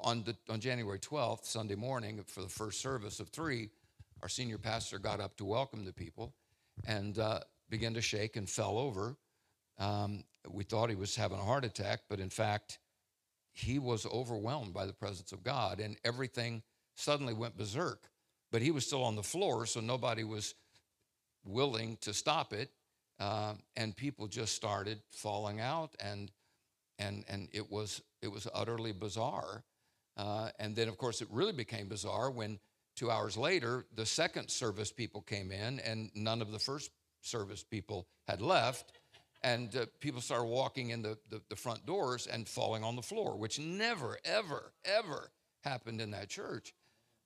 on, 0.03 0.23
the, 0.23 0.35
on 0.49 0.59
January 0.59 0.99
12th, 0.99 1.45
Sunday 1.45 1.75
morning, 1.75 2.23
for 2.27 2.41
the 2.41 2.49
first 2.49 2.81
service 2.81 3.19
of 3.19 3.29
three, 3.29 3.69
our 4.21 4.29
senior 4.29 4.57
pastor 4.57 4.99
got 4.99 5.19
up 5.19 5.35
to 5.37 5.45
welcome 5.45 5.85
the 5.85 5.93
people 5.93 6.33
and 6.85 7.17
uh, 7.17 7.39
began 7.69 7.93
to 7.93 8.01
shake 8.01 8.35
and 8.37 8.49
fell 8.49 8.77
over. 8.77 9.15
Um, 9.79 10.23
we 10.49 10.63
thought 10.63 10.89
he 10.89 10.95
was 10.95 11.15
having 11.15 11.39
a 11.39 11.43
heart 11.43 11.65
attack, 11.65 12.01
but 12.09 12.19
in 12.19 12.29
fact, 12.29 12.79
he 13.53 13.79
was 13.79 14.05
overwhelmed 14.05 14.73
by 14.73 14.85
the 14.85 14.93
presence 14.93 15.31
of 15.31 15.43
God, 15.43 15.79
and 15.79 15.97
everything 16.05 16.63
suddenly 16.95 17.33
went 17.33 17.57
berserk. 17.57 18.09
But 18.51 18.61
he 18.61 18.71
was 18.71 18.85
still 18.85 19.03
on 19.03 19.15
the 19.15 19.23
floor, 19.23 19.65
so 19.65 19.79
nobody 19.79 20.23
was 20.23 20.55
willing 21.43 21.97
to 22.01 22.13
stop 22.13 22.53
it, 22.53 22.71
uh, 23.19 23.53
and 23.75 23.95
people 23.95 24.27
just 24.27 24.55
started 24.55 25.01
falling 25.09 25.59
out, 25.59 25.95
and 25.99 26.31
and 27.01 27.25
and 27.27 27.49
it 27.51 27.71
was 27.71 28.01
it 28.21 28.31
was 28.31 28.47
utterly 28.53 28.91
bizarre. 28.91 29.63
Uh, 30.17 30.49
and 30.59 30.75
then, 30.75 30.87
of 30.87 30.97
course, 30.97 31.21
it 31.21 31.27
really 31.31 31.53
became 31.53 31.87
bizarre 31.87 32.29
when 32.29 32.59
two 32.95 33.09
hours 33.09 33.37
later, 33.37 33.85
the 33.95 34.05
second 34.05 34.49
service 34.49 34.91
people 34.91 35.21
came 35.21 35.51
in, 35.51 35.79
and 35.79 36.11
none 36.13 36.41
of 36.41 36.51
the 36.51 36.59
first 36.59 36.91
service 37.21 37.63
people 37.63 38.07
had 38.27 38.41
left. 38.41 38.91
And 39.43 39.75
uh, 39.75 39.85
people 39.99 40.21
started 40.21 40.45
walking 40.45 40.91
in 40.91 41.01
the, 41.01 41.17
the, 41.29 41.41
the 41.49 41.55
front 41.55 41.85
doors 41.85 42.27
and 42.27 42.47
falling 42.47 42.83
on 42.83 42.95
the 42.95 43.01
floor, 43.01 43.37
which 43.37 43.57
never, 43.57 44.19
ever, 44.23 44.71
ever 44.85 45.31
happened 45.63 46.01
in 46.01 46.11
that 46.11 46.29
church. 46.29 46.73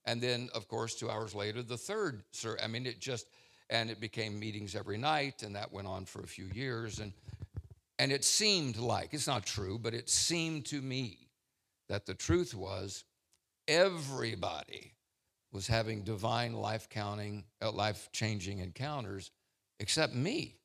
And 0.06 0.22
then, 0.22 0.48
of 0.54 0.68
course, 0.68 0.94
two 0.94 1.10
hours 1.10 1.34
later, 1.34 1.62
the 1.62 1.76
third, 1.76 2.22
sir. 2.30 2.56
I 2.62 2.68
mean, 2.68 2.86
it 2.86 3.00
just, 3.00 3.26
and 3.68 3.90
it 3.90 4.00
became 4.00 4.38
meetings 4.38 4.74
every 4.74 4.96
night, 4.96 5.42
and 5.42 5.56
that 5.56 5.72
went 5.72 5.88
on 5.88 6.06
for 6.06 6.22
a 6.22 6.26
few 6.26 6.46
years. 6.54 7.00
And, 7.00 7.12
and 7.98 8.12
it 8.12 8.24
seemed 8.24 8.76
like, 8.76 9.14
it's 9.14 9.26
not 9.26 9.46
true, 9.46 9.78
but 9.78 9.94
it 9.94 10.08
seemed 10.08 10.66
to 10.66 10.80
me 10.80 11.28
that 11.88 12.06
the 12.06 12.14
truth 12.14 12.54
was 12.54 13.04
everybody 13.68 14.92
was 15.52 15.66
having 15.66 16.02
divine 16.02 16.52
life 16.52 16.88
counting, 16.88 17.44
uh, 17.62 17.70
life 17.70 18.08
changing 18.12 18.58
encounters 18.58 19.30
except 19.80 20.14
me. 20.14 20.56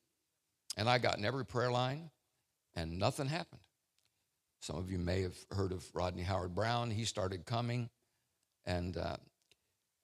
And 0.78 0.89
I 0.89 0.98
got 0.98 1.17
in 1.17 1.26
every 1.26 1.46
prayer 1.46 1.72
line, 1.72 2.10
and 2.76 2.98
nothing 2.98 3.28
happened. 3.28 3.62
Some 4.62 4.78
of 4.78 4.91
you 4.91 4.98
may 4.98 5.22
have 5.22 5.38
heard 5.52 5.72
of 5.72 5.86
Rodney 5.94 6.24
Howard-Browne. 6.24 6.91
He 6.91 7.06
started 7.06 7.46
coming, 7.46 7.89
and 8.65 8.96
uh, 8.96 9.17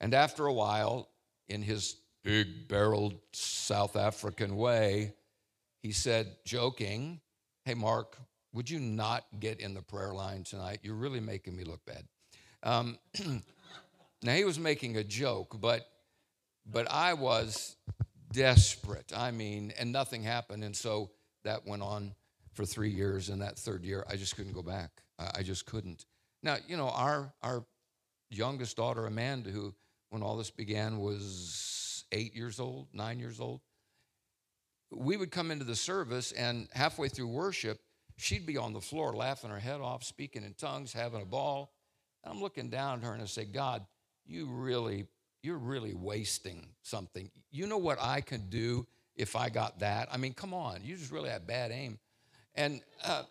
and 0.00 0.14
after 0.14 0.46
a 0.46 0.52
while, 0.52 1.08
in 1.48 1.62
his 1.62 1.96
big 2.22 2.68
barreled 2.68 3.14
South 3.32 3.96
African 3.96 4.56
way, 4.56 5.14
he 5.82 5.92
said, 5.92 6.36
joking, 6.44 7.20
"Hey, 7.64 7.74
Mark, 7.74 8.16
would 8.52 8.68
you 8.68 8.80
not 8.80 9.24
get 9.38 9.60
in 9.60 9.74
the 9.74 9.82
prayer 9.82 10.12
line 10.12 10.44
tonight? 10.44 10.80
You're 10.82 10.94
really 10.94 11.20
making 11.20 11.56
me 11.56 11.64
look 11.64 11.84
bad." 11.84 12.04
Um, 12.62 12.98
now 14.22 14.34
he 14.34 14.44
was 14.44 14.58
making 14.58 14.96
a 14.96 15.04
joke, 15.04 15.60
but 15.60 15.86
but 16.70 16.90
I 16.90 17.14
was 17.14 17.76
desperate. 18.32 19.12
I 19.16 19.30
mean, 19.30 19.72
and 19.78 19.92
nothing 19.92 20.22
happened. 20.22 20.64
And 20.64 20.76
so 20.76 21.10
that 21.44 21.66
went 21.66 21.82
on 21.82 22.14
for 22.54 22.64
three 22.64 22.90
years. 22.90 23.28
And 23.28 23.40
that 23.42 23.58
third 23.58 23.84
year, 23.84 24.04
I 24.08 24.16
just 24.16 24.36
couldn't 24.36 24.52
go 24.52 24.62
back. 24.62 24.90
I 25.34 25.42
just 25.42 25.66
couldn't. 25.66 26.04
Now, 26.42 26.56
you 26.66 26.76
know, 26.76 26.90
our, 26.90 27.32
our 27.42 27.64
youngest 28.30 28.76
daughter, 28.76 29.06
Amanda, 29.06 29.50
who, 29.50 29.74
when 30.10 30.22
all 30.22 30.36
this 30.36 30.50
began, 30.50 30.98
was 30.98 32.04
eight 32.12 32.36
years 32.36 32.60
old, 32.60 32.88
nine 32.92 33.18
years 33.18 33.40
old, 33.40 33.60
we 34.90 35.16
would 35.16 35.30
come 35.30 35.50
into 35.50 35.64
the 35.64 35.76
service, 35.76 36.32
and 36.32 36.68
halfway 36.72 37.08
through 37.08 37.28
worship, 37.28 37.80
she'd 38.16 38.46
be 38.46 38.56
on 38.56 38.72
the 38.72 38.80
floor 38.80 39.14
laughing 39.14 39.50
her 39.50 39.58
head 39.58 39.80
off, 39.80 40.04
speaking 40.04 40.44
in 40.44 40.54
tongues, 40.54 40.92
having 40.92 41.22
a 41.22 41.26
ball. 41.26 41.72
And 42.24 42.34
I'm 42.34 42.40
looking 42.40 42.68
down 42.68 42.98
at 42.98 43.04
her 43.04 43.12
and 43.12 43.22
I 43.22 43.26
say, 43.26 43.44
God, 43.44 43.84
you 44.26 44.46
really 44.46 45.06
you're 45.42 45.58
really 45.58 45.94
wasting 45.94 46.68
something. 46.82 47.30
You 47.50 47.66
know 47.66 47.78
what 47.78 47.98
I 48.00 48.20
can 48.20 48.48
do 48.48 48.86
if 49.16 49.36
I 49.36 49.48
got 49.48 49.80
that? 49.80 50.08
I 50.12 50.16
mean, 50.16 50.34
come 50.34 50.52
on, 50.52 50.80
you 50.82 50.96
just 50.96 51.12
really 51.12 51.30
have 51.30 51.46
bad 51.46 51.70
aim. 51.70 51.98
And, 52.54 52.80
uh, 53.04 53.22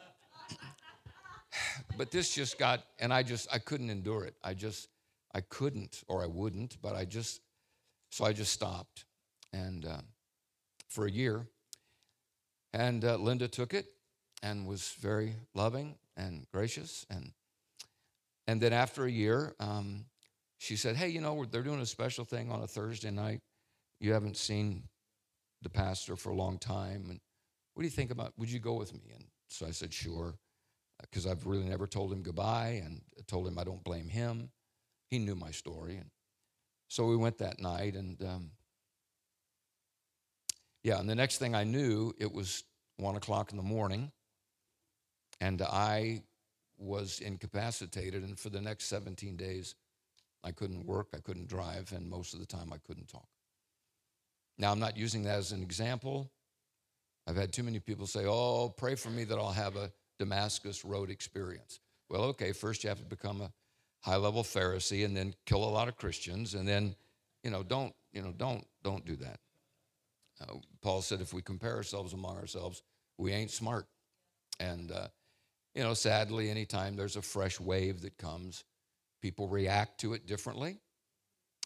but 1.97 2.11
this 2.11 2.33
just 2.33 2.57
got, 2.57 2.83
and 2.99 3.13
I 3.13 3.23
just, 3.23 3.47
I 3.53 3.59
couldn't 3.59 3.89
endure 3.89 4.23
it. 4.25 4.35
I 4.43 4.53
just, 4.53 4.87
I 5.33 5.41
couldn't, 5.41 6.03
or 6.07 6.23
I 6.23 6.27
wouldn't, 6.27 6.77
but 6.81 6.95
I 6.95 7.05
just, 7.05 7.41
so 8.09 8.25
I 8.25 8.33
just 8.33 8.53
stopped. 8.53 9.05
And 9.51 9.85
uh, 9.85 10.01
for 10.87 11.05
a 11.05 11.11
year, 11.11 11.47
and 12.73 13.03
uh, 13.03 13.15
Linda 13.17 13.47
took 13.47 13.73
it 13.73 13.87
and 14.43 14.67
was 14.67 14.95
very 14.99 15.35
loving 15.53 15.95
and 16.15 16.45
gracious. 16.51 17.05
And, 17.09 17.31
and 18.47 18.61
then 18.61 18.73
after 18.73 19.05
a 19.05 19.11
year, 19.11 19.55
um, 19.59 20.05
she 20.57 20.75
said, 20.75 20.95
Hey, 20.95 21.09
you 21.09 21.21
know, 21.21 21.45
they're 21.45 21.63
doing 21.63 21.81
a 21.81 21.85
special 21.85 22.25
thing 22.25 22.51
on 22.51 22.61
a 22.61 22.67
Thursday 22.67 23.11
night. 23.11 23.41
You 23.99 24.13
haven't 24.13 24.37
seen 24.37 24.83
the 25.61 25.69
pastor 25.69 26.15
for 26.15 26.29
a 26.29 26.35
long 26.35 26.57
time. 26.57 27.05
And 27.09 27.19
what 27.73 27.81
do 27.81 27.85
you 27.85 27.91
think 27.91 28.11
about, 28.11 28.33
would 28.37 28.51
you 28.51 28.59
go 28.59 28.73
with 28.73 28.93
me? 28.93 29.11
And 29.13 29.25
so 29.47 29.65
I 29.65 29.71
said, 29.71 29.93
Sure, 29.93 30.35
because 31.01 31.27
I've 31.27 31.45
really 31.45 31.67
never 31.67 31.87
told 31.87 32.11
him 32.11 32.21
goodbye 32.21 32.81
and 32.83 33.01
told 33.27 33.47
him 33.47 33.57
I 33.57 33.63
don't 33.63 33.83
blame 33.83 34.09
him. 34.09 34.49
He 35.09 35.19
knew 35.19 35.35
my 35.35 35.51
story. 35.51 35.97
And 35.97 36.09
so 36.87 37.05
we 37.05 37.15
went 37.15 37.37
that 37.39 37.59
night. 37.59 37.95
And 37.95 38.21
um, 38.23 38.51
yeah, 40.87 41.01
and 41.01 41.09
the 41.09 41.15
next 41.15 41.37
thing 41.37 41.53
I 41.53 41.65
knew, 41.65 42.13
it 42.17 42.31
was 42.31 42.63
one 42.95 43.17
o'clock 43.17 43.51
in 43.51 43.57
the 43.57 43.63
morning. 43.63 44.09
And 45.41 45.61
I 45.61 46.23
was 46.77 47.19
incapacitated. 47.19 48.23
And 48.23 48.39
for 48.39 48.49
the 48.49 48.61
next 48.61 48.85
17 48.85 49.35
days, 49.35 49.75
I 50.45 50.51
couldn't 50.51 50.85
work, 50.85 51.07
I 51.13 51.17
couldn't 51.17 51.49
drive, 51.49 51.91
and 51.91 52.09
most 52.09 52.33
of 52.33 52.39
the 52.39 52.45
time 52.45 52.71
I 52.71 52.77
couldn't 52.87 53.09
talk. 53.09 53.27
Now, 54.57 54.71
I'm 54.71 54.79
not 54.79 54.95
using 54.95 55.23
that 55.23 55.39
as 55.39 55.51
an 55.51 55.61
example. 55.61 56.31
I've 57.27 57.35
had 57.35 57.51
too 57.51 57.63
many 57.63 57.79
people 57.79 58.07
say, 58.07 58.23
Oh, 58.25 58.69
pray 58.69 58.95
for 58.95 59.09
me 59.09 59.25
that 59.25 59.37
I'll 59.37 59.51
have 59.51 59.75
a 59.75 59.91
Damascus 60.17 60.85
Road 60.85 61.09
experience. 61.09 61.81
Well, 62.09 62.23
okay, 62.31 62.53
first 62.53 62.85
you 62.85 62.87
have 62.87 62.99
to 62.99 63.05
become 63.05 63.41
a 63.41 63.51
high 63.99 64.15
level 64.15 64.41
Pharisee 64.41 65.03
and 65.03 65.17
then 65.17 65.33
kill 65.45 65.65
a 65.65 65.69
lot 65.69 65.89
of 65.89 65.97
Christians, 65.97 66.53
and 66.53 66.65
then, 66.65 66.95
you 67.43 67.51
know, 67.51 67.61
don't, 67.61 67.93
you 68.13 68.21
know, 68.21 68.31
don't, 68.37 68.65
don't 68.83 69.05
do 69.05 69.17
that. 69.17 69.41
Uh, 70.41 70.55
Paul 70.81 71.01
said, 71.01 71.21
if 71.21 71.33
we 71.33 71.41
compare 71.41 71.75
ourselves 71.75 72.13
among 72.13 72.37
ourselves, 72.37 72.83
we 73.17 73.31
ain't 73.31 73.51
smart. 73.51 73.87
And, 74.59 74.91
uh, 74.91 75.07
you 75.73 75.83
know, 75.83 75.93
sadly, 75.93 76.49
anytime 76.49 76.95
there's 76.95 77.15
a 77.15 77.21
fresh 77.21 77.59
wave 77.59 78.01
that 78.01 78.17
comes, 78.17 78.63
People 79.21 79.47
react 79.47 79.99
to 80.01 80.13
it 80.13 80.27
differently. 80.27 80.77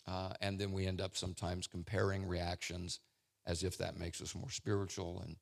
Uh, 0.07 0.34
and 0.41 0.57
then 0.57 0.71
we 0.71 0.88
end 0.88 1.01
up 1.01 1.15
sometimes 1.15 1.67
comparing 1.67 2.27
reactions 2.27 2.99
as 3.45 3.63
if 3.63 3.77
that 3.77 3.99
makes 3.99 4.21
us 4.21 4.34
more 4.34 4.49
spiritual 4.49 5.21
and 5.23 5.36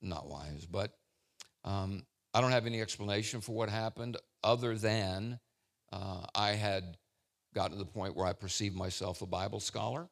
not 0.00 0.28
wise. 0.28 0.64
But 0.64 0.92
um, 1.64 2.04
I 2.32 2.40
don't 2.40 2.52
have 2.52 2.66
any 2.66 2.80
explanation 2.80 3.40
for 3.40 3.52
what 3.52 3.68
happened 3.68 4.16
other 4.44 4.76
than 4.76 5.38
uh, 5.92 6.26
I 6.34 6.52
had 6.52 6.96
gotten 7.54 7.72
to 7.72 7.78
the 7.78 7.90
point 7.90 8.14
where 8.14 8.26
I 8.26 8.32
perceived 8.32 8.76
myself 8.76 9.22
a 9.22 9.26
Bible 9.26 9.60
scholar, 9.60 10.08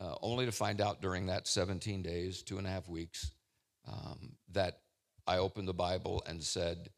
uh, 0.00 0.14
only 0.22 0.46
to 0.46 0.52
find 0.52 0.80
out 0.80 1.00
during 1.00 1.26
that 1.26 1.46
17 1.48 2.02
days, 2.02 2.42
two 2.42 2.58
and 2.58 2.66
a 2.66 2.70
half 2.70 2.88
weeks, 2.88 3.32
um, 3.86 4.32
that 4.52 4.80
I 5.26 5.38
opened 5.38 5.68
the 5.68 5.74
Bible 5.74 6.22
and 6.26 6.42
said, 6.42 6.90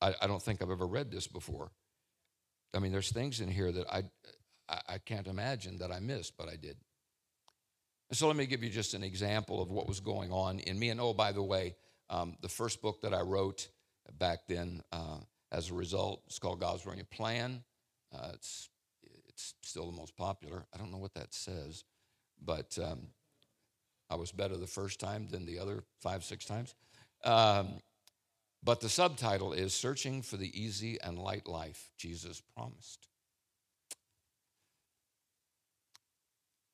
I, 0.00 0.14
I, 0.20 0.26
don't 0.26 0.42
think 0.42 0.62
I've 0.62 0.70
ever 0.70 0.86
read 0.86 1.10
this 1.10 1.26
before. 1.26 1.70
I 2.74 2.78
mean, 2.78 2.92
there's 2.92 3.10
things 3.10 3.40
in 3.40 3.48
here 3.48 3.70
that 3.72 3.86
I, 3.92 4.04
I 4.68 4.98
can't 4.98 5.26
imagine 5.26 5.78
that 5.78 5.92
I 5.92 6.00
missed, 6.00 6.36
but 6.36 6.48
I 6.48 6.56
did. 6.56 6.76
So 8.12 8.26
let 8.26 8.36
me 8.36 8.46
give 8.46 8.62
you 8.62 8.70
just 8.70 8.94
an 8.94 9.02
example 9.02 9.62
of 9.62 9.70
what 9.70 9.88
was 9.88 10.00
going 10.00 10.32
on 10.32 10.58
in 10.60 10.78
me. 10.78 10.90
And 10.90 11.00
oh, 11.00 11.14
by 11.14 11.32
the 11.32 11.42
way, 11.42 11.76
um, 12.10 12.36
the 12.42 12.48
first 12.48 12.82
book 12.82 13.00
that 13.02 13.14
I 13.14 13.22
wrote 13.22 13.68
back 14.18 14.40
then, 14.48 14.82
uh, 14.92 15.18
as 15.50 15.70
a 15.70 15.74
result, 15.74 16.22
it's 16.26 16.38
called 16.38 16.60
God's 16.60 16.82
Brilliant 16.82 17.10
Plan. 17.10 17.62
Uh, 18.14 18.30
it's 18.34 18.68
it's 19.28 19.54
still 19.62 19.90
the 19.90 19.96
most 19.96 20.14
popular. 20.14 20.66
I 20.74 20.78
don't 20.78 20.90
know 20.90 20.98
what 20.98 21.14
that 21.14 21.32
says, 21.32 21.84
but 22.44 22.78
um, 22.82 23.08
I 24.10 24.16
was 24.16 24.32
better 24.32 24.56
the 24.56 24.66
first 24.66 25.00
time 25.00 25.28
than 25.28 25.46
the 25.46 25.58
other 25.58 25.84
five, 26.00 26.24
six 26.24 26.44
times. 26.44 26.74
Um, 27.24 27.78
but 28.64 28.80
the 28.80 28.88
subtitle 28.88 29.52
is 29.52 29.74
Searching 29.74 30.22
for 30.22 30.36
the 30.36 30.60
Easy 30.60 30.98
and 31.02 31.18
Light 31.18 31.48
Life 31.48 31.90
Jesus 31.98 32.42
Promised. 32.56 33.08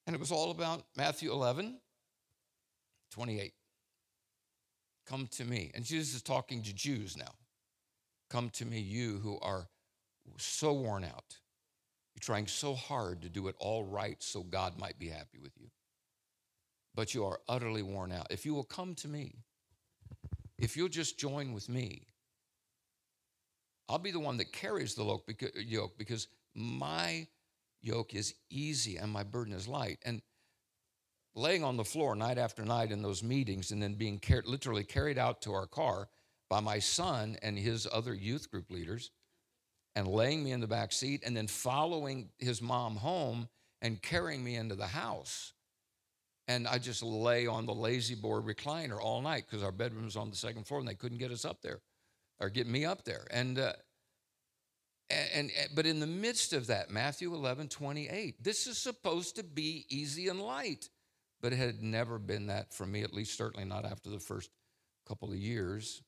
And 0.07 0.15
it 0.15 0.21
was 0.21 0.33
all 0.33 0.51
about 0.51 0.85
Matthew 0.97 1.31
11, 1.31 1.79
28. 3.13 3.53
Come 5.07 5.27
to 5.33 5.45
me. 5.45 5.71
And 5.75 5.85
Jesus 5.85 6.15
is 6.15 6.23
talking 6.23 6.63
to 6.63 6.75
Jews 6.75 7.17
now. 7.17 7.33
Come 8.31 8.51
to 8.51 8.65
me, 8.65 8.79
you 8.81 9.19
who 9.23 9.39
are 9.41 9.69
so 10.37 10.73
worn 10.73 11.05
out. 11.05 11.39
You're 12.19 12.35
trying 12.35 12.49
so 12.49 12.75
hard 12.75 13.23
to 13.23 13.29
do 13.29 13.47
it 13.47 13.55
all 13.61 13.85
right 13.85 14.21
so 14.21 14.43
God 14.43 14.77
might 14.77 14.99
be 14.99 15.07
happy 15.07 15.39
with 15.41 15.53
you. 15.57 15.69
But 16.97 17.15
you 17.15 17.25
are 17.25 17.39
utterly 17.49 17.83
worn 17.83 18.11
out. 18.11 18.27
If 18.31 18.45
you 18.45 18.55
will 18.55 18.65
come 18.65 18.97
to 18.97 19.09
me, 19.09 19.37
if 20.59 20.77
you'll 20.77 20.89
just 20.89 21.17
join 21.17 21.53
with 21.53 21.69
me, 21.69 22.09
I'll 23.89 24.01
be 24.01 24.11
the 24.11 24.19
one 24.19 24.37
that 24.39 24.53
carries 24.53 24.97
the 24.97 25.05
uh, 25.05 25.19
yoke 25.65 25.97
because 25.97 26.27
my 26.57 27.29
yoke 27.83 28.17
is 28.17 28.35
easy 28.51 28.97
and 28.97 29.13
my 29.13 29.23
burden 29.23 29.55
is 29.55 29.69
light. 29.69 30.01
And 30.05 30.21
laying 31.37 31.63
on 31.63 31.77
the 31.77 31.85
floor 31.85 32.17
night 32.17 32.37
after 32.37 32.65
night 32.65 32.91
in 32.91 33.01
those 33.01 33.23
meetings 33.23 33.71
and 33.71 33.81
then 33.81 33.95
being 33.95 34.19
car- 34.19 34.43
literally 34.45 34.83
carried 34.83 35.19
out 35.19 35.41
to 35.43 35.53
our 35.53 35.69
car 35.69 36.09
by 36.51 36.59
my 36.59 36.81
son 36.81 37.37
and 37.43 37.57
his 37.57 37.87
other 37.93 38.13
youth 38.13 38.51
group 38.51 38.73
leaders 38.73 39.13
and 39.99 40.07
laying 40.07 40.45
me 40.45 40.53
in 40.53 40.61
the 40.61 40.67
back 40.67 40.93
seat 40.93 41.23
and 41.27 41.37
then 41.37 41.49
following 41.49 42.29
his 42.39 42.63
mom 42.63 42.97
home 42.97 43.49
and 43.83 44.01
carrying 44.01 44.45
me 44.45 44.55
into 44.55 44.77
the 44.77 44.87
house 44.87 45.53
and 46.49 46.67
I 46.67 46.79
just 46.79 47.03
lay 47.03 47.47
on 47.47 47.67
the 47.67 47.75
La-Z-Boy 47.75 48.41
recliner 48.41 48.99
all 48.99 49.21
night 49.21 49.45
because 49.49 49.63
our 49.63 49.71
bedroom 49.71 50.05
was 50.07 50.17
on 50.17 50.31
the 50.31 50.37
second 50.37 50.67
floor 50.67 50.81
and 50.81 50.89
they 50.89 50.95
couldn't 50.95 51.19
get 51.19 51.31
us 51.31 51.45
up 51.45 51.61
there 51.61 51.81
or 52.41 52.49
get 52.49 52.67
me 52.67 52.87
up 52.87 53.05
there. 53.05 53.27
And 53.31 53.59
uh, 53.59 53.75
and, 55.11 55.51
and, 55.59 55.71
but 55.75 55.87
in 55.87 56.01
the 56.01 56.07
midst 56.07 56.53
of 56.53 56.67
that, 56.67 56.91
Matthew 56.91 57.33
11, 57.35 57.69
28, 57.69 58.43
this 58.45 58.67
is 58.67 58.77
supposed 58.77 59.37
to 59.37 59.43
be 59.43 59.87
easy 59.89 60.29
and 60.29 60.39
light, 60.39 60.91
but 61.41 61.55
it 61.55 61.57
had 61.57 61.83
never 61.83 62.19
been 62.19 62.49
that 62.49 62.75
for 62.75 62.87
me, 62.87 63.03
at 63.03 63.15
least 63.15 63.39
certainly 63.39 63.65
not 63.65 63.87
after 63.87 64.11
the 64.11 64.19
first 64.19 64.51
couple 65.07 65.31
of 65.31 65.39
years. 65.39 66.03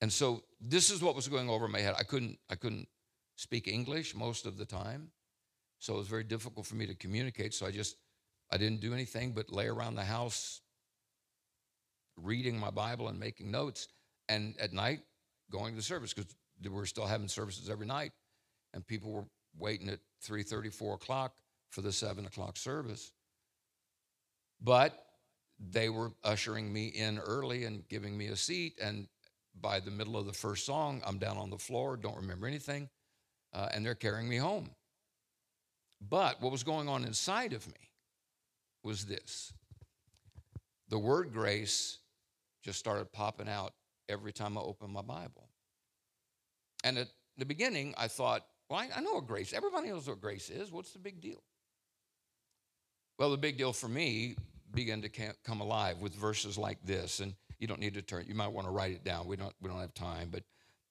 And 0.00 0.12
so 0.12 0.42
this 0.60 0.90
is 0.90 1.02
what 1.02 1.14
was 1.14 1.28
going 1.28 1.50
over 1.50 1.68
my 1.68 1.80
head. 1.80 1.94
I 1.98 2.04
couldn't, 2.04 2.38
I 2.48 2.54
couldn't 2.54 2.88
speak 3.36 3.68
English 3.68 4.14
most 4.14 4.46
of 4.46 4.56
the 4.56 4.64
time. 4.64 5.10
So 5.78 5.94
it 5.94 5.98
was 5.98 6.08
very 6.08 6.24
difficult 6.24 6.66
for 6.66 6.74
me 6.74 6.86
to 6.86 6.94
communicate. 6.94 7.54
So 7.54 7.66
I 7.66 7.70
just, 7.70 7.96
I 8.50 8.56
didn't 8.56 8.80
do 8.80 8.92
anything 8.92 9.32
but 9.32 9.52
lay 9.52 9.66
around 9.66 9.94
the 9.94 10.04
house 10.04 10.60
reading 12.16 12.58
my 12.58 12.70
Bible 12.70 13.08
and 13.08 13.18
making 13.18 13.50
notes. 13.50 13.88
And 14.28 14.54
at 14.60 14.72
night, 14.72 15.00
going 15.50 15.72
to 15.72 15.76
the 15.76 15.82
service 15.82 16.12
because 16.12 16.34
we 16.62 16.70
were 16.70 16.86
still 16.86 17.06
having 17.06 17.28
services 17.28 17.68
every 17.68 17.86
night. 17.86 18.12
And 18.74 18.86
people 18.86 19.10
were 19.10 19.24
waiting 19.58 19.88
at 19.88 19.98
3.30, 20.26 20.72
4 20.72 20.94
o'clock 20.94 21.32
for 21.70 21.80
the 21.80 21.92
7 21.92 22.24
o'clock 22.26 22.56
service. 22.56 23.12
But 24.60 25.06
they 25.58 25.88
were 25.88 26.12
ushering 26.24 26.72
me 26.72 26.86
in 26.88 27.18
early 27.18 27.64
and 27.64 27.86
giving 27.88 28.16
me 28.16 28.26
a 28.26 28.36
seat. 28.36 28.78
And 28.80 29.08
by 29.58 29.80
the 29.80 29.90
middle 29.90 30.16
of 30.16 30.26
the 30.26 30.32
first 30.32 30.66
song, 30.66 31.02
I'm 31.06 31.18
down 31.18 31.36
on 31.36 31.50
the 31.50 31.58
floor, 31.58 31.96
don't 31.96 32.16
remember 32.16 32.46
anything, 32.46 32.88
uh, 33.52 33.68
and 33.72 33.84
they're 33.84 33.94
carrying 33.94 34.28
me 34.28 34.36
home. 34.36 34.70
But 36.00 36.40
what 36.40 36.52
was 36.52 36.62
going 36.62 36.88
on 36.88 37.04
inside 37.04 37.52
of 37.52 37.66
me 37.66 37.90
was 38.82 39.04
this 39.04 39.52
the 40.88 40.98
word 40.98 41.32
grace 41.32 41.98
just 42.62 42.78
started 42.78 43.12
popping 43.12 43.48
out 43.48 43.72
every 44.08 44.32
time 44.32 44.58
I 44.58 44.60
opened 44.60 44.92
my 44.92 45.02
Bible. 45.02 45.48
And 46.82 46.98
at 46.98 47.08
the 47.38 47.44
beginning, 47.46 47.94
I 47.96 48.08
thought, 48.08 48.44
well, 48.68 48.80
I, 48.80 48.88
I 48.96 49.00
know 49.00 49.14
what 49.14 49.26
grace. 49.26 49.52
Everybody 49.52 49.88
knows 49.88 50.08
what 50.08 50.20
grace 50.20 50.50
is. 50.50 50.72
What's 50.72 50.92
the 50.92 50.98
big 50.98 51.20
deal? 51.20 51.42
Well, 53.18 53.30
the 53.30 53.38
big 53.38 53.56
deal 53.56 53.72
for 53.72 53.88
me 53.88 54.34
began 54.72 55.02
to 55.02 55.08
come 55.44 55.60
alive 55.60 56.00
with 56.00 56.14
verses 56.14 56.56
like 56.56 56.78
this, 56.84 57.20
and 57.20 57.34
you 57.60 57.66
don't 57.66 57.78
need 57.78 57.94
to 57.94 58.02
turn. 58.02 58.24
You 58.26 58.34
might 58.34 58.48
want 58.48 58.66
to 58.66 58.72
write 58.72 58.92
it 58.92 59.04
down. 59.04 59.26
We 59.26 59.36
don't. 59.36 59.54
We 59.60 59.68
don't 59.68 59.78
have 59.78 59.94
time, 59.94 60.30
but 60.32 60.42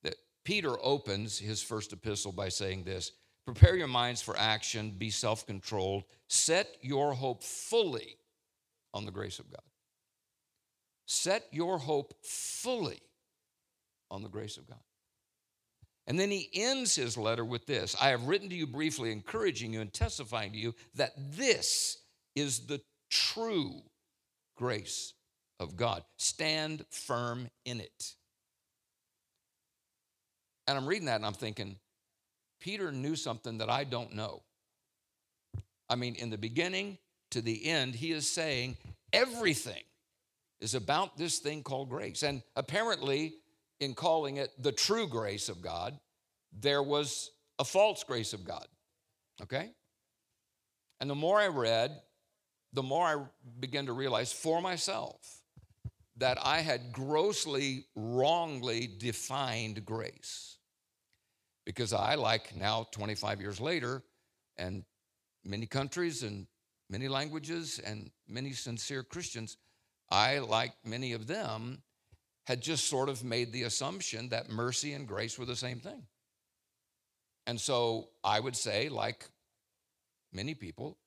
that 0.03 0.15
Peter 0.45 0.77
opens 0.81 1.37
his 1.37 1.61
first 1.61 1.91
epistle 1.91 2.31
by 2.31 2.49
saying 2.49 2.83
this: 2.83 3.11
Prepare 3.45 3.75
your 3.75 3.87
minds 3.87 4.21
for 4.21 4.37
action. 4.37 4.91
Be 4.91 5.09
self-controlled. 5.09 6.03
Set 6.27 6.67
your 6.81 7.13
hope 7.13 7.43
fully 7.43 8.15
on 8.93 9.05
the 9.05 9.11
grace 9.11 9.39
of 9.39 9.49
God. 9.49 9.63
Set 11.07 11.43
your 11.51 11.79
hope 11.79 12.13
fully 12.23 13.01
on 14.11 14.21
the 14.21 14.29
grace 14.29 14.57
of 14.57 14.67
God. 14.67 14.79
And 16.05 16.19
then 16.19 16.31
he 16.31 16.49
ends 16.53 16.95
his 16.95 17.17
letter 17.17 17.45
with 17.45 17.65
this 17.65 17.95
I 17.99 18.09
have 18.09 18.27
written 18.27 18.49
to 18.49 18.55
you 18.55 18.67
briefly, 18.67 19.11
encouraging 19.11 19.73
you 19.73 19.81
and 19.81 19.91
testifying 19.91 20.51
to 20.51 20.57
you 20.59 20.75
that 20.95 21.13
this 21.17 21.97
is 22.35 22.67
the 22.67 22.81
true 23.09 23.81
grace 24.55 25.13
of 25.59 25.75
God. 25.75 26.03
Stand 26.17 26.85
firm 26.89 27.49
in 27.65 27.79
it. 27.79 28.15
And 30.67 30.77
I'm 30.77 30.85
reading 30.85 31.07
that 31.07 31.15
and 31.15 31.25
I'm 31.25 31.33
thinking, 31.33 31.77
Peter 32.59 32.91
knew 32.91 33.15
something 33.15 33.57
that 33.57 33.69
I 33.69 33.83
don't 33.83 34.13
know. 34.13 34.43
I 35.89 35.95
mean, 35.95 36.15
in 36.15 36.29
the 36.29 36.37
beginning 36.37 36.97
to 37.31 37.41
the 37.41 37.65
end, 37.65 37.95
he 37.95 38.11
is 38.11 38.29
saying 38.29 38.77
everything 39.11 39.81
is 40.61 40.75
about 40.75 41.17
this 41.17 41.39
thing 41.39 41.63
called 41.63 41.89
grace. 41.89 42.21
And 42.23 42.43
apparently, 42.55 43.35
in 43.79 43.93
calling 43.93 44.37
it 44.37 44.51
the 44.61 44.71
true 44.71 45.07
grace 45.07 45.49
of 45.49 45.61
God, 45.61 45.97
there 46.51 46.83
was 46.83 47.31
a 47.57 47.63
false 47.63 48.03
grace 48.03 48.33
of 48.33 48.43
God. 48.43 48.67
Okay? 49.41 49.71
And 50.99 51.09
the 51.09 51.15
more 51.15 51.39
I 51.39 51.47
read, 51.47 51.99
the 52.73 52.83
more 52.83 53.05
I 53.05 53.23
began 53.59 53.87
to 53.87 53.93
realize 53.93 54.31
for 54.31 54.61
myself 54.61 55.38
that 56.19 56.37
I 56.41 56.59
had 56.59 56.91
grossly, 56.91 57.85
wrongly 57.95 58.89
defined 58.97 59.85
grace. 59.85 60.57
Because 61.65 61.93
I, 61.93 62.15
like 62.15 62.55
now 62.55 62.87
25 62.91 63.41
years 63.41 63.59
later, 63.59 64.03
and 64.57 64.83
many 65.45 65.65
countries 65.65 66.23
and 66.23 66.47
many 66.89 67.07
languages 67.07 67.79
and 67.79 68.11
many 68.27 68.51
sincere 68.51 69.03
Christians, 69.03 69.57
I, 70.09 70.39
like 70.39 70.73
many 70.83 71.13
of 71.13 71.27
them, 71.27 71.83
had 72.47 72.61
just 72.61 72.85
sort 72.85 73.09
of 73.09 73.23
made 73.23 73.53
the 73.53 73.63
assumption 73.63 74.29
that 74.29 74.49
mercy 74.49 74.93
and 74.93 75.07
grace 75.07 75.37
were 75.37 75.45
the 75.45 75.55
same 75.55 75.79
thing. 75.79 76.03
And 77.47 77.61
so 77.61 78.09
I 78.23 78.39
would 78.39 78.55
say, 78.55 78.89
like 78.89 79.25
many 80.33 80.53
people, 80.53 80.97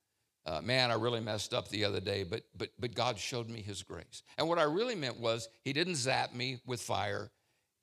uh, 0.45 0.61
man, 0.61 0.90
I 0.90 0.95
really 0.95 1.20
messed 1.20 1.55
up 1.55 1.68
the 1.68 1.84
other 1.84 2.01
day, 2.01 2.24
but 2.24 2.43
but 2.57 2.70
but 2.78 2.95
God 2.95 3.18
showed 3.18 3.49
me 3.49 3.62
His 3.62 3.82
grace. 3.82 4.22
And 4.38 4.49
what 4.49 4.59
I 4.59 4.64
really 4.64 4.95
meant 4.95 5.18
was 5.20 5.49
He 5.62 5.72
didn't 5.72 5.97
zap 5.97 6.34
me 6.34 6.61
with 6.66 6.80
fire, 6.80 7.30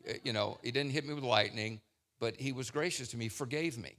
uh, 0.08 0.14
you 0.24 0.34
know, 0.34 0.58
He 0.64 0.72
didn't 0.72 0.92
hit 0.92 1.06
me 1.06 1.14
with 1.14 1.24
lightning, 1.24 1.82
but 2.20 2.36
He 2.38 2.52
was 2.52 2.70
gracious 2.72 3.10
to 3.10 3.18
me, 3.18 3.30
forgave 3.30 3.78
me. 3.78 3.96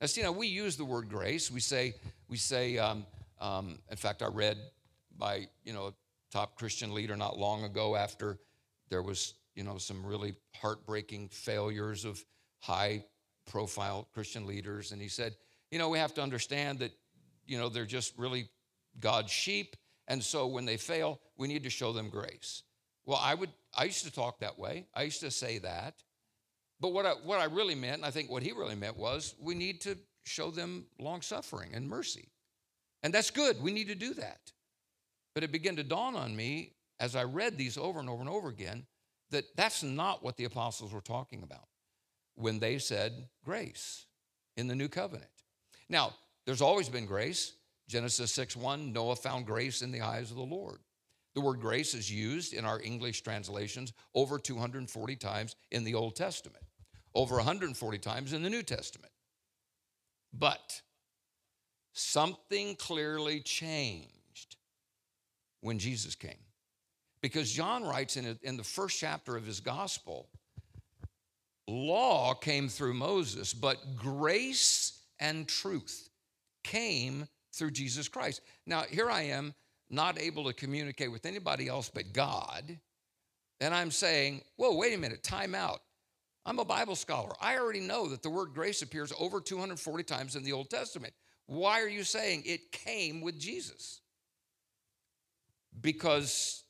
Now, 0.00 0.06
see, 0.06 0.22
now 0.22 0.32
we 0.32 0.46
use 0.46 0.76
the 0.76 0.84
word 0.84 1.08
grace. 1.08 1.50
We 1.50 1.60
say 1.60 1.94
we 2.28 2.36
say. 2.36 2.78
Um, 2.78 3.06
um, 3.40 3.78
in 3.88 3.96
fact, 3.96 4.22
I 4.22 4.26
read 4.26 4.58
by 5.16 5.46
you 5.64 5.72
know 5.72 5.88
a 5.88 5.94
top 6.30 6.56
Christian 6.56 6.92
leader 6.94 7.16
not 7.16 7.38
long 7.38 7.64
ago 7.64 7.96
after 7.96 8.38
there 8.90 9.02
was, 9.02 9.34
you 9.54 9.64
know, 9.64 9.78
some 9.78 10.04
really 10.04 10.34
heartbreaking 10.54 11.28
failures 11.28 12.04
of 12.04 12.24
high 12.60 13.04
profile 13.46 14.08
Christian 14.12 14.46
leaders. 14.46 14.92
And 14.92 15.00
he 15.00 15.08
said, 15.08 15.36
you 15.70 15.78
know, 15.78 15.88
we 15.88 15.98
have 15.98 16.14
to 16.14 16.22
understand 16.22 16.78
that, 16.80 16.92
you 17.48 17.58
know, 17.58 17.68
they're 17.68 17.86
just 17.86 18.16
really 18.18 18.48
God's 19.00 19.32
sheep. 19.32 19.76
And 20.06 20.22
so 20.22 20.46
when 20.46 20.64
they 20.64 20.76
fail, 20.76 21.20
we 21.36 21.48
need 21.48 21.64
to 21.64 21.70
show 21.70 21.92
them 21.92 22.08
grace. 22.08 22.62
Well, 23.06 23.20
I 23.20 23.34
would, 23.34 23.50
I 23.76 23.84
used 23.84 24.04
to 24.04 24.12
talk 24.12 24.40
that 24.40 24.58
way. 24.58 24.86
I 24.94 25.02
used 25.02 25.20
to 25.20 25.30
say 25.30 25.58
that. 25.58 25.94
But 26.80 26.92
what 26.92 27.06
I, 27.06 27.12
what 27.24 27.40
I 27.40 27.44
really 27.44 27.74
meant, 27.74 27.96
and 27.96 28.04
I 28.04 28.10
think 28.10 28.30
what 28.30 28.42
he 28.42 28.52
really 28.52 28.74
meant 28.74 28.96
was 28.96 29.34
we 29.40 29.54
need 29.54 29.80
to 29.82 29.96
show 30.24 30.50
them 30.50 30.86
long 30.98 31.22
suffering 31.22 31.70
and 31.74 31.88
mercy. 31.88 32.28
And 33.02 33.12
that's 33.12 33.30
good. 33.30 33.60
We 33.62 33.72
need 33.72 33.88
to 33.88 33.94
do 33.94 34.14
that. 34.14 34.52
But 35.34 35.44
it 35.44 35.52
began 35.52 35.76
to 35.76 35.84
dawn 35.84 36.16
on 36.16 36.36
me 36.36 36.74
as 37.00 37.16
I 37.16 37.24
read 37.24 37.56
these 37.56 37.78
over 37.78 38.00
and 38.00 38.08
over 38.08 38.20
and 38.20 38.30
over 38.30 38.48
again 38.48 38.86
that 39.30 39.44
that's 39.56 39.82
not 39.82 40.22
what 40.22 40.36
the 40.36 40.44
apostles 40.44 40.92
were 40.92 41.00
talking 41.00 41.42
about 41.42 41.68
when 42.34 42.58
they 42.58 42.78
said 42.78 43.28
grace 43.44 44.06
in 44.56 44.68
the 44.68 44.74
new 44.74 44.88
covenant. 44.88 45.30
Now, 45.88 46.14
there's 46.48 46.62
always 46.62 46.88
been 46.88 47.04
grace. 47.04 47.52
Genesis 47.88 48.32
6 48.32 48.56
1, 48.56 48.90
Noah 48.90 49.16
found 49.16 49.44
grace 49.44 49.82
in 49.82 49.92
the 49.92 50.00
eyes 50.00 50.30
of 50.30 50.38
the 50.38 50.42
Lord. 50.42 50.78
The 51.34 51.42
word 51.42 51.60
grace 51.60 51.92
is 51.92 52.10
used 52.10 52.54
in 52.54 52.64
our 52.64 52.80
English 52.80 53.20
translations 53.20 53.92
over 54.14 54.38
240 54.38 55.16
times 55.16 55.56
in 55.72 55.84
the 55.84 55.94
Old 55.94 56.16
Testament, 56.16 56.64
over 57.14 57.36
140 57.36 57.98
times 57.98 58.32
in 58.32 58.42
the 58.42 58.48
New 58.48 58.62
Testament. 58.62 59.12
But 60.32 60.80
something 61.92 62.76
clearly 62.76 63.40
changed 63.40 64.56
when 65.60 65.78
Jesus 65.78 66.14
came. 66.14 66.40
Because 67.20 67.52
John 67.52 67.84
writes 67.84 68.16
in, 68.16 68.38
in 68.42 68.56
the 68.56 68.64
first 68.64 68.98
chapter 68.98 69.36
of 69.36 69.44
his 69.44 69.60
gospel, 69.60 70.30
law 71.66 72.32
came 72.32 72.70
through 72.70 72.94
Moses, 72.94 73.52
but 73.52 73.96
grace 73.96 75.02
and 75.20 75.46
truth 75.46 76.07
came 76.64 77.26
through 77.52 77.70
Jesus 77.72 78.08
Christ. 78.08 78.40
Now, 78.66 78.82
here 78.82 79.10
I 79.10 79.22
am, 79.22 79.54
not 79.90 80.20
able 80.20 80.44
to 80.44 80.52
communicate 80.52 81.10
with 81.10 81.26
anybody 81.26 81.68
else 81.68 81.90
but 81.92 82.12
God. 82.12 82.78
And 83.60 83.74
I'm 83.74 83.90
saying, 83.90 84.42
whoa, 84.56 84.76
wait 84.76 84.94
a 84.94 84.98
minute, 84.98 85.22
time 85.22 85.54
out. 85.54 85.80
I'm 86.46 86.58
a 86.58 86.64
Bible 86.64 86.96
scholar. 86.96 87.32
I 87.40 87.58
already 87.58 87.80
know 87.80 88.08
that 88.08 88.22
the 88.22 88.30
word 88.30 88.54
grace 88.54 88.82
appears 88.82 89.12
over 89.18 89.40
240 89.40 90.04
times 90.04 90.36
in 90.36 90.44
the 90.44 90.52
Old 90.52 90.70
Testament. 90.70 91.12
Why 91.46 91.80
are 91.82 91.88
you 91.88 92.04
saying 92.04 92.42
it 92.46 92.72
came 92.72 93.20
with 93.20 93.38
Jesus? 93.38 94.00
Because 95.80 96.64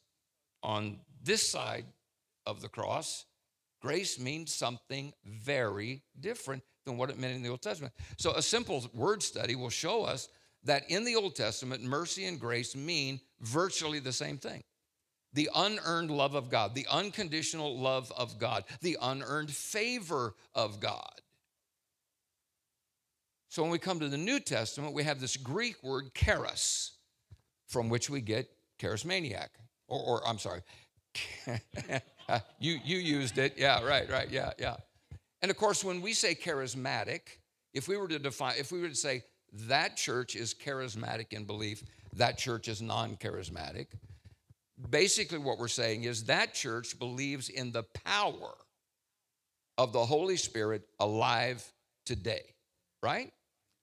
on 0.62 1.00
this 1.22 1.48
side 1.48 1.86
of 2.46 2.60
the 2.60 2.68
cross, 2.68 3.24
grace 3.80 4.18
means 4.18 4.54
something 4.54 5.12
very 5.24 6.02
different 6.18 6.62
than 6.88 6.96
what 6.96 7.10
it 7.10 7.18
meant 7.18 7.36
in 7.36 7.42
the 7.42 7.50
Old 7.50 7.62
Testament. 7.62 7.92
So, 8.16 8.32
a 8.32 8.42
simple 8.42 8.84
word 8.94 9.22
study 9.22 9.54
will 9.54 9.70
show 9.70 10.04
us 10.04 10.28
that 10.64 10.90
in 10.90 11.04
the 11.04 11.14
Old 11.14 11.36
Testament, 11.36 11.82
mercy 11.82 12.24
and 12.24 12.40
grace 12.40 12.74
mean 12.74 13.20
virtually 13.40 14.00
the 14.00 14.12
same 14.12 14.38
thing 14.38 14.64
the 15.34 15.50
unearned 15.54 16.10
love 16.10 16.34
of 16.34 16.50
God, 16.50 16.74
the 16.74 16.86
unconditional 16.90 17.78
love 17.78 18.10
of 18.16 18.38
God, 18.38 18.64
the 18.80 18.96
unearned 19.00 19.50
favor 19.50 20.34
of 20.54 20.80
God. 20.80 21.20
So, 23.48 23.62
when 23.62 23.70
we 23.70 23.78
come 23.78 24.00
to 24.00 24.08
the 24.08 24.16
New 24.16 24.40
Testament, 24.40 24.94
we 24.94 25.04
have 25.04 25.20
this 25.20 25.36
Greek 25.36 25.82
word 25.82 26.14
charis, 26.14 26.92
from 27.66 27.88
which 27.88 28.10
we 28.10 28.20
get 28.20 28.48
charismaniac, 28.80 29.48
or, 29.86 30.00
or 30.00 30.26
I'm 30.26 30.38
sorry, 30.38 30.62
you, 32.58 32.78
you 32.84 32.98
used 32.98 33.38
it. 33.38 33.54
Yeah, 33.56 33.84
right, 33.84 34.10
right, 34.10 34.30
yeah, 34.30 34.52
yeah. 34.58 34.76
And 35.42 35.50
of 35.50 35.56
course, 35.56 35.84
when 35.84 36.00
we 36.00 36.12
say 36.12 36.34
charismatic, 36.34 37.20
if 37.72 37.88
we 37.88 37.96
were 37.96 38.08
to 38.08 38.18
define, 38.18 38.54
if 38.58 38.72
we 38.72 38.80
were 38.80 38.88
to 38.88 38.94
say 38.94 39.22
that 39.66 39.96
church 39.96 40.36
is 40.36 40.54
charismatic 40.54 41.32
in 41.32 41.44
belief, 41.44 41.82
that 42.14 42.38
church 42.38 42.68
is 42.68 42.82
non 42.82 43.16
charismatic, 43.16 43.86
basically 44.90 45.38
what 45.38 45.58
we're 45.58 45.68
saying 45.68 46.04
is 46.04 46.24
that 46.24 46.54
church 46.54 46.98
believes 46.98 47.48
in 47.48 47.72
the 47.72 47.84
power 48.04 48.54
of 49.76 49.92
the 49.92 50.04
Holy 50.04 50.36
Spirit 50.36 50.82
alive 50.98 51.64
today, 52.04 52.42
right? 53.02 53.32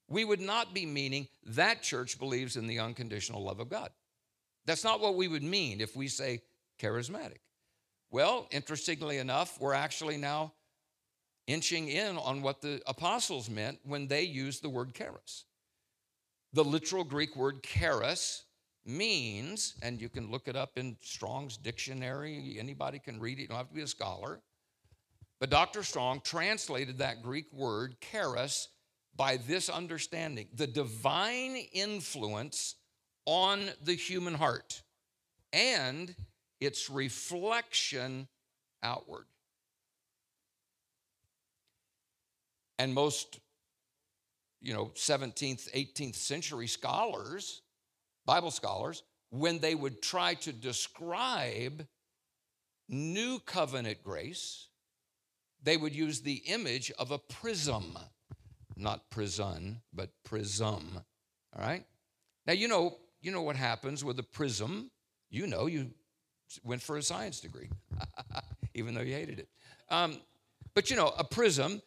We 0.07 0.25
would 0.25 0.41
not 0.41 0.73
be 0.73 0.85
meaning 0.85 1.27
that 1.45 1.81
church 1.81 2.19
believes 2.19 2.57
in 2.57 2.67
the 2.67 2.79
unconditional 2.79 3.43
love 3.43 3.59
of 3.59 3.69
God. 3.69 3.89
That's 4.65 4.83
not 4.83 4.99
what 4.99 5.15
we 5.15 5.27
would 5.27 5.43
mean 5.43 5.81
if 5.81 5.95
we 5.95 6.07
say 6.07 6.41
charismatic. 6.79 7.39
Well, 8.11 8.47
interestingly 8.51 9.17
enough, 9.17 9.59
we're 9.59 9.73
actually 9.73 10.17
now 10.17 10.53
inching 11.47 11.89
in 11.89 12.17
on 12.17 12.41
what 12.41 12.61
the 12.61 12.81
apostles 12.87 13.49
meant 13.49 13.79
when 13.83 14.07
they 14.07 14.23
used 14.23 14.63
the 14.63 14.69
word 14.69 14.93
charis. 14.93 15.45
The 16.53 16.63
literal 16.63 17.03
Greek 17.03 17.35
word 17.35 17.63
charis 17.63 18.45
means, 18.85 19.75
and 19.81 19.99
you 19.99 20.09
can 20.09 20.31
look 20.31 20.47
it 20.47 20.55
up 20.55 20.77
in 20.77 20.95
Strong's 21.01 21.57
dictionary, 21.57 22.57
anybody 22.59 22.99
can 22.99 23.19
read 23.19 23.39
it, 23.39 23.43
you 23.43 23.47
don't 23.47 23.57
have 23.57 23.69
to 23.69 23.75
be 23.75 23.81
a 23.81 23.87
scholar. 23.87 24.41
But 25.39 25.49
Dr. 25.49 25.83
Strong 25.83 26.21
translated 26.23 26.99
that 26.99 27.21
Greek 27.21 27.51
word 27.51 27.95
charis 27.99 28.69
by 29.15 29.37
this 29.37 29.69
understanding 29.69 30.47
the 30.53 30.67
divine 30.67 31.55
influence 31.73 32.75
on 33.25 33.69
the 33.83 33.95
human 33.95 34.33
heart 34.33 34.81
and 35.51 36.15
its 36.59 36.89
reflection 36.89 38.27
outward. 38.83 39.25
And 42.77 42.93
most, 42.93 43.39
you 44.61 44.73
know, 44.73 44.91
17th, 44.95 45.71
18th 45.71 46.15
century 46.15 46.67
scholars, 46.67 47.61
Bible 48.25 48.51
scholars, 48.51 49.03
when 49.29 49.59
they 49.59 49.75
would 49.75 50.01
try 50.01 50.33
to 50.35 50.53
describe 50.53 51.85
new 52.87 53.39
covenant 53.39 54.03
grace, 54.03 54.67
they 55.63 55.77
would 55.77 55.95
use 55.95 56.21
the 56.21 56.41
image 56.45 56.91
of 56.99 57.11
a 57.11 57.17
prism, 57.17 57.97
not 58.75 59.09
prison, 59.09 59.81
but 59.93 60.11
prism. 60.23 61.01
All 61.55 61.65
right? 61.65 61.83
Now 62.45 62.53
you 62.53 62.67
know, 62.67 62.97
you 63.21 63.31
know 63.31 63.41
what 63.41 63.55
happens 63.55 64.03
with 64.03 64.19
a 64.19 64.23
prism. 64.23 64.91
You 65.29 65.47
know, 65.47 65.65
you 65.65 65.91
went 66.63 66.81
for 66.81 66.97
a 66.97 67.01
science 67.01 67.39
degree, 67.39 67.69
even 68.75 68.93
though 68.93 69.01
you 69.01 69.13
hated 69.13 69.39
it. 69.39 69.49
Um, 69.89 70.19
but 70.75 70.89
you 70.89 70.95
know, 70.95 71.13
a 71.17 71.23
prism 71.23 71.81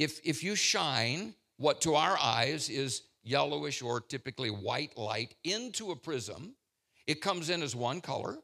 if, 0.00 0.18
if 0.24 0.42
you 0.42 0.56
shine 0.56 1.34
what 1.58 1.82
to 1.82 1.94
our 1.94 2.18
eyes 2.18 2.70
is 2.70 3.02
yellowish 3.22 3.82
or 3.82 4.00
typically 4.00 4.48
white 4.48 4.96
light 4.96 5.34
into 5.44 5.90
a 5.90 5.96
prism, 5.96 6.54
it 7.06 7.20
comes 7.20 7.50
in 7.50 7.62
as 7.62 7.76
one 7.76 8.00
color. 8.00 8.38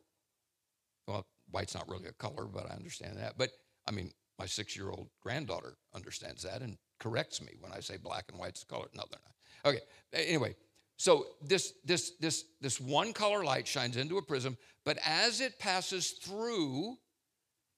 Well, 1.09 1.27
white's 1.51 1.75
not 1.75 1.89
really 1.89 2.09
a 2.09 2.13
color, 2.13 2.45
but 2.45 2.71
I 2.71 2.75
understand 2.75 3.17
that. 3.17 3.39
But 3.39 3.53
I 3.89 3.91
mean, 3.91 4.13
my 4.39 4.45
six 4.45 4.77
year 4.77 4.91
old 4.91 5.09
granddaughter 5.23 5.79
understands 5.95 6.43
that 6.43 6.61
and 6.61 6.77
corrects 7.01 7.41
me 7.41 7.55
when 7.59 7.73
I 7.73 7.81
say 7.81 7.97
black 7.97 8.27
and 8.31 8.39
white's 8.39 8.63
a 8.63 8.67
color. 8.67 8.89
No, 8.95 9.05
they're 9.11 9.21
not. 9.25 9.73
Okay, 9.73 9.81
anyway. 10.13 10.55
So 10.99 11.27
this 11.43 11.73
this 11.87 12.13
this 12.21 12.45
this 12.61 12.79
one 12.79 13.15
color 13.15 13.45
light 13.45 13.67
shines 13.67 13.97
into 13.97 14.19
a 14.19 14.23
prism, 14.23 14.59
but 14.85 14.99
as 15.07 15.41
it 15.41 15.59
passes 15.59 16.11
through, 16.11 16.99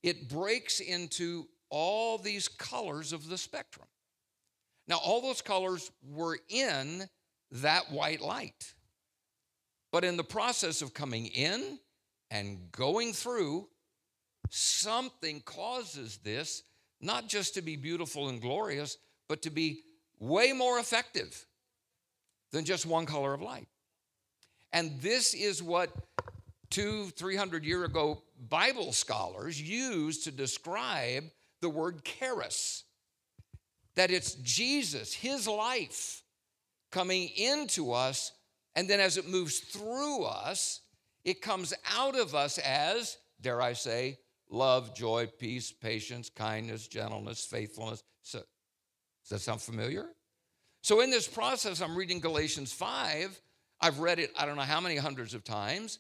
it 0.03 0.29
breaks 0.29 0.81
into 0.81 1.47
all 1.71 2.19
these 2.19 2.49
colors 2.49 3.13
of 3.13 3.29
the 3.29 3.39
spectrum. 3.39 3.87
Now, 4.87 4.99
all 5.05 5.21
those 5.21 5.43
colors 5.43 5.91
were 6.03 6.39
in 6.49 7.09
that 7.51 7.91
white 7.91 8.21
light. 8.21 8.75
But 9.93 10.05
in 10.05 10.17
the 10.17 10.25
process 10.25 10.83
of 10.83 10.95
coming 10.95 11.27
in 11.27 11.79
and 12.31 12.71
going 12.73 13.13
through, 13.13 13.69
something 14.51 15.41
causes 15.41 16.19
this 16.19 16.63
not 17.01 17.29
just 17.29 17.55
to 17.55 17.63
be 17.63 17.77
beautiful 17.77 18.29
and 18.29 18.41
glorious, 18.41 18.97
but 19.29 19.43
to 19.43 19.51
be 19.51 19.83
way 20.19 20.53
more 20.53 20.79
effective 20.79 21.47
than 22.53 22.65
just 22.65 22.87
one 22.87 23.07
color 23.07 23.35
of 23.35 23.43
light. 23.43 23.69
And 24.73 25.01
this 25.01 25.35
is 25.35 25.63
what 25.63 25.91
two, 26.71 27.07
three 27.11 27.37
hundred 27.37 27.65
year 27.65 27.85
ago 27.85 28.23
Bible 28.49 28.93
scholars 28.93 29.61
used 29.61 30.25
to 30.25 30.31
describe 30.31 31.25
the 31.61 31.69
word 31.69 32.05
charis, 32.05 32.85
that 33.95 34.11
it's 34.11 34.35
Jesus, 34.35 35.13
his 35.13 35.49
life 35.49 36.23
coming 36.91 37.29
into 37.37 37.93
us, 37.93 38.33
and 38.77 38.89
then 38.89 39.01
as 39.01 39.17
it 39.17 39.29
moves 39.29 39.59
through 39.59 40.25
us, 40.25 40.81
it 41.25 41.43
comes 41.43 41.75
out 41.97 42.19
of 42.19 42.35
us 42.35 42.59
as, 42.59 43.19
dare 43.41 43.61
I 43.61 43.73
say, 43.73 44.19
love, 44.51 44.95
joy, 44.95 45.29
peace, 45.39 45.73
patience, 45.73 46.31
kindness, 46.31 46.89
gentleness, 46.89 47.45
faithfulness. 47.45 48.03
So, 48.23 48.39
does 48.39 49.31
that 49.31 49.41
sound 49.41 49.61
familiar? 49.61 50.07
So, 50.81 51.01
in 51.01 51.11
this 51.11 51.29
process, 51.29 51.81
I'm 51.81 51.97
reading 51.97 52.21
Galatians 52.21 52.73
5. 52.73 53.41
I've 53.81 53.99
read 53.99 54.19
it, 54.19 54.33
I 54.39 54.47
don't 54.47 54.57
know 54.57 54.63
how 54.63 54.81
many 54.81 54.97
hundreds 54.97 55.35
of 55.35 55.45
times. 55.45 55.99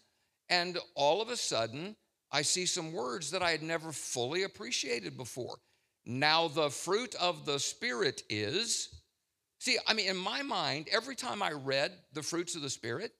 And 0.48 0.78
all 0.94 1.20
of 1.20 1.28
a 1.28 1.36
sudden, 1.36 1.94
I 2.30 2.42
see 2.42 2.66
some 2.66 2.92
words 2.92 3.30
that 3.30 3.42
I 3.42 3.50
had 3.50 3.62
never 3.62 3.92
fully 3.92 4.42
appreciated 4.42 5.16
before. 5.16 5.58
Now, 6.04 6.48
the 6.48 6.70
fruit 6.70 7.14
of 7.16 7.44
the 7.44 7.58
Spirit 7.58 8.22
is. 8.28 8.88
See, 9.58 9.76
I 9.86 9.94
mean, 9.94 10.08
in 10.08 10.16
my 10.16 10.42
mind, 10.42 10.88
every 10.90 11.16
time 11.16 11.42
I 11.42 11.52
read 11.52 11.92
the 12.12 12.22
fruits 12.22 12.54
of 12.54 12.62
the 12.62 12.70
Spirit, 12.70 13.12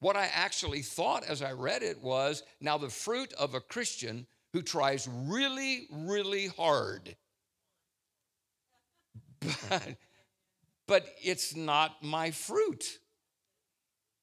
what 0.00 0.16
I 0.16 0.30
actually 0.32 0.82
thought 0.82 1.24
as 1.24 1.42
I 1.42 1.52
read 1.52 1.82
it 1.82 2.02
was 2.02 2.42
now 2.60 2.78
the 2.78 2.88
fruit 2.88 3.32
of 3.34 3.54
a 3.54 3.60
Christian 3.60 4.26
who 4.52 4.62
tries 4.62 5.08
really, 5.08 5.86
really 5.90 6.48
hard. 6.48 7.16
But, 9.68 9.96
but 10.88 11.06
it's 11.22 11.54
not 11.54 12.02
my 12.02 12.30
fruit. 12.32 12.98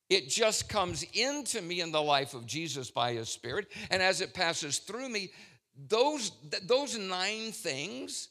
It 0.10 0.30
just 0.30 0.70
comes 0.70 1.04
into 1.14 1.62
me 1.62 1.82
in 1.82 1.92
the 1.92 2.02
life 2.02 2.34
of 2.34 2.46
Jesus 2.46 2.92
by 2.92 3.14
his 3.14 3.30
Spirit. 3.30 3.72
And 3.90 4.02
as 4.02 4.22
it 4.22 4.34
passes 4.34 4.78
through 4.80 5.10
me, 5.10 5.32
those, 5.88 6.32
those 6.64 6.98
nine 6.98 7.52
things 7.52 8.30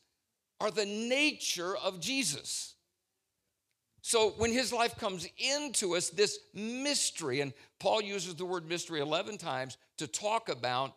are 0.61 0.71
the 0.71 0.87
nature 0.87 1.77
of 1.77 2.01
Jesus. 2.01 2.75
So 4.03 4.35
when 4.37 4.53
his 4.53 4.73
life 4.73 4.97
comes 4.97 5.27
into 5.39 5.97
us, 5.97 6.11
this 6.11 6.39
mystery, 6.53 7.41
and 7.41 7.53
Paul 7.81 8.03
uses 8.03 8.35
the 8.35 8.45
word 8.45 8.69
mystery 8.69 9.01
11 9.01 9.39
times 9.39 9.77
to 9.99 10.07
talk 10.07 10.49
about 10.49 10.95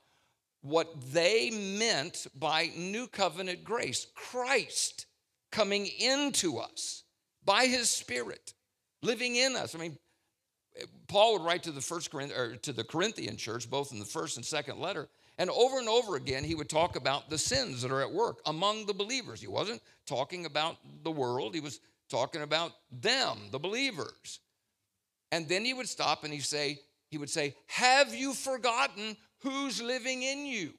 what 0.62 0.94
they 1.14 1.50
meant 1.50 2.28
by 2.36 2.70
new 2.76 3.08
covenant 3.08 3.64
grace 3.64 4.08
Christ 4.14 5.06
coming 5.52 5.86
into 5.86 6.58
us 6.58 7.04
by 7.46 7.66
his 7.66 7.90
spirit, 7.90 8.54
living 9.02 9.38
in 9.38 9.56
us. 9.56 9.74
I 9.74 9.78
mean, 9.78 9.98
Paul 11.08 11.34
would 11.34 11.44
write 11.44 11.64
to 11.64 11.72
the 11.72 11.82
first 11.82 12.14
or 12.14 12.56
to 12.56 12.74
the 12.74 12.84
Corinthian 12.84 13.38
church, 13.38 13.70
both 13.70 13.92
in 13.92 14.00
the 14.00 14.06
first 14.06 14.38
and 14.38 14.46
second 14.46 14.80
letter, 14.80 15.08
and 15.38 15.50
over 15.50 15.78
and 15.78 15.88
over 15.88 16.16
again, 16.16 16.44
he 16.44 16.56
would 16.56 16.70
talk 16.70 16.96
about 16.96 17.30
the 17.30 17.38
sins 17.38 17.82
that 17.82 17.92
are 17.92 18.02
at 18.02 18.12
work 18.12 18.40
among 18.46 18.86
the 18.86 18.94
believers. 18.94 19.40
He 19.40 19.48
wasn't 19.48 19.82
talking 20.06 20.46
about 20.46 20.78
the 21.04 21.12
world, 21.12 21.54
he 21.54 21.62
was 21.62 21.80
talking 22.10 22.42
about 22.42 22.72
them, 22.92 23.38
the 23.52 23.60
believers. 23.60 24.40
And 25.32 25.48
then 25.48 25.66
he 25.66 25.74
would 25.74 25.90
stop 25.90 26.24
and 26.24 26.34
he 26.34 26.40
say, 26.40 26.80
he 27.10 27.18
would 27.18 27.30
say, 27.30 27.56
Have 27.68 28.14
you 28.16 28.34
forgotten 28.34 29.18
who's 29.40 29.82
living 29.82 30.24
in 30.24 30.46
you? 30.46 30.74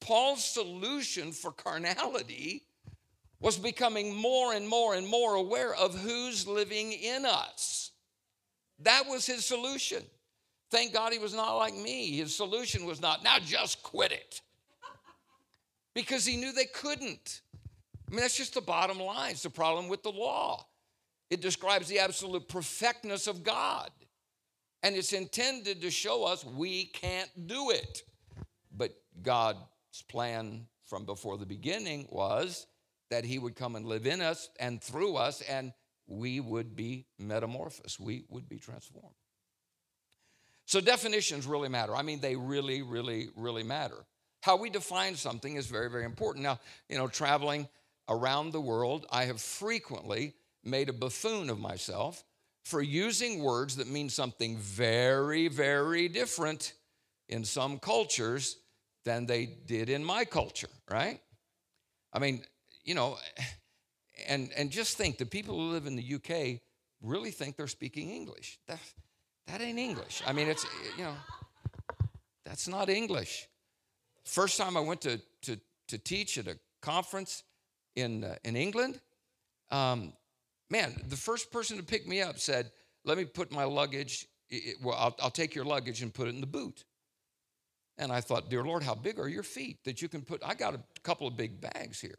Paul's 0.00 0.44
solution 0.44 1.32
for 1.32 1.52
carnality 1.52 2.62
was 3.44 3.58
becoming 3.58 4.16
more 4.16 4.54
and 4.54 4.66
more 4.66 4.94
and 4.94 5.06
more 5.06 5.34
aware 5.34 5.74
of 5.74 5.94
who's 5.94 6.48
living 6.48 6.92
in 6.92 7.26
us. 7.26 7.90
That 8.80 9.02
was 9.06 9.26
his 9.26 9.44
solution. 9.44 10.02
Thank 10.70 10.94
God 10.94 11.12
he 11.12 11.18
was 11.18 11.34
not 11.34 11.52
like 11.56 11.76
me. 11.76 12.16
His 12.16 12.34
solution 12.34 12.86
was 12.86 13.02
not, 13.02 13.22
now 13.22 13.36
just 13.44 13.82
quit 13.82 14.12
it. 14.12 14.40
Because 15.92 16.24
he 16.24 16.38
knew 16.38 16.52
they 16.52 16.64
couldn't. 16.64 17.42
I 18.08 18.12
mean, 18.12 18.20
that's 18.20 18.34
just 18.34 18.54
the 18.54 18.62
bottom 18.62 18.98
line. 18.98 19.32
It's 19.32 19.42
the 19.42 19.50
problem 19.50 19.88
with 19.88 20.02
the 20.02 20.10
law. 20.10 20.66
It 21.28 21.42
describes 21.42 21.86
the 21.86 21.98
absolute 21.98 22.48
perfectness 22.48 23.26
of 23.26 23.44
God. 23.44 23.90
And 24.82 24.96
it's 24.96 25.12
intended 25.12 25.82
to 25.82 25.90
show 25.90 26.24
us 26.24 26.46
we 26.46 26.86
can't 26.86 27.46
do 27.46 27.72
it. 27.72 28.04
But 28.74 28.96
God's 29.22 29.58
plan 30.08 30.64
from 30.86 31.04
before 31.04 31.36
the 31.36 31.46
beginning 31.46 32.08
was 32.10 32.66
that 33.14 33.24
he 33.24 33.38
would 33.38 33.54
come 33.54 33.76
and 33.76 33.86
live 33.86 34.08
in 34.08 34.20
us 34.20 34.50
and 34.58 34.82
through 34.82 35.14
us, 35.14 35.40
and 35.42 35.72
we 36.08 36.40
would 36.40 36.74
be 36.74 37.06
metamorphosed. 37.16 38.00
We 38.00 38.24
would 38.28 38.48
be 38.48 38.58
transformed. 38.58 39.14
So 40.64 40.80
definitions 40.80 41.46
really 41.46 41.68
matter. 41.68 41.94
I 41.94 42.02
mean, 42.02 42.18
they 42.18 42.34
really, 42.34 42.82
really, 42.82 43.28
really 43.36 43.62
matter. 43.62 44.04
How 44.42 44.56
we 44.56 44.68
define 44.68 45.14
something 45.14 45.54
is 45.54 45.68
very, 45.68 45.88
very 45.88 46.04
important. 46.04 46.42
Now, 46.42 46.58
you 46.88 46.98
know, 46.98 47.06
traveling 47.06 47.68
around 48.08 48.50
the 48.50 48.60
world, 48.60 49.06
I 49.12 49.26
have 49.26 49.40
frequently 49.40 50.34
made 50.64 50.88
a 50.88 50.92
buffoon 50.92 51.50
of 51.50 51.60
myself 51.60 52.24
for 52.64 52.82
using 52.82 53.44
words 53.44 53.76
that 53.76 53.86
mean 53.86 54.08
something 54.08 54.56
very, 54.56 55.46
very 55.46 56.08
different 56.08 56.72
in 57.28 57.44
some 57.44 57.78
cultures 57.78 58.56
than 59.04 59.26
they 59.26 59.46
did 59.46 59.88
in 59.88 60.04
my 60.04 60.24
culture, 60.24 60.74
right? 60.90 61.20
I 62.12 62.18
mean, 62.18 62.42
you 62.84 62.94
know, 62.94 63.18
and 64.28 64.50
and 64.56 64.70
just 64.70 64.96
think 64.96 65.18
the 65.18 65.26
people 65.26 65.54
who 65.58 65.70
live 65.70 65.86
in 65.86 65.96
the 65.96 66.14
UK 66.14 66.60
really 67.02 67.30
think 67.30 67.56
they're 67.56 67.66
speaking 67.66 68.10
English. 68.10 68.58
That, 68.66 68.78
that 69.46 69.60
ain't 69.60 69.78
English. 69.78 70.22
I 70.26 70.32
mean, 70.32 70.48
it's 70.48 70.64
you 70.96 71.04
know, 71.04 71.14
that's 72.44 72.68
not 72.68 72.88
English. 72.88 73.48
First 74.24 74.58
time 74.58 74.76
I 74.76 74.80
went 74.80 75.00
to 75.02 75.20
to 75.42 75.58
to 75.88 75.98
teach 75.98 76.38
at 76.38 76.46
a 76.46 76.58
conference 76.80 77.42
in 77.96 78.24
uh, 78.24 78.36
in 78.44 78.56
England, 78.56 79.00
um, 79.70 80.12
man, 80.70 80.94
the 81.08 81.16
first 81.16 81.50
person 81.50 81.76
to 81.76 81.82
pick 81.82 82.06
me 82.06 82.22
up 82.22 82.38
said, 82.38 82.70
"Let 83.04 83.18
me 83.18 83.24
put 83.24 83.52
my 83.52 83.64
luggage. 83.64 84.26
It, 84.50 84.76
well, 84.82 84.96
I'll, 84.96 85.16
I'll 85.22 85.30
take 85.30 85.54
your 85.54 85.64
luggage 85.64 86.02
and 86.02 86.12
put 86.12 86.28
it 86.28 86.34
in 86.34 86.40
the 86.40 86.46
boot." 86.46 86.84
And 87.96 88.10
I 88.10 88.20
thought, 88.20 88.50
dear 88.50 88.64
Lord, 88.64 88.82
how 88.82 88.94
big 88.94 89.20
are 89.20 89.28
your 89.28 89.44
feet 89.44 89.84
that 89.84 90.02
you 90.02 90.08
can 90.08 90.22
put? 90.22 90.42
I 90.44 90.54
got 90.54 90.74
a 90.74 90.80
couple 91.02 91.28
of 91.28 91.36
big 91.36 91.60
bags 91.60 92.00
here. 92.00 92.18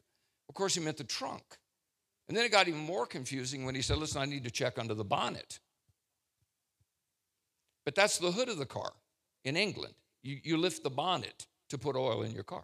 Of 0.56 0.58
course, 0.58 0.76
he 0.76 0.80
meant 0.80 0.96
the 0.96 1.04
trunk. 1.04 1.44
And 2.30 2.38
then 2.38 2.46
it 2.46 2.52
got 2.54 2.70
even 2.70 2.80
more 2.80 3.06
confusing 3.06 3.66
when 3.66 3.76
he 3.76 3.82
said, 3.82 3.98
listen, 3.98 4.22
I 4.22 4.26
need 4.26 4.46
to 4.46 4.50
check 4.50 4.80
under 4.80 4.94
the 4.94 5.04
bonnet. 5.04 5.60
But 7.84 7.94
that's 7.94 8.20
the 8.20 8.32
hood 8.32 8.48
of 8.48 8.58
the 8.58 8.66
car 8.66 8.94
in 9.44 9.58
England. 9.58 9.96
You, 10.24 10.38
you 10.42 10.56
lift 10.56 10.82
the 10.82 10.90
bonnet 10.90 11.48
to 11.72 11.78
put 11.78 11.98
oil 11.98 12.22
in 12.22 12.32
your 12.32 12.46
car. 12.46 12.64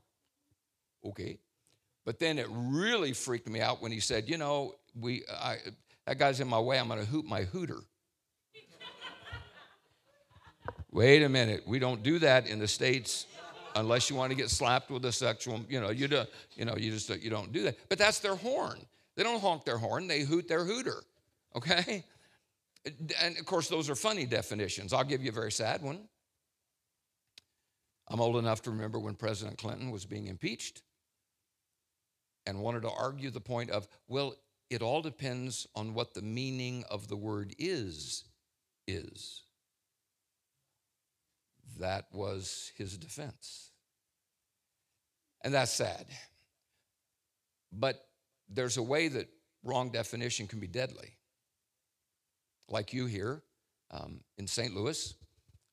Okay. 1.03 1.39
But 2.05 2.17
then 2.17 2.39
it 2.39 2.47
really 2.49 3.11
freaked 3.11 3.49
me 3.49 3.59
out 3.59 3.81
when 3.81 3.91
he 3.91 3.99
said, 3.99 4.29
you 4.29 4.37
know, 4.37 4.75
we, 4.97 5.23
I, 5.29 5.57
that 6.07 6.17
guy's 6.17 6.39
in 6.39 6.47
my 6.47 6.61
way, 6.61 6.79
I'm 6.79 6.87
going 6.87 7.01
to 7.01 7.05
hoot 7.05 7.25
my 7.25 7.41
hooter. 7.41 7.81
Wait 10.91 11.23
a 11.23 11.29
minute, 11.29 11.67
we 11.67 11.77
don't 11.77 12.03
do 12.03 12.19
that 12.19 12.47
in 12.47 12.57
the 12.57 12.69
States 12.69 13.25
unless 13.75 14.09
you 14.09 14.15
want 14.15 14.31
to 14.31 14.35
get 14.35 14.49
slapped 14.49 14.89
with 14.91 15.05
a 15.05 15.11
sexual, 15.11 15.61
you 15.69 15.79
know, 15.79 15.89
you, 15.89 16.07
do, 16.07 16.23
you 16.55 16.65
know, 16.65 16.75
you 16.77 16.91
just 16.91 17.09
you 17.21 17.29
don't 17.29 17.51
do 17.51 17.63
that. 17.63 17.77
But 17.89 17.97
that's 17.97 18.19
their 18.19 18.35
horn. 18.35 18.79
They 19.15 19.23
don't 19.23 19.41
honk 19.41 19.65
their 19.65 19.77
horn, 19.77 20.07
they 20.07 20.21
hoot 20.21 20.47
their 20.47 20.63
hooter. 20.63 21.03
Okay? 21.55 22.03
And 23.21 23.37
of 23.37 23.45
course, 23.45 23.67
those 23.67 23.89
are 23.89 23.95
funny 23.95 24.25
definitions. 24.25 24.93
I'll 24.93 25.03
give 25.03 25.23
you 25.23 25.29
a 25.29 25.33
very 25.33 25.51
sad 25.51 25.81
one. 25.81 25.99
I'm 28.07 28.19
old 28.19 28.37
enough 28.37 28.61
to 28.63 28.71
remember 28.71 28.99
when 28.99 29.15
President 29.15 29.57
Clinton 29.57 29.91
was 29.91 30.05
being 30.05 30.27
impeached 30.27 30.81
and 32.45 32.59
wanted 32.59 32.81
to 32.81 32.89
argue 32.89 33.29
the 33.29 33.39
point 33.39 33.69
of, 33.69 33.87
well, 34.07 34.35
it 34.69 34.81
all 34.81 35.01
depends 35.01 35.67
on 35.75 35.93
what 35.93 36.13
the 36.13 36.21
meaning 36.21 36.83
of 36.89 37.07
the 37.07 37.15
word 37.15 37.53
is, 37.59 38.23
is. 38.87 39.43
That 41.81 42.05
was 42.13 42.71
his 42.77 42.95
defense. 42.95 43.71
And 45.43 45.51
that's 45.51 45.71
sad. 45.71 46.05
But 47.73 48.05
there's 48.47 48.77
a 48.77 48.83
way 48.83 49.07
that 49.07 49.27
wrong 49.63 49.89
definition 49.89 50.45
can 50.45 50.59
be 50.59 50.67
deadly. 50.67 51.17
Like 52.69 52.93
you 52.93 53.07
here 53.07 53.41
um, 53.89 54.19
in 54.37 54.45
St. 54.45 54.75
Louis, 54.75 55.15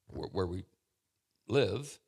where, 0.07 0.29
where, 0.33 0.47
we 0.47 0.65
live, 1.47 1.99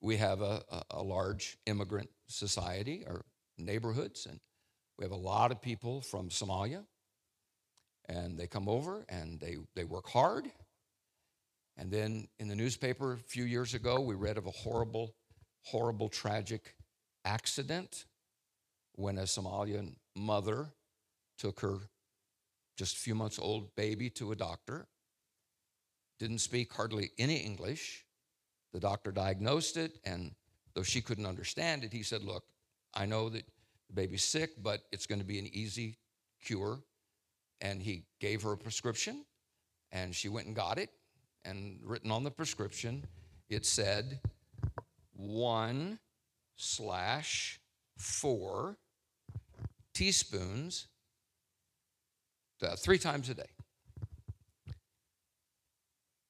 we 0.00 0.16
have 0.16 0.40
a, 0.40 0.62
a, 0.90 1.02
large 1.02 1.56
immigrant 1.66 2.10
society 2.26 3.04
or 3.06 3.24
neighborhoods, 3.56 4.26
and 4.26 4.40
we 4.98 5.04
have 5.04 5.12
a 5.12 5.16
lot 5.16 5.52
of 5.52 5.62
people 5.62 6.00
from 6.00 6.28
Somalia, 6.28 6.84
and 8.08 8.36
they 8.36 8.48
come 8.48 8.68
over 8.68 9.06
and 9.08 9.38
they, 9.38 9.56
they 9.76 9.84
work 9.84 10.08
hard 10.08 10.50
and 11.76 11.90
then 11.90 12.28
in 12.38 12.48
the 12.48 12.54
newspaper 12.54 13.14
a 13.14 13.18
few 13.18 13.44
years 13.44 13.74
ago, 13.74 14.00
we 14.00 14.14
read 14.14 14.38
of 14.38 14.46
a 14.46 14.50
horrible, 14.50 15.14
horrible, 15.62 16.08
tragic 16.08 16.76
accident 17.24 18.04
when 18.92 19.18
a 19.18 19.22
Somalian 19.22 19.96
mother 20.14 20.68
took 21.36 21.60
her 21.60 21.78
just 22.76 22.96
a 22.96 23.00
few 23.00 23.14
months 23.14 23.38
old 23.38 23.74
baby 23.74 24.08
to 24.10 24.30
a 24.30 24.36
doctor. 24.36 24.86
Didn't 26.20 26.38
speak 26.38 26.72
hardly 26.72 27.10
any 27.18 27.36
English. 27.36 28.04
The 28.72 28.80
doctor 28.80 29.10
diagnosed 29.10 29.76
it, 29.76 29.98
and 30.04 30.32
though 30.74 30.82
she 30.82 31.00
couldn't 31.00 31.26
understand 31.26 31.82
it, 31.82 31.92
he 31.92 32.02
said, 32.02 32.22
Look, 32.22 32.44
I 32.94 33.06
know 33.06 33.28
that 33.28 33.44
the 33.88 33.94
baby's 33.94 34.24
sick, 34.24 34.50
but 34.62 34.82
it's 34.92 35.06
going 35.06 35.20
to 35.20 35.24
be 35.24 35.38
an 35.40 35.48
easy 35.52 35.98
cure. 36.42 36.80
And 37.60 37.82
he 37.82 38.04
gave 38.20 38.42
her 38.42 38.52
a 38.52 38.56
prescription, 38.56 39.24
and 39.90 40.14
she 40.14 40.28
went 40.28 40.46
and 40.46 40.54
got 40.54 40.78
it 40.78 40.90
and 41.44 41.78
written 41.82 42.10
on 42.10 42.24
the 42.24 42.30
prescription, 42.30 43.04
it 43.48 43.66
said 43.66 44.20
one 45.12 45.98
slash 46.56 47.60
four 47.96 48.76
teaspoons 49.92 50.86
uh, 52.62 52.76
three 52.76 52.98
times 52.98 53.28
a 53.28 53.34
day. 53.34 53.42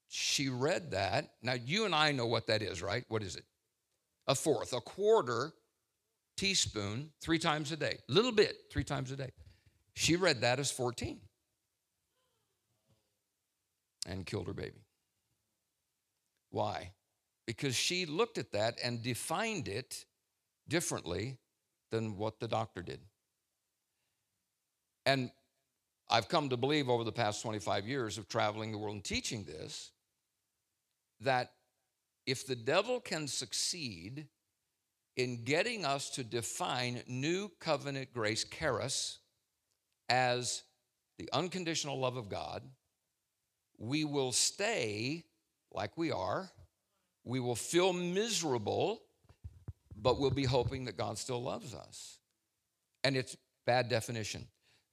She 0.08 0.48
read 0.48 0.92
that. 0.92 1.30
Now, 1.42 1.54
you 1.54 1.84
and 1.84 1.94
I 1.94 2.12
know 2.12 2.26
what 2.26 2.46
that 2.48 2.62
is, 2.62 2.82
right? 2.82 3.04
What 3.08 3.22
is 3.22 3.36
it? 3.36 3.44
A 4.26 4.34
fourth, 4.34 4.72
a 4.72 4.80
quarter 4.80 5.52
teaspoon 6.36 7.10
three 7.20 7.38
times 7.38 7.72
a 7.72 7.76
day. 7.76 7.98
Little 8.08 8.32
bit, 8.32 8.56
three 8.70 8.84
times 8.84 9.10
a 9.10 9.16
day. 9.16 9.30
She 9.94 10.16
read 10.16 10.40
that 10.40 10.58
as 10.58 10.70
14 10.70 11.20
and 14.06 14.26
killed 14.26 14.46
her 14.46 14.52
baby. 14.52 14.83
Why? 16.54 16.92
Because 17.48 17.74
she 17.74 18.06
looked 18.06 18.38
at 18.38 18.52
that 18.52 18.78
and 18.82 19.02
defined 19.02 19.66
it 19.66 20.04
differently 20.68 21.38
than 21.90 22.16
what 22.16 22.38
the 22.38 22.46
doctor 22.46 22.80
did. 22.80 23.00
And 25.04 25.32
I've 26.08 26.28
come 26.28 26.50
to 26.50 26.56
believe 26.56 26.88
over 26.88 27.02
the 27.02 27.10
past 27.10 27.42
25 27.42 27.88
years 27.88 28.18
of 28.18 28.28
traveling 28.28 28.70
the 28.70 28.78
world 28.78 28.94
and 28.94 29.04
teaching 29.04 29.42
this 29.42 29.90
that 31.22 31.50
if 32.24 32.46
the 32.46 32.54
devil 32.54 33.00
can 33.00 33.26
succeed 33.26 34.28
in 35.16 35.42
getting 35.42 35.84
us 35.84 36.08
to 36.10 36.22
define 36.22 37.02
new 37.08 37.50
covenant 37.58 38.14
grace, 38.14 38.44
charis, 38.44 39.18
as 40.08 40.62
the 41.18 41.28
unconditional 41.32 41.98
love 41.98 42.16
of 42.16 42.28
God, 42.28 42.62
we 43.76 44.04
will 44.04 44.30
stay 44.30 45.24
like 45.74 45.96
we 45.96 46.12
are. 46.12 46.50
We 47.24 47.40
will 47.40 47.56
feel 47.56 47.92
miserable, 47.92 49.02
but 49.96 50.18
we'll 50.18 50.30
be 50.30 50.44
hoping 50.44 50.84
that 50.84 50.96
God 50.96 51.18
still 51.18 51.42
loves 51.42 51.74
us. 51.74 52.18
And 53.02 53.16
it's 53.16 53.36
bad 53.66 53.88
definition. 53.88 54.46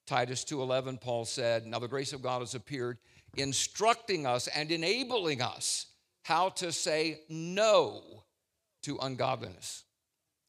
Titus 0.08 0.44
2:11 0.44 0.98
Paul 0.98 1.26
said, 1.26 1.66
"Now 1.66 1.80
the 1.80 1.88
grace 1.88 2.14
of 2.14 2.22
God 2.22 2.40
has 2.40 2.56
appeared, 2.56 2.98
instructing 3.38 4.26
us 4.26 4.48
and 4.48 4.72
enabling 4.72 5.42
us 5.42 5.88
how 6.24 6.50
to 6.50 6.72
say 6.72 7.24
no 7.30 8.26
to 8.84 8.98
ungodliness." 8.98 9.84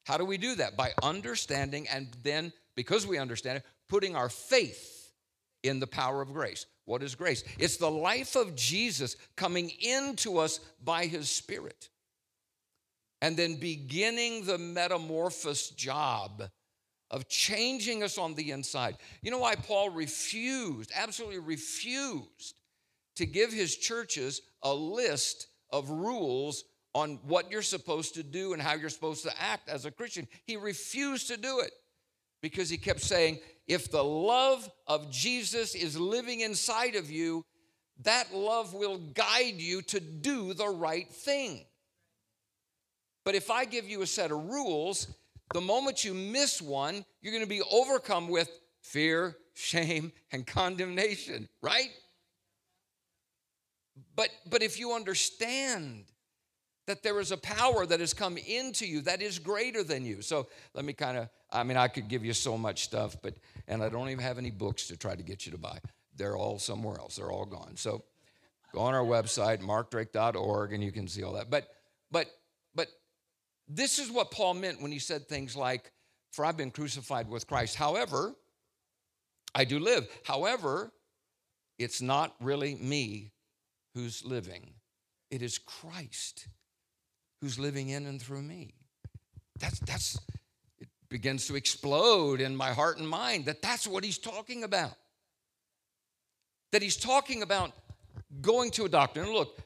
How 0.04 0.16
do 0.16 0.24
we 0.24 0.38
do 0.38 0.56
that? 0.56 0.76
By 0.76 0.94
understanding 1.02 1.86
and 1.88 2.12
then 2.22 2.52
because 2.74 3.06
we 3.06 3.18
understand 3.18 3.58
it, 3.58 3.64
putting 3.88 4.16
our 4.16 4.28
faith 4.28 5.12
in 5.62 5.78
the 5.78 5.86
power 5.86 6.22
of 6.22 6.32
grace. 6.32 6.66
What 6.84 7.02
is 7.02 7.14
grace? 7.14 7.44
It's 7.58 7.76
the 7.76 7.90
life 7.90 8.34
of 8.34 8.56
Jesus 8.56 9.16
coming 9.36 9.70
into 9.80 10.38
us 10.38 10.58
by 10.82 11.06
his 11.06 11.30
Spirit 11.30 11.88
and 13.20 13.36
then 13.36 13.54
beginning 13.56 14.44
the 14.44 14.58
metamorphosis 14.58 15.70
job 15.70 16.42
of 17.10 17.28
changing 17.28 18.02
us 18.02 18.18
on 18.18 18.34
the 18.34 18.50
inside. 18.50 18.96
You 19.22 19.30
know 19.30 19.38
why 19.38 19.54
Paul 19.54 19.90
refused, 19.90 20.90
absolutely 20.94 21.38
refused, 21.38 22.60
to 23.16 23.26
give 23.26 23.52
his 23.52 23.76
churches 23.76 24.40
a 24.62 24.74
list 24.74 25.46
of 25.70 25.88
rules 25.88 26.64
on 26.94 27.20
what 27.24 27.50
you're 27.50 27.62
supposed 27.62 28.14
to 28.14 28.22
do 28.22 28.54
and 28.54 28.60
how 28.60 28.74
you're 28.74 28.90
supposed 28.90 29.22
to 29.24 29.40
act 29.40 29.68
as 29.68 29.84
a 29.84 29.90
Christian? 29.90 30.26
He 30.46 30.56
refused 30.56 31.28
to 31.28 31.36
do 31.36 31.60
it 31.60 31.70
because 32.42 32.68
he 32.68 32.76
kept 32.76 33.00
saying, 33.00 33.38
if 33.66 33.90
the 33.90 34.04
love 34.04 34.68
of 34.86 35.10
Jesus 35.10 35.74
is 35.74 35.98
living 35.98 36.40
inside 36.40 36.96
of 36.96 37.10
you, 37.10 37.44
that 38.02 38.34
love 38.34 38.74
will 38.74 38.98
guide 38.98 39.54
you 39.54 39.80
to 39.82 40.00
do 40.00 40.52
the 40.52 40.68
right 40.68 41.08
thing. 41.08 41.64
But 43.24 43.36
if 43.36 43.50
I 43.50 43.64
give 43.64 43.88
you 43.88 44.02
a 44.02 44.06
set 44.06 44.32
of 44.32 44.44
rules, 44.50 45.06
the 45.54 45.60
moment 45.60 46.04
you 46.04 46.12
miss 46.12 46.60
one, 46.60 47.04
you're 47.20 47.32
going 47.32 47.44
to 47.44 47.48
be 47.48 47.62
overcome 47.70 48.28
with 48.28 48.50
fear, 48.80 49.36
shame, 49.54 50.12
and 50.32 50.46
condemnation, 50.46 51.48
right? 51.62 51.90
But 54.16 54.30
but 54.50 54.62
if 54.62 54.80
you 54.80 54.92
understand 54.92 56.04
that 56.86 57.02
there 57.02 57.20
is 57.20 57.30
a 57.30 57.36
power 57.36 57.86
that 57.86 58.00
has 58.00 58.12
come 58.12 58.36
into 58.36 58.86
you 58.86 59.00
that 59.02 59.22
is 59.22 59.38
greater 59.38 59.84
than 59.84 60.04
you. 60.04 60.20
So 60.20 60.48
let 60.74 60.84
me 60.84 60.92
kind 60.92 61.16
of, 61.16 61.28
I 61.50 61.62
mean, 61.62 61.76
I 61.76 61.88
could 61.88 62.08
give 62.08 62.24
you 62.24 62.32
so 62.32 62.58
much 62.58 62.84
stuff, 62.84 63.16
but, 63.22 63.34
and 63.68 63.82
I 63.82 63.88
don't 63.88 64.08
even 64.08 64.22
have 64.22 64.38
any 64.38 64.50
books 64.50 64.88
to 64.88 64.96
try 64.96 65.14
to 65.14 65.22
get 65.22 65.46
you 65.46 65.52
to 65.52 65.58
buy. 65.58 65.78
They're 66.16 66.36
all 66.36 66.58
somewhere 66.58 66.98
else, 66.98 67.16
they're 67.16 67.30
all 67.30 67.46
gone. 67.46 67.76
So 67.76 68.02
go 68.72 68.80
on 68.80 68.94
our 68.94 69.04
website, 69.04 69.60
markdrake.org, 69.60 70.72
and 70.72 70.82
you 70.82 70.92
can 70.92 71.06
see 71.06 71.22
all 71.22 71.34
that. 71.34 71.50
But, 71.50 71.68
but, 72.10 72.26
but 72.74 72.88
this 73.68 73.98
is 73.98 74.10
what 74.10 74.30
Paul 74.30 74.54
meant 74.54 74.82
when 74.82 74.92
he 74.92 74.98
said 74.98 75.28
things 75.28 75.54
like, 75.54 75.92
For 76.32 76.44
I've 76.44 76.56
been 76.56 76.72
crucified 76.72 77.28
with 77.28 77.46
Christ. 77.46 77.76
However, 77.76 78.34
I 79.54 79.64
do 79.64 79.78
live. 79.78 80.08
However, 80.24 80.92
it's 81.78 82.02
not 82.02 82.34
really 82.40 82.74
me 82.74 83.30
who's 83.94 84.24
living, 84.24 84.74
it 85.30 85.42
is 85.42 85.58
Christ 85.58 86.48
who's 87.42 87.58
living 87.58 87.88
in 87.88 88.06
and 88.06 88.22
through 88.22 88.40
me. 88.40 88.72
That's, 89.58 89.80
that's, 89.80 90.18
it 90.78 90.88
begins 91.08 91.48
to 91.48 91.56
explode 91.56 92.40
in 92.40 92.56
my 92.56 92.70
heart 92.70 92.98
and 92.98 93.08
mind 93.08 93.46
that 93.46 93.60
that's 93.60 93.86
what 93.86 94.04
he's 94.04 94.16
talking 94.16 94.62
about. 94.62 94.94
That 96.70 96.82
he's 96.82 96.96
talking 96.96 97.42
about 97.42 97.72
going 98.40 98.70
to 98.70 98.84
a 98.84 98.88
doctor. 98.88 99.22
And 99.22 99.32
look, 99.32 99.60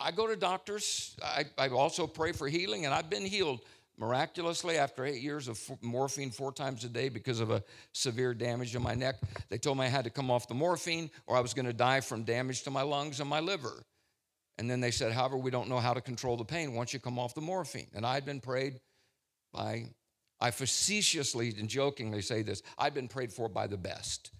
I 0.00 0.10
go 0.12 0.26
to 0.26 0.34
doctors, 0.34 1.14
I, 1.22 1.44
I 1.58 1.68
also 1.68 2.06
pray 2.06 2.32
for 2.32 2.48
healing, 2.48 2.86
and 2.86 2.94
I've 2.94 3.10
been 3.10 3.26
healed 3.26 3.60
miraculously 3.98 4.78
after 4.78 5.04
eight 5.04 5.20
years 5.20 5.46
of 5.46 5.60
morphine 5.82 6.30
four 6.30 6.52
times 6.52 6.84
a 6.84 6.88
day 6.88 7.10
because 7.10 7.40
of 7.40 7.50
a 7.50 7.62
severe 7.92 8.32
damage 8.32 8.74
in 8.74 8.82
my 8.82 8.94
neck. 8.94 9.16
They 9.50 9.58
told 9.58 9.76
me 9.76 9.84
I 9.84 9.88
had 9.88 10.04
to 10.04 10.10
come 10.10 10.30
off 10.30 10.48
the 10.48 10.54
morphine 10.54 11.10
or 11.26 11.36
I 11.36 11.40
was 11.40 11.52
going 11.52 11.66
to 11.66 11.74
die 11.74 12.00
from 12.00 12.22
damage 12.22 12.62
to 12.62 12.70
my 12.70 12.80
lungs 12.80 13.20
and 13.20 13.28
my 13.28 13.40
liver. 13.40 13.84
And 14.60 14.70
then 14.70 14.82
they 14.82 14.90
said, 14.90 15.12
however, 15.12 15.38
we 15.38 15.50
don't 15.50 15.70
know 15.70 15.78
how 15.78 15.94
to 15.94 16.02
control 16.02 16.36
the 16.36 16.44
pain 16.44 16.74
once 16.74 16.92
you 16.92 17.00
come 17.00 17.18
off 17.18 17.34
the 17.34 17.40
morphine. 17.40 17.86
And 17.94 18.04
I'd 18.04 18.26
been 18.26 18.40
prayed 18.40 18.78
by, 19.54 19.86
I 20.38 20.50
facetiously 20.50 21.54
and 21.58 21.66
jokingly 21.66 22.20
say 22.20 22.42
this, 22.42 22.60
I'd 22.76 22.92
been 22.92 23.08
prayed 23.08 23.32
for 23.32 23.48
by 23.48 23.66
the 23.66 23.78
best. 23.78 24.32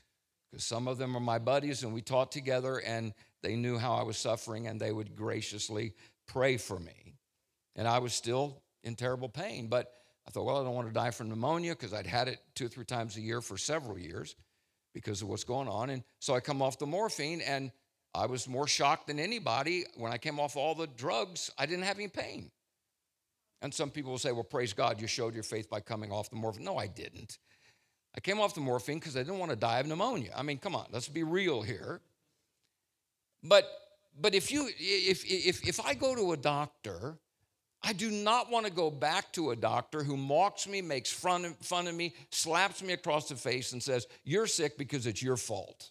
Because 0.50 0.62
some 0.62 0.88
of 0.88 0.98
them 0.98 1.16
are 1.16 1.20
my 1.20 1.38
buddies 1.38 1.84
and 1.84 1.94
we 1.94 2.02
taught 2.02 2.32
together 2.32 2.82
and 2.84 3.14
they 3.42 3.56
knew 3.56 3.78
how 3.78 3.94
I 3.94 4.02
was 4.02 4.18
suffering 4.18 4.66
and 4.66 4.78
they 4.78 4.92
would 4.92 5.16
graciously 5.16 5.94
pray 6.28 6.58
for 6.58 6.78
me. 6.78 7.14
And 7.74 7.88
I 7.88 7.98
was 7.98 8.12
still 8.12 8.60
in 8.84 8.96
terrible 8.96 9.30
pain. 9.30 9.68
But 9.68 9.90
I 10.28 10.32
thought, 10.32 10.44
well, 10.44 10.60
I 10.60 10.64
don't 10.64 10.74
want 10.74 10.88
to 10.88 10.92
die 10.92 11.12
from 11.12 11.30
pneumonia 11.30 11.72
because 11.72 11.94
I'd 11.94 12.06
had 12.06 12.28
it 12.28 12.40
two 12.54 12.66
or 12.66 12.68
three 12.68 12.84
times 12.84 13.16
a 13.16 13.22
year 13.22 13.40
for 13.40 13.56
several 13.56 13.98
years 13.98 14.36
because 14.92 15.22
of 15.22 15.28
what's 15.28 15.44
going 15.44 15.68
on. 15.68 15.88
And 15.88 16.02
so 16.18 16.34
I 16.34 16.40
come 16.40 16.60
off 16.60 16.78
the 16.78 16.84
morphine 16.84 17.40
and 17.40 17.72
I 18.14 18.26
was 18.26 18.48
more 18.48 18.66
shocked 18.66 19.06
than 19.06 19.18
anybody 19.18 19.84
when 19.96 20.12
I 20.12 20.18
came 20.18 20.40
off 20.40 20.56
all 20.56 20.74
the 20.74 20.86
drugs, 20.86 21.50
I 21.58 21.66
didn't 21.66 21.84
have 21.84 21.96
any 21.96 22.08
pain. 22.08 22.50
And 23.62 23.72
some 23.72 23.90
people 23.90 24.10
will 24.10 24.18
say, 24.18 24.32
well, 24.32 24.44
praise 24.44 24.72
God, 24.72 25.00
you 25.00 25.06
showed 25.06 25.34
your 25.34 25.42
faith 25.42 25.68
by 25.68 25.80
coming 25.80 26.10
off 26.10 26.30
the 26.30 26.36
morphine. 26.36 26.64
No, 26.64 26.78
I 26.78 26.86
didn't. 26.86 27.38
I 28.16 28.20
came 28.20 28.40
off 28.40 28.54
the 28.54 28.60
morphine 28.60 28.98
because 28.98 29.16
I 29.16 29.20
didn't 29.20 29.38
want 29.38 29.50
to 29.50 29.56
die 29.56 29.80
of 29.80 29.86
pneumonia. 29.86 30.32
I 30.36 30.42
mean, 30.42 30.58
come 30.58 30.74
on, 30.74 30.86
let's 30.90 31.08
be 31.08 31.22
real 31.22 31.62
here. 31.62 32.00
But 33.42 33.68
but 34.20 34.34
if 34.34 34.50
you 34.50 34.68
if 34.78 35.24
if 35.24 35.66
if 35.66 35.80
I 35.80 35.94
go 35.94 36.14
to 36.16 36.32
a 36.32 36.36
doctor, 36.36 37.18
I 37.82 37.92
do 37.92 38.10
not 38.10 38.50
want 38.50 38.66
to 38.66 38.72
go 38.72 38.90
back 38.90 39.32
to 39.34 39.50
a 39.50 39.56
doctor 39.56 40.02
who 40.02 40.16
mocks 40.16 40.68
me, 40.68 40.82
makes 40.82 41.10
fun 41.10 41.44
of, 41.44 41.56
fun 41.58 41.86
of 41.86 41.94
me, 41.94 42.14
slaps 42.30 42.82
me 42.82 42.92
across 42.92 43.28
the 43.28 43.36
face, 43.36 43.72
and 43.72 43.82
says, 43.82 44.06
You're 44.24 44.46
sick 44.46 44.76
because 44.76 45.06
it's 45.06 45.22
your 45.22 45.36
fault. 45.36 45.90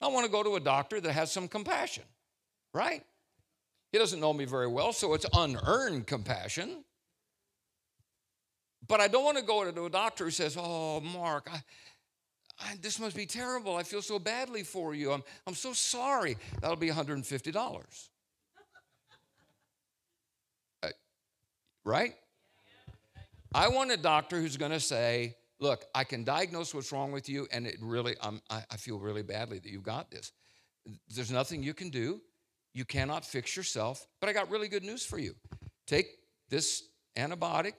I 0.00 0.08
want 0.08 0.24
to 0.24 0.32
go 0.32 0.42
to 0.42 0.56
a 0.56 0.60
doctor 0.60 1.00
that 1.00 1.12
has 1.12 1.30
some 1.30 1.46
compassion, 1.46 2.04
right? 2.72 3.02
He 3.92 3.98
doesn't 3.98 4.20
know 4.20 4.32
me 4.32 4.44
very 4.44 4.68
well, 4.68 4.92
so 4.92 5.14
it's 5.14 5.26
unearned 5.32 6.06
compassion. 6.06 6.84
But 8.86 9.00
I 9.00 9.08
don't 9.08 9.24
want 9.24 9.36
to 9.36 9.44
go 9.44 9.70
to 9.70 9.84
a 9.84 9.90
doctor 9.90 10.24
who 10.24 10.30
says, 10.30 10.56
Oh, 10.58 11.00
Mark, 11.00 11.48
I, 11.52 11.62
I, 12.60 12.76
this 12.80 12.98
must 12.98 13.16
be 13.16 13.26
terrible. 13.26 13.76
I 13.76 13.82
feel 13.82 14.02
so 14.02 14.18
badly 14.18 14.62
for 14.62 14.94
you. 14.94 15.12
I'm, 15.12 15.22
I'm 15.46 15.54
so 15.54 15.72
sorry. 15.72 16.36
That'll 16.60 16.76
be 16.76 16.88
$150. 16.88 18.08
uh, 20.82 20.88
right? 21.84 22.14
I 23.54 23.68
want 23.68 23.90
a 23.90 23.96
doctor 23.96 24.40
who's 24.40 24.56
going 24.56 24.72
to 24.72 24.80
say, 24.80 25.36
look, 25.60 25.84
I 25.94 26.04
can 26.04 26.24
diagnose 26.24 26.74
what's 26.74 26.90
wrong 26.90 27.12
with 27.12 27.28
you, 27.28 27.46
and 27.52 27.66
it 27.66 27.76
really, 27.80 28.16
um, 28.20 28.40
I, 28.50 28.64
I 28.70 28.76
feel 28.76 28.98
really 28.98 29.22
badly 29.22 29.58
that 29.58 29.70
you've 29.70 29.82
got 29.82 30.10
this. 30.10 30.32
There's 31.14 31.30
nothing 31.30 31.62
you 31.62 31.74
can 31.74 31.90
do. 31.90 32.20
You 32.72 32.84
cannot 32.84 33.24
fix 33.24 33.56
yourself, 33.56 34.06
but 34.20 34.30
I 34.30 34.32
got 34.32 34.50
really 34.50 34.68
good 34.68 34.84
news 34.84 35.04
for 35.04 35.18
you. 35.18 35.34
Take 35.86 36.06
this 36.48 36.84
antibiotic 37.16 37.74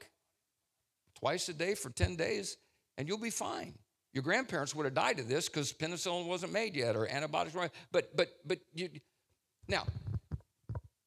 twice 1.20 1.50
a 1.50 1.54
day 1.54 1.76
for 1.76 1.90
10 1.90 2.16
days, 2.16 2.58
and 2.98 3.08
you'll 3.08 3.18
be 3.18 3.30
fine. 3.30 3.74
Your 4.14 4.24
grandparents 4.24 4.76
would 4.76 4.86
have 4.86 4.94
died 4.94 5.20
of 5.20 5.28
this 5.30 5.48
because 5.48 5.72
penicillin 5.72 6.28
wasn't 6.28 6.52
made 6.52 6.76
yet 6.76 6.96
or 6.96 7.08
antibiotics 7.08 7.56
weren't. 7.56 7.72
But 7.92 8.16
but 8.16 8.28
but 8.46 8.60
you 8.74 8.90
now, 9.70 9.86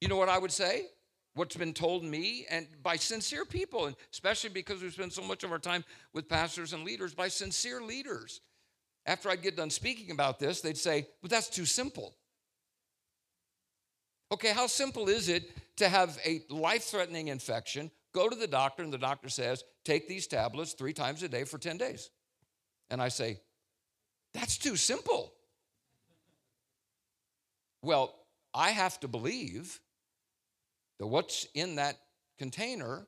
you 0.00 0.08
know 0.08 0.16
what 0.16 0.30
I 0.30 0.38
would 0.38 0.52
say? 0.52 0.86
What's 1.34 1.56
been 1.56 1.74
told 1.74 2.04
me 2.04 2.46
and 2.48 2.66
by 2.82 2.96
sincere 2.96 3.44
people, 3.44 3.86
and 3.86 3.96
especially 4.12 4.50
because 4.50 4.82
we 4.82 4.90
spend 4.90 5.12
so 5.12 5.22
much 5.22 5.44
of 5.44 5.52
our 5.52 5.58
time 5.58 5.84
with 6.12 6.28
pastors 6.28 6.72
and 6.72 6.84
leaders, 6.84 7.14
by 7.14 7.28
sincere 7.28 7.80
leaders. 7.82 8.40
After 9.06 9.28
I'd 9.28 9.42
get 9.42 9.56
done 9.56 9.70
speaking 9.70 10.10
about 10.10 10.38
this, 10.38 10.60
they'd 10.60 10.78
say, 10.78 11.08
But 11.20 11.30
that's 11.30 11.50
too 11.50 11.66
simple. 11.66 12.14
Okay, 14.32 14.52
how 14.52 14.66
simple 14.66 15.08
is 15.08 15.28
it 15.28 15.50
to 15.76 15.88
have 15.88 16.18
a 16.24 16.42
life 16.48 16.84
threatening 16.84 17.28
infection, 17.28 17.90
go 18.14 18.28
to 18.28 18.34
the 18.34 18.46
doctor, 18.46 18.82
and 18.82 18.92
the 18.92 18.98
doctor 18.98 19.28
says, 19.28 19.62
Take 19.84 20.08
these 20.08 20.26
tablets 20.26 20.72
three 20.72 20.94
times 20.94 21.22
a 21.22 21.28
day 21.28 21.44
for 21.44 21.58
10 21.58 21.76
days? 21.76 22.10
And 22.90 23.02
I 23.02 23.08
say, 23.08 23.40
That's 24.32 24.56
too 24.56 24.76
simple. 24.76 25.32
Well, 27.82 28.14
I 28.54 28.70
have 28.70 28.98
to 29.00 29.08
believe 29.08 29.80
that 30.98 31.06
what's 31.06 31.46
in 31.54 31.76
that 31.76 31.96
container 32.38 33.06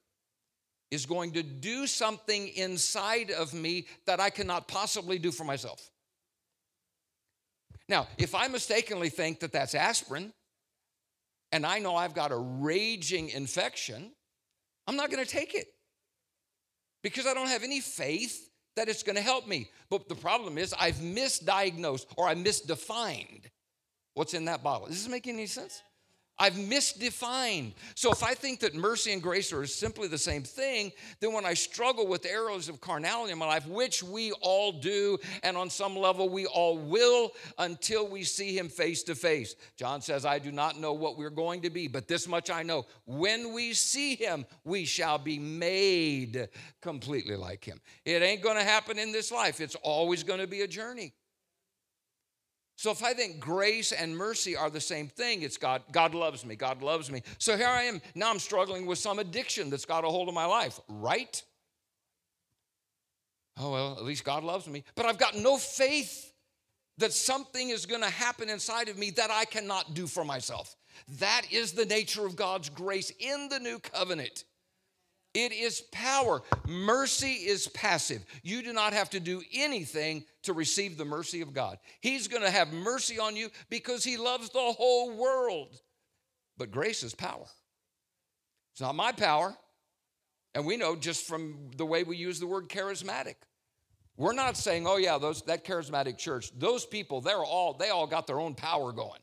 is 0.91 1.07
going 1.07 1.32
to 1.32 1.43
do 1.43 1.87
something 1.87 2.49
inside 2.49 3.30
of 3.30 3.53
me 3.53 3.87
that 4.07 4.20
I 4.20 4.30
cannot 4.30 4.68
possibly 4.68 5.18
do 5.18 5.32
for 5.32 5.45
myself. 5.45 5.91
Now, 7.89 8.09
if 8.18 8.34
I 8.34 8.49
mistakenly 8.49 9.09
think 9.09 9.41
that 9.41 9.53
that's 9.53 9.74
aspirin, 9.74 10.32
and 11.53 11.64
I 11.64 11.78
know 11.78 11.95
I've 11.95 12.14
got 12.14 12.32
a 12.32 12.37
raging 12.37 13.30
infection, 13.30 14.12
I'm 14.87 14.97
not 14.97 15.11
going 15.11 15.24
to 15.24 15.30
take 15.30 15.55
it 15.55 15.68
because 17.03 17.26
I 17.26 17.34
don't 17.34 17.49
have 17.49 17.62
any 17.62 17.80
faith 17.80 18.51
that 18.76 18.89
it's 18.89 19.03
going 19.03 19.16
to 19.16 19.22
help 19.22 19.47
me. 19.47 19.70
But 19.89 20.09
the 20.09 20.14
problem 20.14 20.59
is, 20.59 20.74
I've 20.78 20.97
misdiagnosed 20.97 22.07
or 22.16 22.28
I 22.28 22.34
misdefined 22.34 23.45
what's 24.14 24.34
in 24.34 24.47
that 24.47 24.62
bottle. 24.62 24.87
Is 24.89 25.03
this 25.03 25.11
making 25.11 25.34
any 25.34 25.47
sense? 25.47 25.82
I've 26.39 26.55
misdefined. 26.55 27.72
So 27.95 28.11
if 28.12 28.22
I 28.22 28.34
think 28.34 28.61
that 28.61 28.74
mercy 28.74 29.12
and 29.12 29.22
grace 29.22 29.53
are 29.53 29.64
simply 29.66 30.07
the 30.09 30.18
same 30.18 30.43
thing, 30.43 30.93
then 31.20 31.32
when 31.32 31.47
I 31.47 31.55
struggle 31.55 32.07
with 32.07 32.26
arrows 32.26 32.68
of 32.68 32.80
carnality 32.80 33.32
in 33.32 33.39
my 33.39 33.47
life, 33.47 33.66
which 33.66 34.03
we 34.03 34.32
all 34.43 34.72
do, 34.72 35.18
and 35.43 35.57
on 35.57 35.70
some 35.70 35.97
level 35.97 36.28
we 36.28 36.45
all 36.47 36.76
will 36.76 37.32
until 37.59 38.07
we 38.07 38.22
see 38.22 38.57
him 38.57 38.68
face 38.68 39.03
to 39.05 39.14
face. 39.14 39.55
John 39.76 40.03
says, 40.03 40.26
I 40.26 40.39
do 40.39 40.53
not 40.53 40.78
know 40.78 40.93
what 40.93 41.16
we're 41.16 41.30
going 41.30 41.62
to 41.62 41.70
be, 41.70 41.89
but 41.89 42.07
this 42.07 42.28
much 42.28 42.51
I 42.51 42.62
know. 42.62 42.84
When 43.07 43.55
we 43.55 43.72
see 43.72 44.14
him, 44.14 44.45
we 44.64 44.84
shall 44.84 45.18
be 45.18 45.39
made 45.39 46.49
completely 46.82 47.37
like 47.37 47.64
him. 47.64 47.80
It 48.05 48.22
ain't 48.22 48.43
going 48.43 48.57
to 48.57 48.64
happen 48.64 48.99
in 48.99 49.11
this 49.11 49.32
life, 49.32 49.61
it's 49.61 49.76
always 49.76 50.22
going 50.22 50.41
to 50.41 50.47
be 50.47 50.62
a 50.62 50.68
journey. 50.68 51.14
So 52.77 52.91
if 52.91 53.03
I 53.03 53.14
think 53.14 53.41
grace 53.41 53.93
and 53.93 54.14
mercy 54.16 54.55
are 54.55 54.68
the 54.68 54.81
same 54.81 55.09
thing, 55.09 55.43
it's 55.43 55.57
God, 55.57 55.83
God 55.93 56.14
loves 56.14 56.45
me, 56.45 56.57
God 56.57 56.83
loves 56.83 57.11
me. 57.11 57.22
So 57.39 57.57
here 57.57 57.66
I 57.66 57.85
am, 57.85 58.03
now 58.14 58.31
I'm 58.31 58.39
struggling 58.39 58.85
with 58.85 58.99
some 58.99 59.18
addiction 59.18 59.70
that's 59.70 59.87
got 59.87 60.05
a 60.05 60.09
hold 60.09 60.29
of 60.29 60.35
my 60.35 60.45
life, 60.45 60.79
right? 60.89 61.43
Oh, 63.59 63.72
well, 63.72 63.97
at 63.97 64.05
least 64.05 64.24
God 64.24 64.45
loves 64.45 64.68
me. 64.68 64.85
But 64.95 65.07
I've 65.07 65.16
got 65.16 65.35
no 65.35 65.57
faith 65.57 66.33
that 66.99 67.14
something 67.14 67.70
is 67.70 67.87
going 67.87 68.03
to 68.03 68.11
happen 68.11 68.51
inside 68.51 68.91
of 68.91 68.99
me 68.99 69.11
that 69.12 69.31
I 69.31 69.47
cannot 69.47 69.95
do 69.95 70.07
for 70.07 70.24
myself. 70.24 70.77
That 71.18 71.43
is 71.51 71.72
the 71.72 71.87
nature 71.87 72.27
of 72.27 72.37
God's 72.37 72.68
grace 72.68 73.11
in 73.18 73.49
the 73.49 73.59
new 73.59 73.79
covenant. 73.79 74.45
It 75.37 75.53
is 75.53 75.82
power. 75.93 76.41
Mercy 76.66 77.32
is 77.32 77.68
passive. 77.68 78.24
You 78.43 78.62
do 78.62 78.72
not 78.72 78.95
have 78.95 79.11
to 79.11 79.20
do 79.20 79.43
anything 79.53 80.24
to 80.45 80.55
receive 80.55 80.97
the 80.97 81.05
mercy 81.05 81.43
of 81.43 81.53
God. 81.53 81.76
He's 82.01 82.26
going 82.26 82.43
to 82.43 82.51
have 82.51 82.72
mercy 82.72 83.18
on 83.18 83.37
you 83.37 83.51
because 83.68 84.03
He 84.03 84.16
loves 84.16 84.49
the 84.49 84.59
whole 84.59 85.14
world. 85.14 85.78
But 86.57 86.70
grace 86.70 87.03
is 87.03 87.14
power. 87.14 87.45
It's 88.72 88.80
not 88.80 88.95
my 88.95 89.12
power. 89.12 89.55
And 90.55 90.64
we 90.64 90.78
know 90.78 90.97
just 90.97 91.26
from 91.26 91.70
the 91.76 91.84
way 91.84 92.03
we 92.03 92.16
use 92.16 92.41
the 92.41 92.47
word 92.47 92.70
charismatic. 92.70 93.34
We're 94.16 94.32
not 94.32 94.57
saying, 94.57 94.87
oh 94.87 94.97
yeah, 94.97 95.18
those 95.18 95.43
that 95.43 95.66
charismatic 95.66 96.16
church, 96.16 96.51
those 96.59 96.87
people, 96.87 97.20
they're 97.20 97.45
all, 97.45 97.74
they 97.74 97.91
all 97.91 98.07
got 98.07 98.26
their 98.26 98.41
own 98.41 98.55
power 98.55 98.91
going. 98.91 99.20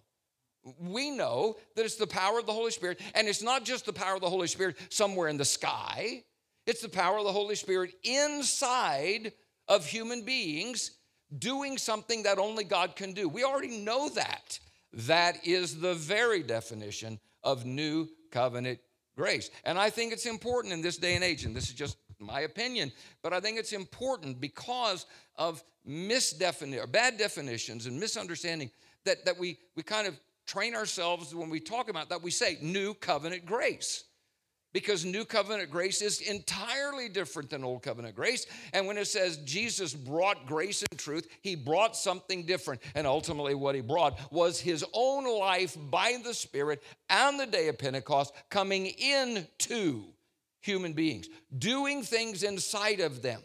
We 0.80 1.12
know 1.12 1.58
that 1.76 1.86
it's 1.86 1.96
the 1.96 2.08
power 2.08 2.40
of 2.40 2.46
the 2.46 2.54
Holy 2.54 2.72
Spirit, 2.72 3.00
and 3.16 3.28
it's 3.28 3.44
not 3.44 3.66
just 3.66 3.86
the 3.86 3.94
power 3.94 4.16
of 4.16 4.22
the 4.22 4.30
Holy 4.30 4.48
Spirit 4.48 4.78
somewhere 4.90 5.28
in 5.28 5.38
the 5.38 5.46
sky, 5.46 6.24
it's 6.66 6.82
the 6.82 6.90
power 6.90 7.18
of 7.18 7.26
the 7.26 7.32
Holy 7.32 7.56
Spirit 7.56 7.94
inside 8.04 9.34
of 9.68 9.86
human 9.86 10.24
beings 10.24 10.92
doing 11.38 11.78
something 11.78 12.24
that 12.24 12.38
only 12.38 12.64
God 12.64 12.96
can 12.96 13.14
do. 13.14 13.28
We 13.28 13.44
already 13.44 13.80
know 13.80 14.10
that. 14.10 14.60
That 14.94 15.46
is 15.46 15.80
the 15.80 15.96
very 15.96 16.44
definition 16.44 17.20
of 17.44 17.66
new 17.66 18.08
covenant 18.32 18.80
grace. 19.18 19.50
And 19.66 19.78
I 19.78 19.90
think 19.90 20.14
it's 20.14 20.26
important 20.26 20.74
in 20.74 20.82
this 20.82 20.98
day 20.98 21.16
and 21.16 21.24
age, 21.24 21.46
and 21.46 21.56
this 21.56 21.68
is 21.68 21.74
just 21.74 21.98
my 22.20 22.42
opinion, 22.42 22.92
but 23.22 23.34
I 23.34 23.40
think 23.40 23.58
it's 23.58 23.74
important 23.74 24.40
because 24.40 25.06
of 25.36 25.64
misdefinition 25.88 26.84
or 26.84 26.88
bad 26.88 27.18
definitions 27.18 27.86
and 27.86 28.00
misunderstanding 28.00 28.72
that, 29.04 29.26
that 29.26 29.38
we, 29.38 29.58
we 29.76 29.84
kind 29.84 30.08
of 30.08 30.18
train 30.46 30.76
ourselves 30.76 31.34
when 31.34 31.50
we 31.50 31.60
talk 31.60 31.90
about 31.90 32.10
that, 32.10 32.22
we 32.22 32.32
say 32.32 32.58
new 32.62 32.94
covenant 32.94 33.46
grace 33.46 34.04
because 34.74 35.06
new 35.06 35.24
covenant 35.24 35.70
grace 35.70 36.02
is 36.02 36.20
entirely 36.22 37.08
different 37.08 37.50
than 37.50 37.64
old 37.64 37.84
covenant 37.84 38.16
grace. 38.16 38.46
And 38.74 38.88
when 38.88 38.98
it 38.98 39.06
says 39.06 39.38
Jesus 39.38 39.94
brought 39.94 40.46
grace 40.48 40.84
and 40.90 41.00
truth, 41.00 41.28
he 41.42 41.56
brought 41.56 41.96
something 41.96 42.46
different. 42.46 42.82
And 42.96 43.08
ultimately, 43.08 43.56
what 43.56 43.76
he 43.76 43.82
brought 43.82 44.20
was 44.32 44.60
his 44.60 44.84
own 44.94 45.26
life 45.40 45.78
by 45.90 46.18
the 46.24 46.34
Spirit 46.34 46.84
on 47.10 47.38
the 47.38 47.46
day 47.46 47.68
of 47.68 47.78
Pentecost 47.78 48.34
coming 48.50 48.88
into 48.88 50.04
human 50.62 50.94
beings, 50.94 51.30
doing 51.58 52.02
things 52.02 52.44
inside 52.44 53.00
of 53.00 53.22
them 53.22 53.42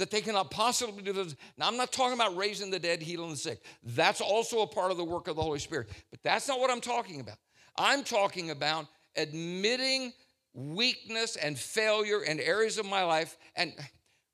that 0.00 0.10
they 0.10 0.22
cannot 0.22 0.50
possibly 0.50 1.02
do. 1.02 1.12
This. 1.12 1.36
Now, 1.58 1.68
I'm 1.68 1.76
not 1.76 1.92
talking 1.92 2.14
about 2.14 2.34
raising 2.34 2.70
the 2.70 2.78
dead, 2.78 3.02
healing 3.02 3.30
the 3.30 3.36
sick. 3.36 3.62
That's 3.82 4.22
also 4.22 4.62
a 4.62 4.66
part 4.66 4.90
of 4.90 4.96
the 4.96 5.04
work 5.04 5.28
of 5.28 5.36
the 5.36 5.42
Holy 5.42 5.58
Spirit. 5.58 5.90
But 6.10 6.22
that's 6.22 6.48
not 6.48 6.58
what 6.58 6.70
I'm 6.70 6.80
talking 6.80 7.20
about. 7.20 7.36
I'm 7.76 8.02
talking 8.02 8.50
about 8.50 8.86
admitting 9.14 10.14
weakness 10.54 11.36
and 11.36 11.58
failure 11.58 12.22
in 12.22 12.40
areas 12.40 12.78
of 12.78 12.86
my 12.86 13.04
life. 13.04 13.36
And, 13.56 13.74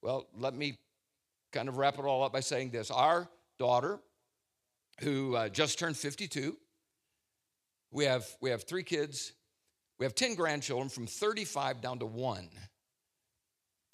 well, 0.02 0.28
let 0.38 0.54
me 0.54 0.78
kind 1.52 1.68
of 1.68 1.78
wrap 1.78 1.98
it 1.98 2.04
all 2.04 2.22
up 2.22 2.32
by 2.32 2.40
saying 2.40 2.70
this. 2.70 2.90
Our 2.90 3.28
daughter, 3.58 3.98
who 5.00 5.34
uh, 5.34 5.48
just 5.48 5.80
turned 5.80 5.96
52, 5.96 6.56
we 7.90 8.04
have, 8.04 8.24
we 8.40 8.50
have 8.50 8.62
three 8.62 8.84
kids. 8.84 9.32
We 9.98 10.04
have 10.04 10.14
10 10.14 10.36
grandchildren 10.36 10.90
from 10.90 11.08
35 11.08 11.80
down 11.80 11.98
to 11.98 12.06
one. 12.06 12.50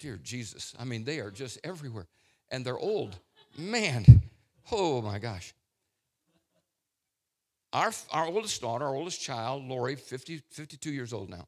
Dear 0.03 0.19
Jesus, 0.21 0.73
I 0.77 0.83
mean, 0.83 1.05
they 1.05 1.21
are 1.21 1.31
just 1.31 1.59
everywhere. 1.63 2.07
And 2.51 2.65
they're 2.65 2.77
old. 2.77 3.17
Man, 3.57 4.21
oh 4.69 5.01
my 5.01 5.17
gosh. 5.17 5.53
Our, 7.71 7.93
our 8.11 8.25
oldest 8.25 8.59
daughter, 8.59 8.83
our 8.83 8.95
oldest 8.95 9.21
child, 9.21 9.63
Lori, 9.63 9.95
50, 9.95 10.41
52 10.49 10.91
years 10.91 11.13
old 11.13 11.29
now, 11.29 11.47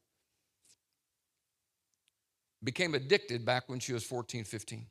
became 2.64 2.96
addicted 2.96 3.44
back 3.44 3.68
when 3.68 3.82
she 3.82 3.92
was 3.92 4.06
14, 4.06 4.46
15. 4.46 4.86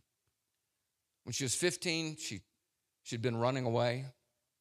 When 1.22 1.32
she 1.32 1.44
was 1.44 1.54
15, 1.54 2.18
she, 2.18 2.42
she'd 3.02 3.22
been 3.22 3.38
running 3.38 3.64
away. 3.64 4.04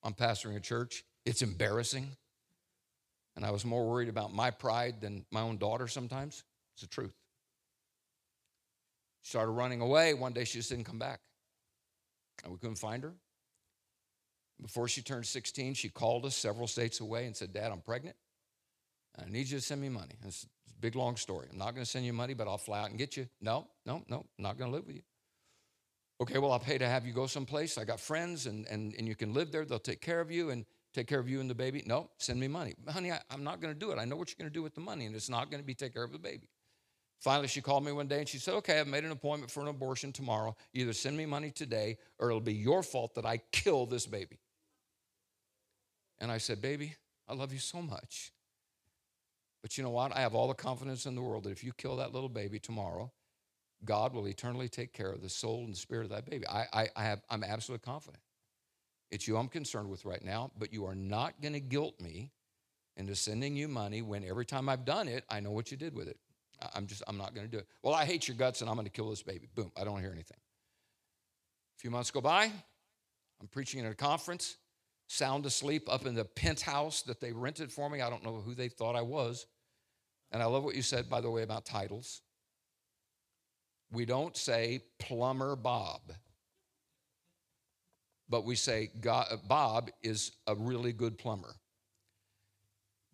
I'm 0.02 0.14
pastoring 0.14 0.56
a 0.56 0.62
church. 0.62 1.04
It's 1.26 1.42
embarrassing. 1.42 2.08
And 3.36 3.44
I 3.44 3.52
was 3.52 3.66
more 3.66 3.86
worried 3.86 4.08
about 4.08 4.34
my 4.34 4.50
pride 4.50 5.02
than 5.02 5.26
my 5.30 5.42
own 5.42 5.58
daughter 5.58 5.90
sometimes. 5.90 6.46
It's 6.76 6.84
the 6.84 6.88
truth. 6.88 7.14
Started 9.24 9.52
running 9.52 9.82
away. 9.82 10.14
One 10.14 10.34
day 10.34 10.44
she 10.44 10.60
just 10.60 10.70
didn't 10.70 10.86
come 10.86 11.00
back. 11.00 11.22
And 12.44 12.52
we 12.52 12.60
couldn't 12.60 12.76
find 12.76 13.04
her. 13.04 13.14
Before 14.62 14.88
she 14.88 15.02
turned 15.02 15.26
16, 15.26 15.74
she 15.74 15.90
called 15.90 16.26
us 16.26 16.36
several 16.36 16.68
states 16.68 17.00
away 17.00 17.26
and 17.26 17.36
said, 17.36 17.54
Dad, 17.54 17.72
I'm 17.72 17.82
pregnant. 17.82 18.16
I 19.20 19.30
need 19.30 19.50
you 19.50 19.58
to 19.58 19.64
send 19.64 19.82
me 19.82 19.90
money. 19.90 20.16
It's 20.26 20.44
a 20.44 20.80
big, 20.80 20.96
long 20.96 21.16
story. 21.16 21.48
I'm 21.52 21.58
not 21.58 21.74
going 21.74 21.84
to 21.84 21.90
send 21.90 22.06
you 22.06 22.14
money, 22.14 22.34
but 22.34 22.48
I'll 22.48 22.58
fly 22.58 22.82
out 22.82 22.90
and 22.90 22.98
get 22.98 23.18
you. 23.18 23.28
No, 23.42 23.68
no, 23.86 24.04
no, 24.08 24.26
I'm 24.38 24.44
not 24.44 24.58
going 24.58 24.72
to 24.72 24.76
live 24.76 24.86
with 24.86 24.96
you. 24.96 25.04
Okay, 26.22 26.38
well, 26.38 26.52
I'll 26.52 26.60
pay 26.60 26.78
to 26.78 26.88
have 26.88 27.06
you 27.06 27.14
go 27.14 27.28
someplace. 27.28 27.78
I 27.78 27.84
got 27.84 28.00
friends, 28.00 28.46
and, 28.46 28.66
and, 28.68 28.94
and 28.98 29.08
you 29.08 29.16
can 29.16 29.34
live 29.34 29.52
there. 29.52 29.66
They'll 29.66 29.80
take 29.80 30.02
care 30.02 30.22
of 30.22 30.32
you 30.32 30.52
and 30.52 30.66
take 30.94 31.08
care 31.08 31.20
of 31.20 31.28
you 31.28 31.40
and 31.40 31.50
the 31.50 31.56
baby. 31.56 31.84
No, 31.86 32.10
send 32.18 32.40
me 32.40 32.48
money. 32.48 32.76
Honey, 32.88 33.12
I, 33.12 33.20
I'm 33.30 33.44
not 33.44 33.60
going 33.62 33.74
to 33.74 33.80
do 33.80 33.92
it. 33.92 33.98
I 33.98 34.06
know 34.06 34.16
what 34.16 34.30
you're 34.30 34.42
going 34.42 34.52
to 34.52 34.54
do 34.54 34.64
with 34.64 34.76
the 34.76 34.82
money, 34.82 35.06
and 35.06 35.16
it's 35.16 35.30
not 35.30 35.50
going 35.52 35.62
to 35.62 35.66
be 35.66 35.74
take 35.74 35.94
care 35.94 36.04
of 36.04 36.12
the 36.12 36.20
baby. 36.20 36.48
Finally, 37.24 37.48
she 37.48 37.62
called 37.62 37.86
me 37.86 37.94
one 37.94 38.06
day 38.06 38.20
and 38.20 38.28
she 38.28 38.38
said, 38.38 38.54
Okay, 38.56 38.82
I've 38.82 38.88
made 38.88 39.06
an 39.06 39.12
appointment 39.12 39.50
for 39.50 39.62
an 39.62 39.70
abortion 39.70 40.12
tomorrow. 40.12 40.58
Either 40.74 40.92
send 40.92 41.16
me 41.16 41.26
money 41.26 41.52
today 41.52 41.98
or 42.20 42.28
it'll 42.28 42.42
be 42.42 42.54
your 42.54 42.84
fault 42.84 43.16
that 43.16 43.26
I 43.26 43.38
kill 43.54 43.86
this 43.86 44.06
baby. 44.06 44.40
And 46.20 46.30
I 46.30 46.38
said, 46.38 46.62
Baby, 46.62 46.96
I 47.30 47.34
love 47.34 47.54
you 47.54 47.60
so 47.60 47.82
much. 47.82 48.34
But 49.62 49.78
you 49.78 49.86
know 49.86 49.90
what? 49.90 50.14
I 50.14 50.20
have 50.20 50.36
all 50.36 50.50
the 50.50 50.54
confidence 50.54 51.06
in 51.06 51.16
the 51.16 51.22
world 51.22 51.46
that 51.46 51.52
if 51.52 51.64
you 51.64 51.72
kill 51.72 51.96
that 51.96 52.14
little 52.14 52.28
baby 52.28 52.60
tomorrow, 52.60 53.10
God 53.86 54.14
will 54.14 54.28
eternally 54.28 54.68
take 54.68 54.92
care 54.92 55.10
of 55.10 55.22
the 55.22 55.30
soul 55.30 55.64
and 55.64 55.78
spirit 55.78 56.04
of 56.04 56.10
that 56.10 56.30
baby. 56.30 56.46
I, 56.46 56.66
I, 56.74 56.88
I 56.98 57.04
have, 57.06 57.22
I'm 57.30 57.46
absolutely 57.46 57.86
confident. 57.86 58.22
It's 59.12 59.30
you 59.30 59.38
I'm 59.38 59.48
concerned 59.48 59.90
with 59.90 60.04
right 60.04 60.24
now, 60.26 60.52
but 60.60 60.74
you 60.74 60.86
are 60.88 60.96
not 60.96 61.40
going 61.42 61.54
to 61.54 61.62
guilt 61.62 62.02
me 62.02 62.32
into 62.98 63.16
sending 63.16 63.56
you 63.56 63.70
money 63.70 64.02
when 64.02 64.26
every 64.26 64.46
time 64.46 64.68
I've 64.68 64.84
done 64.84 65.08
it, 65.08 65.24
I 65.30 65.40
know 65.40 65.52
what 65.52 65.72
you 65.72 65.78
did 65.78 65.96
with 65.96 66.10
it. 66.10 66.18
I'm 66.74 66.88
just, 66.88 67.04
I'm 67.08 67.18
not 67.18 67.34
going 67.36 67.46
to 67.48 67.52
do 67.52 67.58
it. 67.58 67.68
Well, 67.82 67.94
I 67.94 68.06
hate 68.06 68.28
your 68.28 68.38
guts 68.38 68.62
and 68.62 68.70
I'm 68.70 68.76
going 68.76 68.86
to 68.86 68.92
kill 68.92 69.10
this 69.10 69.24
baby. 69.24 69.50
Boom, 69.56 69.72
I 69.80 69.84
don't 69.84 70.00
hear 70.00 70.12
anything. 70.12 70.38
A 71.78 71.80
few 71.80 71.92
months 71.92 72.12
go 72.12 72.22
by, 72.22 72.46
I'm 73.42 73.48
preaching 73.52 73.86
at 73.86 73.92
a 73.92 73.96
conference, 73.96 74.58
sound 75.08 75.46
asleep 75.46 75.92
up 75.92 76.06
in 76.06 76.16
the 76.16 76.26
penthouse 76.26 77.02
that 77.04 77.20
they 77.20 77.32
rented 77.32 77.72
for 77.72 77.90
me. 77.90 78.02
I 78.02 78.10
don't 78.10 78.24
know 78.24 78.42
who 78.46 78.56
they 78.56 78.70
thought 78.70 78.96
I 78.96 79.02
was. 79.02 79.46
And 80.32 80.42
I 80.42 80.46
love 80.46 80.64
what 80.64 80.76
you 80.76 80.82
said, 80.82 81.10
by 81.10 81.22
the 81.22 81.30
way, 81.30 81.44
about 81.44 81.66
titles. 81.66 82.22
We 83.92 84.06
don't 84.06 84.36
say 84.36 84.82
plumber 84.98 85.56
Bob, 85.56 86.02
but 88.28 88.44
we 88.44 88.56
say 88.56 88.90
God, 89.00 89.28
Bob 89.48 89.92
is 90.02 90.32
a 90.48 90.56
really 90.56 90.94
good 90.94 91.20
plumber. 91.20 91.56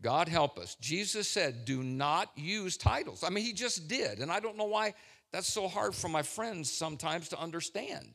God 0.01 0.29
help 0.29 0.57
us. 0.57 0.75
Jesus 0.75 1.27
said, 1.27 1.65
do 1.65 1.83
not 1.83 2.31
use 2.35 2.77
titles. 2.77 3.23
I 3.23 3.29
mean, 3.29 3.43
he 3.43 3.53
just 3.53 3.87
did. 3.87 4.19
And 4.19 4.31
I 4.31 4.39
don't 4.39 4.57
know 4.57 4.65
why 4.65 4.93
that's 5.31 5.51
so 5.51 5.67
hard 5.67 5.93
for 5.93 6.07
my 6.07 6.21
friends 6.21 6.71
sometimes 6.71 7.29
to 7.29 7.39
understand. 7.39 8.13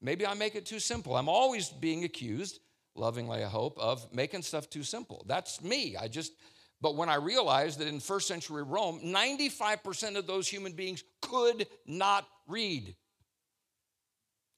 Maybe 0.00 0.26
I 0.26 0.34
make 0.34 0.54
it 0.54 0.66
too 0.66 0.78
simple. 0.78 1.16
I'm 1.16 1.28
always 1.28 1.68
being 1.68 2.04
accused, 2.04 2.60
lovingly, 2.94 3.42
I 3.42 3.48
hope, 3.48 3.78
of 3.78 4.12
making 4.12 4.42
stuff 4.42 4.68
too 4.68 4.82
simple. 4.82 5.24
That's 5.26 5.62
me. 5.62 5.96
I 5.96 6.08
just, 6.08 6.32
but 6.80 6.96
when 6.96 7.08
I 7.08 7.14
realized 7.14 7.78
that 7.78 7.88
in 7.88 8.00
first 8.00 8.28
century 8.28 8.62
Rome, 8.62 9.00
95% 9.02 10.16
of 10.16 10.26
those 10.26 10.48
human 10.48 10.72
beings 10.72 11.02
could 11.22 11.66
not 11.86 12.26
read. 12.46 12.94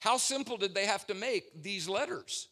How 0.01 0.17
simple 0.17 0.57
did 0.57 0.75
they 0.75 0.87
have 0.87 1.07
to 1.07 1.15
make 1.15 1.63
these 1.63 1.89
letters? 1.89 2.49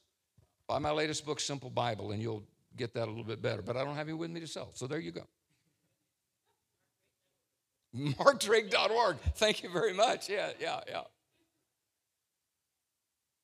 Buy 0.68 0.78
my 0.78 0.90
latest 0.90 1.26
book, 1.26 1.40
Simple 1.40 1.70
Bible, 1.70 2.12
and 2.12 2.22
you'll 2.22 2.44
get 2.76 2.94
that 2.94 3.06
a 3.06 3.10
little 3.10 3.24
bit 3.24 3.42
better. 3.42 3.62
But 3.62 3.76
I 3.76 3.84
don't 3.84 3.94
have 3.94 4.08
any 4.08 4.16
with 4.16 4.30
me 4.30 4.40
to 4.40 4.46
sell. 4.46 4.70
So 4.74 4.86
there 4.86 4.98
you 4.98 5.12
go. 5.12 5.26
MarkDrake.org. 7.96 9.16
Thank 9.36 9.62
you 9.62 9.70
very 9.70 9.92
much. 9.92 10.28
Yeah, 10.28 10.50
yeah, 10.60 10.80
yeah. 10.88 11.02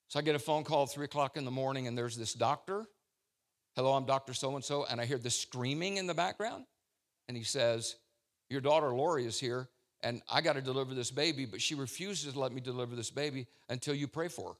So 0.08 0.18
I 0.18 0.22
get 0.22 0.34
a 0.34 0.38
phone 0.38 0.64
call 0.64 0.84
at 0.84 0.90
three 0.90 1.04
o'clock 1.04 1.36
in 1.36 1.44
the 1.44 1.50
morning, 1.50 1.86
and 1.86 1.96
there's 1.96 2.16
this 2.16 2.32
doctor 2.32 2.86
Hello, 3.78 3.92
I'm 3.92 4.06
Dr. 4.06 4.34
So 4.34 4.56
and 4.56 4.64
so. 4.64 4.86
And 4.90 5.00
I 5.00 5.04
hear 5.04 5.18
the 5.18 5.30
screaming 5.30 5.98
in 5.98 6.08
the 6.08 6.14
background. 6.14 6.64
And 7.28 7.36
he 7.36 7.44
says, 7.44 7.94
Your 8.50 8.60
daughter 8.60 8.88
Lori 8.88 9.24
is 9.24 9.38
here, 9.38 9.68
and 10.02 10.20
I 10.28 10.40
got 10.40 10.54
to 10.54 10.60
deliver 10.60 10.94
this 10.94 11.12
baby, 11.12 11.46
but 11.46 11.62
she 11.62 11.76
refuses 11.76 12.32
to 12.32 12.40
let 12.40 12.50
me 12.50 12.60
deliver 12.60 12.96
this 12.96 13.12
baby 13.12 13.46
until 13.68 13.94
you 13.94 14.08
pray 14.08 14.26
for 14.26 14.48
her. 14.48 14.54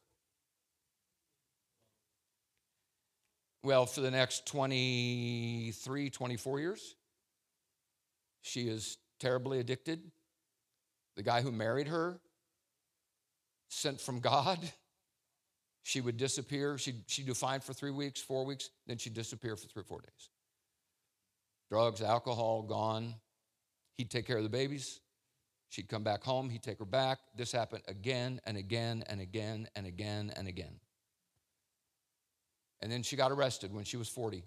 Well, 3.63 3.87
for 3.87 4.01
the 4.01 4.11
next 4.11 4.47
23, 4.47 6.11
24 6.11 6.61
years, 6.61 6.95
she 8.43 8.69
is 8.69 8.99
terribly 9.19 9.59
addicted. 9.59 10.01
The 11.17 11.23
guy 11.23 11.43
who 11.43 11.51
married 11.51 11.89
her, 11.89 12.21
sent 13.69 14.01
from 14.01 14.21
God, 14.21 14.59
she 15.83 16.01
would 16.01 16.17
disappear. 16.17 16.79
She'd, 16.79 17.03
she'd 17.07 17.27
do 17.27 17.35
fine 17.35 17.61
for 17.61 17.73
three 17.73 17.91
weeks, 17.91 18.21
four 18.21 18.45
weeks, 18.45 18.71
then 18.87 18.99
she'd 18.99 19.15
disappear 19.15 19.57
for 19.57 19.67
three 19.67 19.81
or 19.81 19.85
four 19.85 20.01
days. 20.01 20.29
Drugs, 21.71 22.01
alcohol, 22.01 22.63
gone. 22.63 23.15
He'd 23.97 24.11
take 24.11 24.27
care 24.27 24.39
of 24.39 24.45
the 24.45 24.49
babies. 24.49 25.01
She'd 25.71 25.89
come 25.89 26.03
back 26.03 26.25
home. 26.25 26.49
He'd 26.49 26.63
take 26.63 26.79
her 26.79 26.87
back. 26.87 27.19
This 27.37 27.53
happened 27.53 27.83
again 27.89 28.41
and 28.47 28.57
again 28.57 29.05
and 29.07 29.21
again 29.21 29.69
and 29.77 29.87
again 29.87 30.33
and 30.37 30.49
again. 30.49 30.81
And 32.81 32.91
then 32.91 33.03
she 33.03 33.17
got 33.17 33.33
arrested 33.33 33.75
when 33.75 33.85
she 33.85 33.97
was 33.97 34.09
40. 34.09 34.45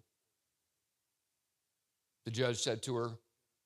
The 2.26 2.32
judge 2.32 2.58
said 2.58 2.82
to 2.84 2.96
her, 2.96 3.10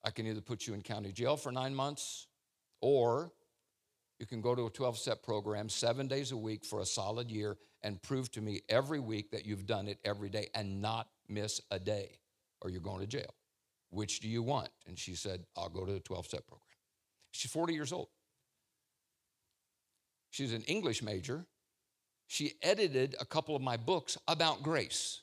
I 0.03 0.11
can 0.11 0.27
either 0.27 0.41
put 0.41 0.67
you 0.67 0.73
in 0.73 0.81
county 0.81 1.11
jail 1.11 1.37
for 1.37 1.51
nine 1.51 1.75
months 1.75 2.27
or 2.81 3.31
you 4.19 4.25
can 4.25 4.41
go 4.41 4.55
to 4.55 4.67
a 4.67 4.69
12 4.69 4.97
step 4.97 5.23
program 5.23 5.67
seven 5.67 6.07
days 6.07 6.31
a 6.31 6.37
week 6.37 6.63
for 6.63 6.79
a 6.79 6.85
solid 6.85 7.29
year 7.29 7.57
and 7.83 8.01
prove 8.01 8.31
to 8.31 8.41
me 8.41 8.61
every 8.69 8.99
week 8.99 9.31
that 9.31 9.45
you've 9.45 9.65
done 9.65 9.87
it 9.87 9.99
every 10.05 10.29
day 10.29 10.47
and 10.55 10.81
not 10.81 11.09
miss 11.27 11.61
a 11.71 11.79
day. 11.79 12.19
or 12.61 12.69
you're 12.69 12.81
going 12.81 13.01
to 13.01 13.07
jail. 13.07 13.33
Which 13.91 14.19
do 14.21 14.27
you 14.27 14.41
want? 14.41 14.69
And 14.87 14.97
she 14.97 15.15
said, 15.15 15.45
I'll 15.55 15.69
go 15.69 15.85
to 15.85 15.91
the 15.91 15.99
12 15.99 16.25
step 16.25 16.47
program. 16.47 16.65
She's 17.31 17.51
40 17.51 17.73
years 17.73 17.91
old. 17.91 18.07
She's 20.31 20.53
an 20.53 20.63
English 20.63 21.03
major. 21.03 21.45
She 22.27 22.53
edited 22.61 23.15
a 23.19 23.25
couple 23.25 23.55
of 23.55 23.61
my 23.61 23.77
books 23.77 24.17
about 24.27 24.63
grace. 24.63 25.21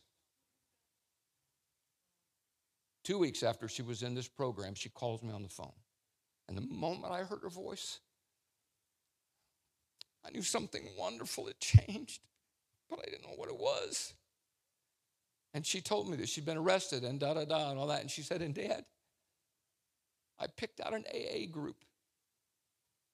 Two 3.04 3.18
weeks 3.18 3.42
after 3.42 3.68
she 3.68 3.82
was 3.82 4.02
in 4.02 4.14
this 4.14 4.28
program, 4.28 4.74
she 4.74 4.88
calls 4.88 5.22
me 5.22 5.32
on 5.32 5.42
the 5.42 5.48
phone. 5.48 5.72
And 6.48 6.56
the 6.56 6.62
moment 6.62 7.12
I 7.12 7.24
heard 7.24 7.40
her 7.42 7.50
voice, 7.50 7.98
I 10.24 10.30
knew 10.30 10.42
something 10.42 10.88
wonderful 10.96 11.46
had 11.46 11.58
changed, 11.58 12.20
but 12.88 13.00
I 13.00 13.10
didn't 13.10 13.22
know 13.22 13.34
what 13.36 13.48
it 13.48 13.58
was. 13.58 14.14
And 15.54 15.66
she 15.66 15.80
told 15.80 16.08
me 16.08 16.16
that 16.16 16.28
she'd 16.28 16.46
been 16.46 16.56
arrested 16.56 17.04
and 17.04 17.18
da 17.18 17.34
da 17.34 17.44
da 17.44 17.70
and 17.70 17.78
all 17.78 17.88
that. 17.88 18.00
And 18.00 18.10
she 18.10 18.22
said, 18.22 18.40
And 18.40 18.54
dad, 18.54 18.84
I 20.38 20.46
picked 20.46 20.80
out 20.80 20.94
an 20.94 21.04
AA 21.12 21.50
group. 21.50 21.84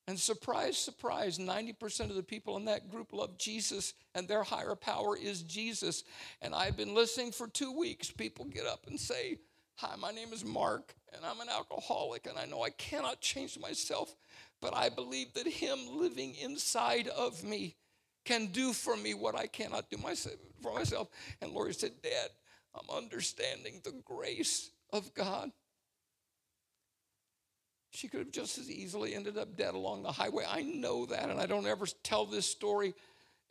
And 0.09 0.19
surprise, 0.19 0.79
surprise, 0.79 1.39
90% 1.39 2.09
of 2.09 2.17
the 2.17 2.23
people 2.23 2.57
in 2.57 2.65
that 2.65 2.91
group 2.91 3.13
love 3.13 3.37
Jesus, 3.37 3.93
and 4.15 4.27
their 4.27 4.43
higher 4.43 4.75
power 4.75 5.15
is 5.15 5.43
Jesus. 5.43 6.03
And 6.41 6.55
I've 6.55 6.79
been 6.79 6.95
listening 6.95 7.31
for 7.31 7.47
two 7.47 7.79
weeks. 7.79 8.11
People 8.11 8.47
get 8.47 8.65
up 8.65 8.87
and 8.87 8.99
say, 8.99 9.37
Hi, 9.77 9.97
my 9.97 10.11
name 10.11 10.33
is 10.33 10.47
Mark, 10.47 10.95
and 11.15 11.27
I'm 11.27 11.41
an 11.41 11.51
alcoholic, 11.51 12.27
and 12.27 12.39
I 12.39 12.47
know 12.47 12.63
I 12.63 12.71
cannot 12.71 13.21
change 13.21 13.59
myself, 13.61 14.17
but 14.63 14.75
I 14.75 14.89
believe 14.89 15.35
that 15.35 15.47
Him 15.47 15.79
living 15.93 16.35
inside 16.37 17.09
of 17.09 17.45
me 17.45 17.77
can 18.25 18.47
do 18.47 18.73
for 18.73 18.97
me 18.97 19.13
what 19.13 19.35
I 19.35 19.47
cannot 19.47 19.91
do 19.91 19.99
myself, 19.99 20.37
for 20.63 20.73
myself. 20.73 21.09
And 21.43 21.53
Lori 21.53 21.75
said, 21.75 21.93
Dad, 22.03 22.31
I'm 22.75 22.97
understanding 22.97 23.83
the 23.85 24.01
grace 24.07 24.71
of 24.91 25.13
God. 25.13 25.53
She 27.91 28.09
could 28.09 28.21
have 28.21 28.31
just 28.31 28.59
as 28.59 28.71
easily 28.71 29.15
ended 29.15 29.39
up 29.39 29.57
dead 29.57 29.75
along 29.75 30.03
the 30.03 30.13
highway. 30.13 30.45
I 30.49 30.63
know 30.63 31.07
that, 31.07 31.31
and 31.31 31.41
I 31.41 31.47
don't 31.47 31.67
ever 31.67 31.87
tell 32.03 32.27
this 32.27 32.47
story. 32.47 32.95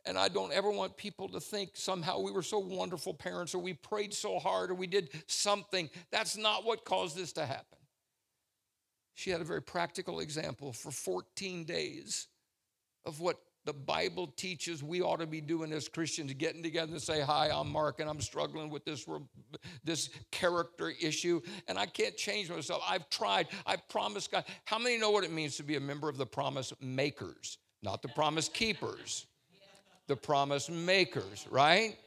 And 0.06 0.16
I 0.16 0.28
don't 0.28 0.52
ever 0.52 0.70
want 0.70 0.96
people 0.96 1.28
to 1.30 1.40
think 1.40 1.70
somehow 1.74 2.20
we 2.20 2.30
were 2.30 2.42
so 2.42 2.58
wonderful 2.58 3.12
parents 3.12 3.54
or 3.54 3.58
we 3.58 3.74
prayed 3.74 4.14
so 4.14 4.38
hard 4.38 4.70
or 4.70 4.74
we 4.74 4.86
did 4.86 5.10
something. 5.26 5.90
That's 6.10 6.36
not 6.36 6.64
what 6.64 6.84
caused 6.84 7.16
this 7.16 7.32
to 7.32 7.44
happen. 7.44 7.78
She 9.14 9.30
had 9.30 9.40
a 9.40 9.44
very 9.44 9.60
practical 9.60 10.20
example 10.20 10.72
for 10.72 10.92
14 10.92 11.64
days 11.64 12.28
of 13.04 13.20
what 13.20 13.36
the 13.68 13.74
Bible 13.74 14.28
teaches 14.28 14.82
we 14.82 15.02
ought 15.02 15.20
to 15.20 15.26
be 15.26 15.42
doing 15.42 15.74
as 15.74 15.90
Christians, 15.90 16.32
getting 16.32 16.62
together 16.62 16.90
and 16.90 17.02
say, 17.02 17.20
Hi, 17.20 17.50
I'm 17.52 17.70
Mark, 17.70 18.00
and 18.00 18.08
I'm 18.08 18.18
struggling 18.22 18.70
with 18.70 18.82
this, 18.86 19.04
this 19.84 20.08
character 20.30 20.90
issue, 21.02 21.42
and 21.68 21.78
I 21.78 21.84
can't 21.84 22.16
change 22.16 22.48
myself. 22.48 22.82
I've 22.88 23.10
tried. 23.10 23.48
I've 23.66 23.86
promised 23.90 24.32
God. 24.32 24.46
How 24.64 24.78
many 24.78 24.96
know 24.96 25.10
what 25.10 25.22
it 25.22 25.30
means 25.30 25.58
to 25.58 25.64
be 25.64 25.76
a 25.76 25.80
member 25.80 26.08
of 26.08 26.16
the 26.16 26.24
promise 26.24 26.72
makers, 26.80 27.58
not 27.82 28.00
the 28.00 28.08
promise 28.08 28.48
keepers? 28.48 29.26
The 30.06 30.16
promise 30.16 30.70
makers, 30.70 31.46
right? 31.50 31.98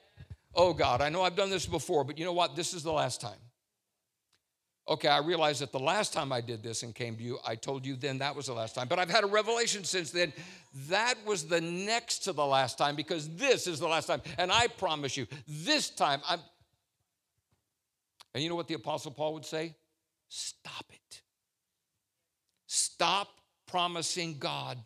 Oh 0.55 0.74
God, 0.74 0.99
I 0.99 1.09
know 1.09 1.22
I've 1.22 1.36
done 1.36 1.51
this 1.51 1.68
before, 1.68 2.03
but 2.03 2.18
you 2.18 2.26
know 2.26 2.34
what? 2.34 2.55
This 2.55 2.74
is 2.74 2.82
the 2.82 2.91
last 2.91 3.22
time. 3.22 3.38
Okay, 4.92 5.08
I 5.08 5.20
realized 5.20 5.62
that 5.62 5.72
the 5.72 5.80
last 5.80 6.12
time 6.12 6.34
I 6.34 6.42
did 6.42 6.62
this 6.62 6.84
and 6.84 6.94
came 6.94 7.16
to 7.16 7.24
you, 7.24 7.39
I 7.48 7.56
told 7.56 7.86
you 7.86 7.96
then 7.96 8.18
that 8.18 8.36
was 8.36 8.48
the 8.48 8.54
last 8.54 8.76
time. 8.76 8.89
But 8.89 9.00
I've 9.00 9.10
had 9.10 9.24
a 9.24 9.28
revelation 9.28 9.86
since 9.86 10.12
then. 10.12 10.34
That 10.89 11.16
was 11.26 11.48
the 11.48 11.62
next 11.62 12.26
to 12.26 12.34
the 12.34 12.46
last 12.46 12.78
time 12.78 12.98
because 12.98 13.34
this 13.36 13.68
is 13.68 13.80
the 13.80 13.88
last 13.88 14.08
time. 14.08 14.22
And 14.38 14.52
I 14.52 14.68
promise 14.68 15.16
you, 15.16 15.28
this 15.48 15.89
time 15.89 16.20
I'm. 16.28 16.42
And 18.34 18.44
you 18.44 18.50
know 18.50 18.56
what 18.56 18.68
the 18.68 18.74
Apostle 18.74 19.12
Paul 19.12 19.34
would 19.36 19.46
say? 19.46 19.76
Stop 20.28 20.84
it. 20.89 21.22
Stop 22.68 23.30
promising 23.68 24.39
God 24.39 24.78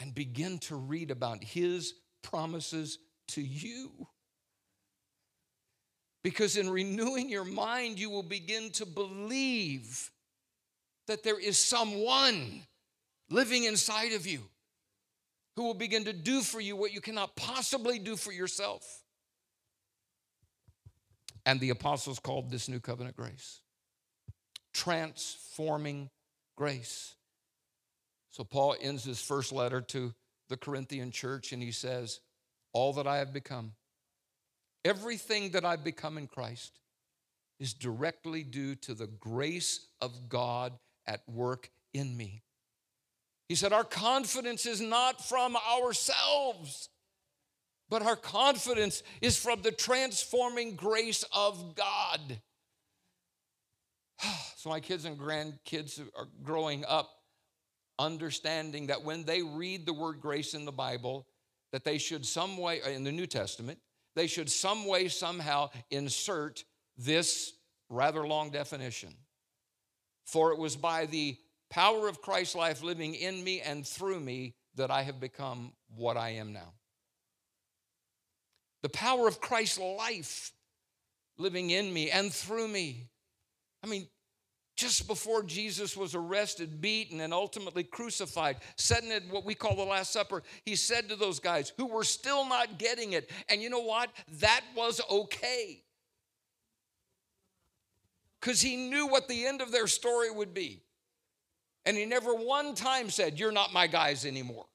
and 0.00 0.14
begin 0.14 0.58
to 0.58 0.76
read 0.76 1.10
about 1.10 1.42
his 1.42 1.94
promises 2.20 2.98
to 3.28 3.40
you. 3.40 4.06
Because 6.22 6.56
in 6.56 6.70
renewing 6.70 7.28
your 7.28 7.44
mind, 7.44 7.98
you 7.98 8.10
will 8.10 8.22
begin 8.22 8.70
to 8.72 8.86
believe 8.86 10.10
that 11.08 11.24
there 11.24 11.38
is 11.38 11.58
someone 11.58 12.62
living 13.28 13.64
inside 13.64 14.12
of 14.12 14.26
you 14.26 14.40
who 15.56 15.64
will 15.64 15.74
begin 15.74 16.04
to 16.04 16.12
do 16.12 16.40
for 16.40 16.60
you 16.60 16.76
what 16.76 16.92
you 16.92 17.00
cannot 17.00 17.34
possibly 17.34 17.98
do 17.98 18.16
for 18.16 18.32
yourself. 18.32 19.02
And 21.44 21.58
the 21.58 21.70
apostles 21.70 22.20
called 22.20 22.50
this 22.50 22.68
new 22.68 22.80
covenant 22.80 23.16
grace 23.16 23.60
transforming 24.72 26.10
grace. 26.56 27.14
So 28.30 28.44
Paul 28.44 28.74
ends 28.80 29.04
his 29.04 29.20
first 29.20 29.52
letter 29.52 29.80
to 29.80 30.14
the 30.48 30.56
Corinthian 30.56 31.10
church 31.10 31.52
and 31.52 31.62
he 31.62 31.72
says, 31.72 32.20
All 32.72 32.92
that 32.94 33.06
I 33.06 33.18
have 33.18 33.32
become 33.32 33.72
Everything 34.84 35.50
that 35.50 35.64
I've 35.64 35.84
become 35.84 36.18
in 36.18 36.26
Christ 36.26 36.80
is 37.60 37.72
directly 37.72 38.42
due 38.42 38.74
to 38.76 38.94
the 38.94 39.06
grace 39.06 39.86
of 40.00 40.28
God 40.28 40.72
at 41.06 41.20
work 41.28 41.70
in 41.94 42.16
me. 42.16 42.42
He 43.48 43.54
said, 43.54 43.72
Our 43.72 43.84
confidence 43.84 44.66
is 44.66 44.80
not 44.80 45.22
from 45.24 45.56
ourselves, 45.56 46.88
but 47.88 48.02
our 48.02 48.16
confidence 48.16 49.02
is 49.20 49.36
from 49.36 49.62
the 49.62 49.72
transforming 49.72 50.74
grace 50.74 51.24
of 51.32 51.74
God. 51.74 52.40
So, 54.56 54.70
my 54.70 54.78
kids 54.78 55.04
and 55.06 55.18
grandkids 55.18 56.00
are 56.16 56.28
growing 56.44 56.84
up 56.86 57.10
understanding 57.98 58.86
that 58.86 59.02
when 59.02 59.24
they 59.24 59.42
read 59.42 59.86
the 59.86 59.92
word 59.92 60.20
grace 60.20 60.54
in 60.54 60.64
the 60.64 60.70
Bible, 60.72 61.26
that 61.72 61.82
they 61.82 61.98
should 61.98 62.24
some 62.24 62.56
way, 62.56 62.80
in 62.86 63.02
the 63.02 63.10
New 63.10 63.26
Testament, 63.26 63.80
they 64.14 64.26
should 64.26 64.50
some 64.50 64.86
way, 64.86 65.08
somehow 65.08 65.70
insert 65.90 66.64
this 66.96 67.52
rather 67.88 68.26
long 68.26 68.50
definition. 68.50 69.14
For 70.24 70.52
it 70.52 70.58
was 70.58 70.76
by 70.76 71.06
the 71.06 71.36
power 71.70 72.08
of 72.08 72.20
Christ's 72.20 72.54
life 72.54 72.82
living 72.82 73.14
in 73.14 73.42
me 73.42 73.60
and 73.60 73.86
through 73.86 74.20
me 74.20 74.54
that 74.74 74.90
I 74.90 75.02
have 75.02 75.20
become 75.20 75.72
what 75.94 76.16
I 76.16 76.30
am 76.30 76.52
now. 76.52 76.74
The 78.82 78.88
power 78.88 79.28
of 79.28 79.40
Christ's 79.40 79.78
life 79.78 80.52
living 81.38 81.70
in 81.70 81.92
me 81.92 82.10
and 82.10 82.32
through 82.32 82.68
me. 82.68 83.08
I 83.82 83.86
mean, 83.86 84.06
just 84.76 85.06
before 85.06 85.42
Jesus 85.42 85.96
was 85.96 86.14
arrested, 86.14 86.80
beaten, 86.80 87.20
and 87.20 87.32
ultimately 87.32 87.84
crucified, 87.84 88.56
sitting 88.76 89.12
at 89.12 89.22
what 89.30 89.44
we 89.44 89.54
call 89.54 89.76
the 89.76 89.82
Last 89.82 90.12
Supper, 90.12 90.42
he 90.64 90.76
said 90.76 91.08
to 91.08 91.16
those 91.16 91.38
guys 91.38 91.72
who 91.76 91.86
were 91.86 92.04
still 92.04 92.48
not 92.48 92.78
getting 92.78 93.12
it, 93.12 93.30
and 93.48 93.60
you 93.60 93.68
know 93.68 93.80
what? 93.80 94.10
That 94.40 94.62
was 94.74 95.00
okay. 95.10 95.82
Because 98.40 98.60
he 98.60 98.76
knew 98.76 99.06
what 99.06 99.28
the 99.28 99.46
end 99.46 99.60
of 99.60 99.70
their 99.70 99.86
story 99.86 100.30
would 100.30 100.52
be. 100.54 100.82
And 101.84 101.96
he 101.96 102.04
never 102.04 102.34
one 102.34 102.74
time 102.74 103.10
said, 103.10 103.38
You're 103.38 103.52
not 103.52 103.72
my 103.72 103.86
guys 103.86 104.24
anymore. 104.24 104.66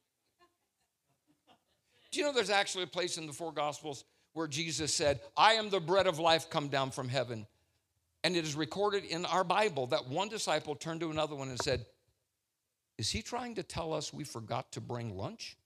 Do 2.11 2.19
you 2.19 2.25
know 2.25 2.31
there's 2.31 2.49
actually 2.49 2.83
a 2.83 2.87
place 2.87 3.17
in 3.17 3.27
the 3.27 3.33
four 3.33 3.51
Gospels 3.51 4.05
where 4.33 4.47
Jesus 4.47 4.93
said, 4.93 5.19
I 5.35 5.53
am 5.53 5.69
the 5.69 5.79
bread 5.79 6.07
of 6.07 6.19
life 6.19 6.49
come 6.49 6.67
down 6.67 6.91
from 6.91 7.09
heaven. 7.09 7.47
And 8.24 8.36
it 8.36 8.43
is 8.45 8.55
recorded 8.55 9.05
in 9.05 9.26
our 9.26 9.43
Bible 9.43 9.88
that 9.88 10.07
one 10.07 10.28
disciple 10.28 10.76
turned 10.76 11.01
to 11.01 11.11
another 11.11 11.36
one 11.36 11.49
and 11.49 11.59
said, 11.61 11.86
Is 12.97 13.09
he 13.09 13.22
trying 13.22 13.55
to 13.55 13.63
tell 13.63 13.93
us 13.93 14.13
we 14.13 14.24
forgot 14.24 14.72
to 14.74 14.82
bring 14.82 15.15
lunch? 15.15 15.57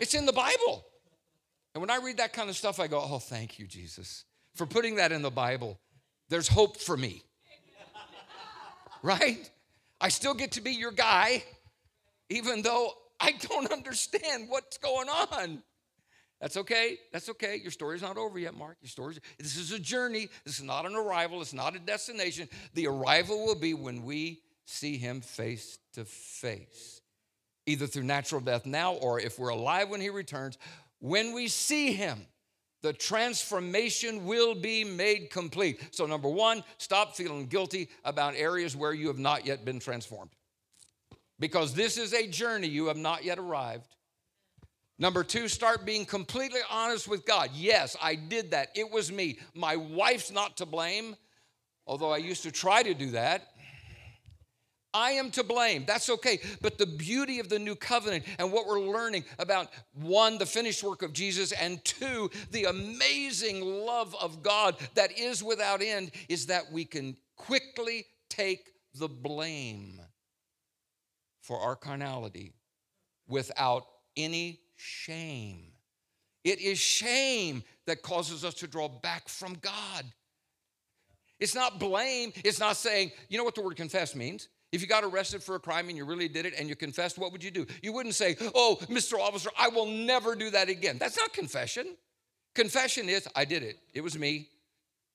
It's 0.00 0.14
in 0.14 0.26
the 0.26 0.32
Bible. 0.32 0.84
And 1.74 1.80
when 1.80 1.90
I 1.90 1.98
read 2.02 2.16
that 2.16 2.32
kind 2.32 2.48
of 2.48 2.56
stuff, 2.56 2.80
I 2.80 2.86
go, 2.86 3.00
Oh, 3.00 3.18
thank 3.18 3.58
you, 3.58 3.66
Jesus, 3.66 4.24
for 4.54 4.66
putting 4.66 4.96
that 4.96 5.12
in 5.12 5.22
the 5.22 5.30
Bible. 5.30 5.78
There's 6.28 6.48
hope 6.48 6.78
for 6.78 6.96
me. 6.96 7.22
right? 9.02 9.50
I 10.00 10.08
still 10.08 10.34
get 10.34 10.52
to 10.52 10.60
be 10.60 10.72
your 10.72 10.92
guy, 10.92 11.44
even 12.30 12.62
though 12.62 12.92
I 13.20 13.32
don't 13.32 13.70
understand 13.72 14.48
what's 14.48 14.78
going 14.78 15.08
on. 15.08 15.62
That's 16.40 16.56
okay. 16.56 16.98
That's 17.12 17.28
okay. 17.30 17.56
Your 17.56 17.72
story's 17.72 18.02
not 18.02 18.16
over 18.16 18.38
yet, 18.38 18.54
Mark. 18.54 18.76
Your 18.80 18.88
story's 18.88 19.18
this 19.38 19.56
is 19.56 19.72
a 19.72 19.78
journey. 19.78 20.28
This 20.44 20.58
is 20.58 20.64
not 20.64 20.86
an 20.86 20.94
arrival. 20.94 21.40
It's 21.40 21.52
not 21.52 21.74
a 21.74 21.80
destination. 21.80 22.48
The 22.74 22.86
arrival 22.86 23.44
will 23.44 23.56
be 23.56 23.74
when 23.74 24.04
we 24.04 24.42
see 24.64 24.98
him 24.98 25.20
face 25.20 25.78
to 25.94 26.04
face, 26.04 27.00
either 27.66 27.86
through 27.86 28.04
natural 28.04 28.40
death 28.40 28.66
now 28.66 28.94
or 28.94 29.18
if 29.18 29.38
we're 29.38 29.48
alive 29.48 29.88
when 29.88 30.00
he 30.00 30.10
returns. 30.10 30.58
When 31.00 31.32
we 31.32 31.48
see 31.48 31.92
him, 31.92 32.26
the 32.82 32.92
transformation 32.92 34.24
will 34.24 34.54
be 34.54 34.84
made 34.84 35.30
complete. 35.30 35.80
So, 35.90 36.06
number 36.06 36.28
one, 36.28 36.62
stop 36.76 37.16
feeling 37.16 37.46
guilty 37.46 37.88
about 38.04 38.34
areas 38.36 38.76
where 38.76 38.92
you 38.92 39.08
have 39.08 39.18
not 39.18 39.44
yet 39.44 39.64
been 39.64 39.80
transformed. 39.80 40.30
Because 41.40 41.74
this 41.74 41.98
is 41.98 42.12
a 42.14 42.26
journey, 42.28 42.68
you 42.68 42.86
have 42.86 42.96
not 42.96 43.24
yet 43.24 43.38
arrived. 43.38 43.96
Number 44.98 45.22
two, 45.22 45.46
start 45.46 45.86
being 45.86 46.04
completely 46.04 46.60
honest 46.70 47.06
with 47.06 47.24
God. 47.24 47.50
Yes, 47.54 47.96
I 48.02 48.16
did 48.16 48.50
that. 48.50 48.70
It 48.74 48.90
was 48.90 49.12
me. 49.12 49.38
My 49.54 49.76
wife's 49.76 50.32
not 50.32 50.56
to 50.56 50.66
blame, 50.66 51.14
although 51.86 52.10
I 52.10 52.16
used 52.16 52.42
to 52.42 52.50
try 52.50 52.82
to 52.82 52.94
do 52.94 53.12
that. 53.12 53.48
I 54.92 55.12
am 55.12 55.30
to 55.32 55.44
blame. 55.44 55.84
That's 55.86 56.08
okay. 56.10 56.40
But 56.60 56.78
the 56.78 56.86
beauty 56.86 57.38
of 57.38 57.48
the 57.48 57.58
new 57.58 57.76
covenant 57.76 58.24
and 58.38 58.50
what 58.50 58.66
we're 58.66 58.80
learning 58.80 59.24
about 59.38 59.68
one, 59.92 60.38
the 60.38 60.46
finished 60.46 60.82
work 60.82 61.02
of 61.02 61.12
Jesus, 61.12 61.52
and 61.52 61.84
two, 61.84 62.30
the 62.50 62.64
amazing 62.64 63.60
love 63.60 64.16
of 64.20 64.42
God 64.42 64.76
that 64.94 65.16
is 65.16 65.44
without 65.44 65.82
end 65.82 66.10
is 66.28 66.46
that 66.46 66.72
we 66.72 66.84
can 66.84 67.16
quickly 67.36 68.06
take 68.30 68.70
the 68.94 69.08
blame 69.08 70.00
for 71.42 71.60
our 71.60 71.76
carnality 71.76 72.54
without 73.28 73.84
any 74.16 74.58
shame. 74.78 75.72
It 76.44 76.60
is 76.60 76.78
shame 76.78 77.62
that 77.86 78.02
causes 78.02 78.44
us 78.44 78.54
to 78.54 78.66
draw 78.66 78.88
back 78.88 79.28
from 79.28 79.54
God. 79.60 80.04
It's 81.40 81.54
not 81.54 81.78
blame. 81.78 82.32
It's 82.44 82.58
not 82.58 82.76
saying, 82.76 83.12
you 83.28 83.38
know 83.38 83.44
what 83.44 83.54
the 83.54 83.62
word 83.62 83.76
confess 83.76 84.14
means? 84.14 84.48
If 84.72 84.82
you 84.82 84.86
got 84.86 85.04
arrested 85.04 85.42
for 85.42 85.54
a 85.54 85.60
crime 85.60 85.88
and 85.88 85.96
you 85.96 86.04
really 86.04 86.28
did 86.28 86.44
it 86.44 86.54
and 86.58 86.68
you 86.68 86.76
confessed, 86.76 87.18
what 87.18 87.32
would 87.32 87.42
you 87.42 87.50
do? 87.50 87.66
You 87.82 87.92
wouldn't 87.92 88.14
say, 88.14 88.36
Oh, 88.54 88.78
Mr. 88.82 89.18
Officer, 89.18 89.50
I 89.58 89.68
will 89.68 89.86
never 89.86 90.34
do 90.34 90.50
that 90.50 90.68
again. 90.68 90.98
That's 90.98 91.16
not 91.16 91.32
confession. 91.32 91.96
Confession 92.54 93.08
is, 93.08 93.26
I 93.34 93.44
did 93.44 93.62
it. 93.62 93.78
It 93.94 94.02
was 94.02 94.18
me. 94.18 94.48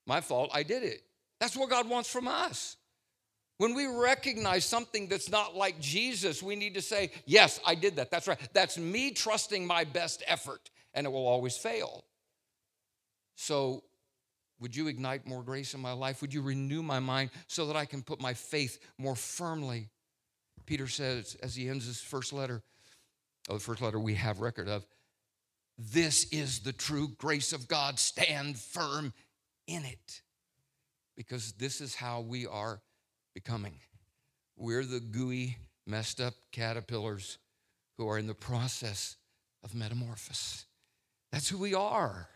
My 0.05 0.21
fault. 0.21 0.49
I 0.53 0.63
did 0.63 0.83
it. 0.83 1.01
That's 1.39 1.55
what 1.55 1.69
God 1.69 1.89
wants 1.89 2.09
from 2.09 2.27
us. 2.27 2.77
When 3.57 3.75
we 3.75 3.85
recognize 3.85 4.65
something 4.65 5.07
that's 5.07 5.29
not 5.29 5.55
like 5.55 5.79
Jesus, 5.79 6.41
we 6.41 6.55
need 6.55 6.73
to 6.73 6.81
say, 6.81 7.11
Yes, 7.25 7.59
I 7.65 7.75
did 7.75 7.97
that. 7.97 8.11
That's 8.11 8.27
right. 8.27 8.39
That's 8.53 8.77
me 8.77 9.11
trusting 9.11 9.65
my 9.65 9.83
best 9.83 10.23
effort, 10.27 10.69
and 10.93 11.05
it 11.05 11.09
will 11.11 11.27
always 11.27 11.55
fail. 11.55 12.03
So 13.35 13.83
would 14.59 14.75
you 14.75 14.87
ignite 14.87 15.27
more 15.27 15.43
grace 15.43 15.73
in 15.73 15.81
my 15.81 15.91
life? 15.91 16.21
Would 16.21 16.33
you 16.33 16.41
renew 16.41 16.81
my 16.81 16.99
mind 16.99 17.31
so 17.47 17.67
that 17.67 17.75
I 17.75 17.85
can 17.85 18.01
put 18.01 18.21
my 18.21 18.33
faith 18.33 18.79
more 18.97 19.15
firmly? 19.15 19.89
Peter 20.65 20.87
says, 20.87 21.35
as 21.43 21.55
he 21.55 21.67
ends 21.67 21.85
his 21.85 21.99
first 21.99 22.31
letter, 22.31 22.61
oh, 23.49 23.55
the 23.55 23.59
first 23.59 23.81
letter 23.81 23.99
we 23.99 24.13
have 24.13 24.39
record 24.39 24.69
of, 24.69 24.85
this 25.77 26.25
is 26.31 26.59
the 26.59 26.71
true 26.71 27.09
grace 27.17 27.51
of 27.51 27.67
God. 27.67 27.99
Stand 27.99 28.57
firm 28.57 29.13
in 29.67 29.83
it. 29.83 30.21
Because 31.17 31.51
this 31.53 31.81
is 31.81 31.95
how 31.95 32.21
we 32.21 32.47
are 32.47 32.79
becoming. 33.33 33.79
We're 34.55 34.85
the 34.85 34.99
gooey, 34.99 35.57
messed 35.85 36.21
up 36.21 36.33
caterpillars 36.51 37.37
who 37.97 38.07
are 38.07 38.17
in 38.17 38.27
the 38.27 38.33
process 38.33 39.17
of 39.63 39.75
metamorphosis. 39.75 40.65
That's 41.31 41.49
who 41.49 41.57
we 41.57 41.73
are. 41.73 42.29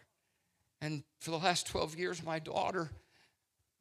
And 0.82 1.04
for 1.20 1.32
the 1.32 1.38
last 1.38 1.68
12 1.68 1.98
years, 1.98 2.24
my 2.24 2.40
daughter 2.40 2.92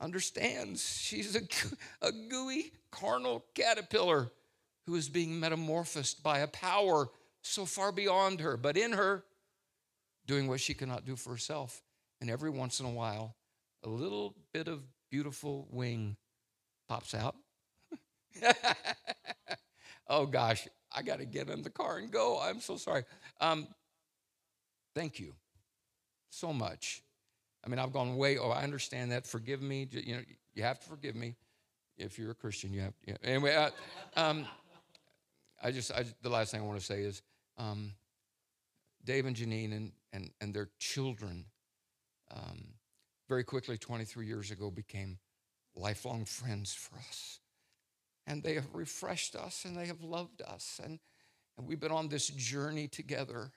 understands. 0.00 0.98
She's 0.98 1.36
a, 1.36 1.42
a 2.06 2.12
gooey, 2.12 2.72
carnal 2.90 3.44
caterpillar 3.54 4.30
who 4.86 4.94
is 4.94 5.08
being 5.08 5.40
metamorphosed 5.40 6.22
by 6.22 6.40
a 6.40 6.46
power 6.46 7.08
so 7.42 7.64
far 7.64 7.92
beyond 7.92 8.40
her, 8.40 8.56
but 8.56 8.76
in 8.76 8.92
her, 8.92 9.24
doing 10.26 10.48
what 10.48 10.60
she 10.60 10.74
cannot 10.74 11.04
do 11.04 11.16
for 11.16 11.30
herself. 11.30 11.82
And 12.20 12.30
every 12.30 12.50
once 12.50 12.80
in 12.80 12.86
a 12.86 12.90
while, 12.90 13.36
a 13.84 13.88
little 13.88 14.34
bit 14.52 14.68
of 14.68 14.82
beautiful 15.10 15.68
wing 15.70 16.16
pops 16.88 17.14
out. 17.14 17.36
oh 20.08 20.26
gosh, 20.26 20.68
I 20.94 21.02
got 21.02 21.18
to 21.18 21.24
get 21.24 21.48
in 21.48 21.62
the 21.62 21.70
car 21.70 21.98
and 21.98 22.10
go. 22.10 22.40
I'm 22.40 22.60
so 22.60 22.76
sorry. 22.76 23.04
Um, 23.40 23.66
thank 24.94 25.18
you 25.18 25.34
so 26.30 26.52
much. 26.52 27.02
I 27.64 27.68
mean, 27.68 27.78
I've 27.78 27.92
gone 27.92 28.16
way. 28.16 28.38
Oh, 28.38 28.50
I 28.50 28.62
understand 28.62 29.12
that. 29.12 29.26
Forgive 29.26 29.60
me. 29.60 29.88
You 29.90 30.16
know, 30.16 30.22
you 30.54 30.62
have 30.62 30.78
to 30.80 30.88
forgive 30.88 31.16
me. 31.16 31.34
If 31.98 32.18
you're 32.18 32.30
a 32.30 32.34
Christian, 32.34 32.72
you 32.72 32.82
have. 32.82 32.92
Anyway, 33.24 33.54
uh, 33.54 33.70
um, 34.16 34.46
I 35.62 35.70
just 35.70 35.90
I, 35.90 36.04
the 36.22 36.28
last 36.28 36.52
thing 36.52 36.60
I 36.60 36.64
want 36.64 36.78
to 36.78 36.84
say 36.84 37.00
is 37.02 37.22
um, 37.56 37.92
Dave 39.04 39.24
and 39.24 39.34
Janine 39.34 39.74
and 39.74 39.92
and 40.12 40.30
and 40.40 40.54
their 40.54 40.68
children. 40.78 41.46
Um, 42.30 42.74
very 43.28 43.44
quickly, 43.44 43.78
23 43.78 44.26
years 44.26 44.50
ago, 44.50 44.70
became 44.70 45.18
lifelong 45.76 46.24
friends 46.24 46.72
for 46.74 46.96
us. 46.98 47.40
And 48.26 48.42
they 48.42 48.54
have 48.54 48.66
refreshed 48.72 49.36
us 49.36 49.64
and 49.64 49.76
they 49.76 49.86
have 49.86 50.02
loved 50.02 50.42
us. 50.42 50.80
And, 50.82 50.98
and 51.56 51.66
we've 51.66 51.78
been 51.78 51.92
on 51.92 52.08
this 52.08 52.26
journey 52.28 52.88
together 52.88 53.52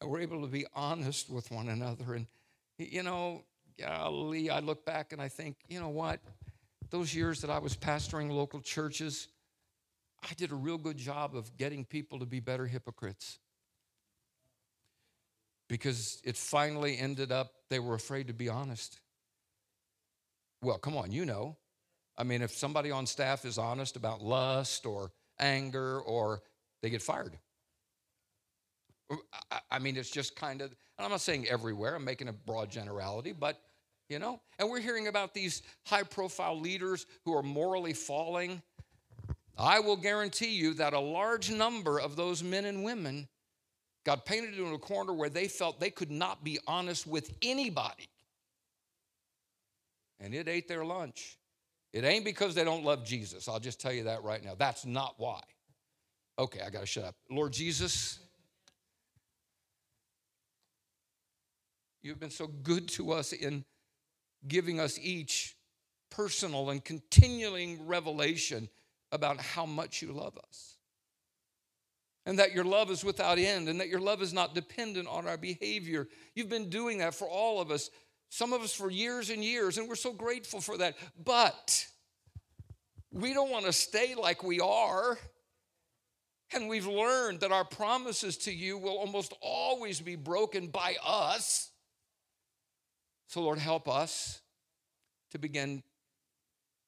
and 0.00 0.10
we're 0.10 0.20
able 0.20 0.40
to 0.42 0.48
be 0.48 0.66
honest 0.74 1.30
with 1.30 1.50
one 1.50 1.68
another. 1.68 2.14
And, 2.14 2.26
you 2.78 3.02
know, 3.02 3.44
golly, 3.78 4.50
I 4.50 4.60
look 4.60 4.84
back 4.84 5.12
and 5.12 5.20
I 5.20 5.28
think, 5.28 5.56
you 5.68 5.78
know 5.78 5.88
what? 5.88 6.20
Those 6.90 7.14
years 7.14 7.42
that 7.42 7.50
I 7.50 7.58
was 7.58 7.76
pastoring 7.76 8.30
local 8.30 8.60
churches, 8.60 9.28
I 10.22 10.34
did 10.34 10.50
a 10.50 10.56
real 10.56 10.78
good 10.78 10.96
job 10.96 11.36
of 11.36 11.56
getting 11.56 11.84
people 11.84 12.18
to 12.18 12.26
be 12.26 12.40
better 12.40 12.66
hypocrites. 12.66 13.38
Because 15.68 16.20
it 16.24 16.36
finally 16.36 16.98
ended 16.98 17.30
up, 17.30 17.52
they 17.68 17.78
were 17.78 17.94
afraid 17.94 18.26
to 18.26 18.32
be 18.34 18.48
honest. 18.48 18.98
Well, 20.62 20.78
come 20.78 20.96
on, 20.96 21.10
you 21.10 21.24
know. 21.24 21.56
I 22.18 22.24
mean, 22.24 22.42
if 22.42 22.52
somebody 22.52 22.90
on 22.90 23.06
staff 23.06 23.44
is 23.44 23.56
honest 23.56 23.96
about 23.96 24.22
lust 24.22 24.84
or 24.84 25.10
anger, 25.38 26.00
or 26.00 26.42
they 26.82 26.90
get 26.90 27.02
fired. 27.02 27.38
Uh, 29.10 29.16
I 29.70 29.78
mean, 29.78 29.96
it's 29.96 30.10
just 30.10 30.36
kind 30.36 30.60
of, 30.60 30.74
I'm 30.98 31.10
not 31.10 31.20
saying 31.20 31.48
everywhere, 31.48 31.96
I'm 31.96 32.04
making 32.04 32.28
a 32.28 32.32
broad 32.32 32.70
generality, 32.70 33.32
but 33.32 33.58
you 34.08 34.18
know, 34.18 34.40
and 34.58 34.68
we're 34.68 34.80
hearing 34.80 35.06
about 35.06 35.34
these 35.34 35.62
high 35.86 36.02
profile 36.02 36.58
leaders 36.58 37.06
who 37.24 37.34
are 37.36 37.44
morally 37.44 37.92
falling. 37.92 38.60
I 39.56 39.78
will 39.78 39.96
guarantee 39.96 40.50
you 40.50 40.74
that 40.74 40.94
a 40.94 41.00
large 41.00 41.50
number 41.50 42.00
of 42.00 42.16
those 42.16 42.42
men 42.42 42.64
and 42.64 42.82
women 42.82 43.28
got 44.04 44.24
painted 44.26 44.58
into 44.58 44.74
a 44.74 44.78
corner 44.78 45.12
where 45.12 45.28
they 45.28 45.46
felt 45.46 45.78
they 45.78 45.90
could 45.90 46.10
not 46.10 46.42
be 46.42 46.58
honest 46.66 47.06
with 47.06 47.32
anybody. 47.40 48.08
And 50.20 50.34
it 50.34 50.48
ate 50.48 50.68
their 50.68 50.84
lunch. 50.84 51.38
It 51.92 52.04
ain't 52.04 52.24
because 52.24 52.54
they 52.54 52.64
don't 52.64 52.84
love 52.84 53.04
Jesus. 53.04 53.48
I'll 53.48 53.58
just 53.58 53.80
tell 53.80 53.92
you 53.92 54.04
that 54.04 54.22
right 54.22 54.44
now. 54.44 54.54
That's 54.56 54.84
not 54.86 55.14
why. 55.16 55.40
Okay, 56.38 56.60
I 56.64 56.70
got 56.70 56.80
to 56.80 56.86
shut 56.86 57.04
up. 57.04 57.16
Lord 57.30 57.52
Jesus, 57.52 58.20
You've 62.02 62.20
been 62.20 62.30
so 62.30 62.46
good 62.46 62.88
to 62.90 63.12
us 63.12 63.32
in 63.32 63.64
giving 64.48 64.80
us 64.80 64.98
each 64.98 65.56
personal 66.10 66.70
and 66.70 66.84
continuing 66.84 67.86
revelation 67.86 68.68
about 69.12 69.40
how 69.40 69.66
much 69.66 70.00
you 70.00 70.12
love 70.12 70.38
us. 70.48 70.76
And 72.26 72.38
that 72.38 72.52
your 72.52 72.64
love 72.64 72.90
is 72.90 73.04
without 73.04 73.38
end, 73.38 73.68
and 73.68 73.80
that 73.80 73.88
your 73.88 74.00
love 74.00 74.22
is 74.22 74.32
not 74.32 74.54
dependent 74.54 75.08
on 75.08 75.26
our 75.26 75.36
behavior. 75.36 76.06
You've 76.34 76.48
been 76.48 76.68
doing 76.68 76.98
that 76.98 77.14
for 77.14 77.26
all 77.26 77.60
of 77.60 77.70
us, 77.70 77.90
some 78.30 78.52
of 78.52 78.62
us 78.62 78.72
for 78.72 78.90
years 78.90 79.28
and 79.28 79.44
years, 79.44 79.76
and 79.76 79.88
we're 79.88 79.96
so 79.96 80.12
grateful 80.12 80.60
for 80.60 80.78
that. 80.78 80.96
But 81.22 81.86
we 83.12 83.34
don't 83.34 83.50
want 83.50 83.66
to 83.66 83.72
stay 83.72 84.14
like 84.14 84.42
we 84.42 84.60
are. 84.60 85.18
And 86.52 86.68
we've 86.68 86.86
learned 86.86 87.40
that 87.40 87.52
our 87.52 87.64
promises 87.64 88.36
to 88.38 88.52
you 88.52 88.78
will 88.78 88.98
almost 88.98 89.34
always 89.40 90.00
be 90.00 90.16
broken 90.16 90.68
by 90.68 90.96
us. 91.04 91.70
So, 93.28 93.42
Lord, 93.42 93.58
help 93.58 93.88
us 93.88 94.40
to 95.30 95.38
begin 95.38 95.82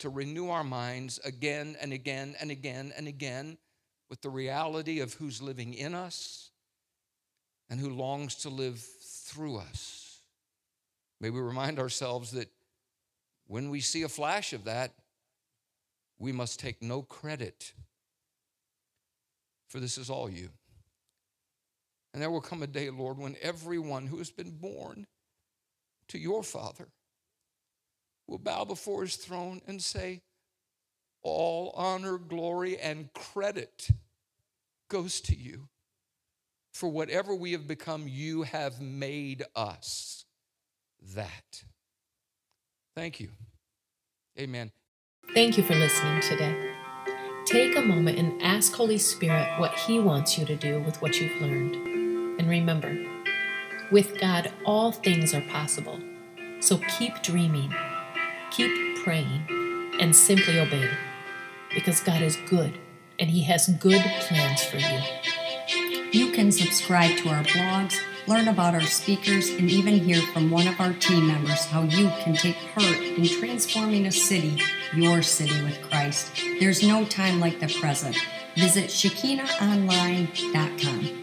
to 0.01 0.09
renew 0.09 0.49
our 0.49 0.65
minds 0.65 1.21
again 1.25 1.77
and 1.81 1.93
again 1.93 2.35
and 2.41 2.51
again 2.51 2.93
and 2.97 3.07
again 3.07 3.57
with 4.11 4.21
the 4.21 4.31
reality 4.31 4.99
of 4.99 5.15
who's 5.15 5.41
living 5.41 5.75
in 5.75 5.95
us 5.95 6.51
and 7.71 7.79
who 7.79 7.91
longs 7.91 8.35
to 8.37 8.49
live 8.49 8.81
through 8.81 9.59
us. 9.59 10.02
May 11.23 11.31
we 11.31 11.41
remind 11.41 11.79
ourselves 11.79 12.33
that 12.33 12.51
when 13.47 13.71
we 13.71 13.79
see 13.79 14.03
a 14.03 14.09
flash 14.09 14.53
of 14.53 14.65
that, 14.65 14.93
we 16.19 16.33
must 16.33 16.59
take 16.59 16.83
no 16.83 17.03
credit, 17.03 17.73
for 19.69 19.79
this 19.79 19.99
is 19.99 20.11
all 20.11 20.29
you. 20.29 20.51
And 22.13 22.21
there 22.21 22.31
will 22.31 22.41
come 22.41 22.65
a 22.65 22.67
day, 22.67 22.91
Lord, 22.91 23.19
when 23.19 23.37
everyone 23.41 24.09
who 24.09 24.19
has 24.19 24.31
been 24.33 24.51
born 24.51 25.07
to 26.09 26.19
your 26.19 26.43
Father 26.43 26.89
will 28.27 28.39
bow 28.39 28.65
before 28.65 29.03
his 29.03 29.15
throne 29.15 29.63
and 29.69 29.81
say, 29.81 30.23
All 31.23 31.73
honor, 31.77 32.19
glory, 32.19 32.79
and 32.79 33.13
credit 33.13 33.91
goes 34.89 35.21
to 35.23 35.37
you. 35.37 35.69
For 36.73 36.89
whatever 36.89 37.33
we 37.33 37.53
have 37.53 37.69
become, 37.69 38.09
you 38.09 38.43
have 38.43 38.81
made 38.81 39.45
us 39.55 40.22
that. 41.15 41.65
Thank 42.95 43.21
you. 43.21 43.31
Amen. 44.39 44.71
Thank 45.35 45.57
you 45.57 45.65
for 45.65 45.75
listening 45.75 46.21
today. 46.21 46.73
Take 47.47 47.77
a 47.77 47.83
moment 47.83 48.19
and 48.19 48.41
ask 48.43 48.73
Holy 48.73 48.99
Spirit 48.99 49.59
what 49.59 49.75
He 49.75 49.99
wants 49.99 50.39
you 50.39 50.45
to 50.47 50.57
do 50.57 50.81
with 50.81 51.01
what 51.03 51.21
you've 51.21 51.41
learned. 51.41 51.75
And 52.39 52.49
remember, 52.49 52.97
with 53.91 54.19
God, 54.21 54.53
all 54.65 54.93
things 54.93 55.35
are 55.35 55.43
possible. 55.43 55.99
So 56.61 56.79
keep 56.99 57.23
dreaming, 57.23 57.75
keep 58.51 58.99
praying, 59.03 59.45
and 60.01 60.15
simply 60.15 60.61
obey. 60.61 60.89
Because 61.75 62.01
God 62.01 62.23
is 62.23 62.37
good 62.49 62.79
and 63.19 63.31
He 63.31 63.43
has 63.45 63.69
good 63.81 64.03
plans 64.21 64.65
for 64.65 64.77
you. 64.77 65.01
You 66.13 66.33
can 66.33 66.53
subscribe 66.53 67.17
to 67.19 67.29
our 67.29 67.43
blogs, 67.43 67.99
learn 68.27 68.49
about 68.49 68.75
our 68.75 68.83
speakers, 68.83 69.49
and 69.49 69.71
even 69.71 69.99
hear 69.99 70.21
from 70.33 70.51
one 70.51 70.69
of 70.69 70.79
our 70.81 70.93
team 70.95 71.27
members 71.27 71.67
how 71.67 71.83
you 71.83 72.09
can 72.23 72.35
take 72.35 72.57
part 72.75 72.99
in 72.99 73.25
transforming 73.25 74.07
a 74.07 74.13
city, 74.13 74.61
your 74.95 75.23
city 75.23 75.63
with 75.63 75.81
Christ. 75.83 76.33
There's 76.61 76.83
no 76.83 77.05
time 77.05 77.41
like 77.41 77.61
the 77.61 77.69
present. 77.81 78.17
Visit 78.57 78.91
ShekinahOnline.com. 78.91 81.23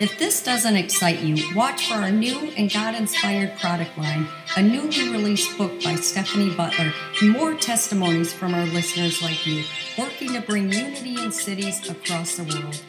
If 0.00 0.18
this 0.18 0.42
doesn't 0.42 0.74
excite 0.74 1.20
you, 1.20 1.54
watch 1.54 1.86
for 1.86 1.94
our 1.94 2.10
new 2.10 2.50
and 2.56 2.72
God 2.72 2.96
inspired 2.96 3.56
product 3.58 3.96
line, 3.96 4.26
a 4.56 4.62
newly 4.62 5.10
released 5.10 5.56
book 5.56 5.80
by 5.84 5.94
Stephanie 5.94 6.52
Butler, 6.56 6.92
and 7.20 7.30
more 7.30 7.54
testimonies 7.54 8.32
from 8.32 8.52
our 8.52 8.66
listeners 8.66 9.22
like 9.22 9.46
you, 9.46 9.62
working 9.96 10.32
to 10.32 10.40
bring 10.40 10.72
unity 10.72 11.22
in 11.22 11.30
cities 11.30 11.88
across 11.88 12.34
the 12.36 12.42
world. 12.42 12.82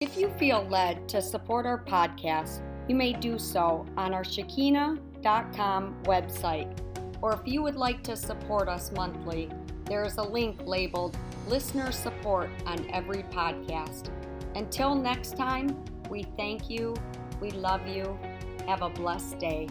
If 0.00 0.16
you 0.16 0.30
feel 0.38 0.66
led 0.70 1.06
to 1.10 1.20
support 1.20 1.66
our 1.66 1.84
podcast, 1.84 2.62
you 2.88 2.94
may 2.94 3.12
do 3.12 3.38
so 3.38 3.84
on 3.98 4.14
our 4.14 4.24
Shekinah.com 4.24 6.02
website. 6.04 6.74
Or 7.20 7.34
if 7.34 7.40
you 7.44 7.60
would 7.60 7.76
like 7.76 8.02
to 8.04 8.16
support 8.16 8.66
us 8.66 8.92
monthly, 8.92 9.50
there 9.84 10.02
is 10.04 10.16
a 10.16 10.22
link 10.22 10.62
labeled 10.64 11.18
Listener 11.48 11.92
Support 11.92 12.48
on 12.64 12.88
every 12.90 13.24
podcast. 13.24 14.08
Until 14.54 14.94
next 14.94 15.36
time, 15.36 15.84
we 16.08 16.22
thank 16.34 16.70
you, 16.70 16.96
we 17.38 17.50
love 17.50 17.86
you, 17.86 18.18
have 18.66 18.80
a 18.80 18.88
blessed 18.88 19.38
day. 19.38 19.68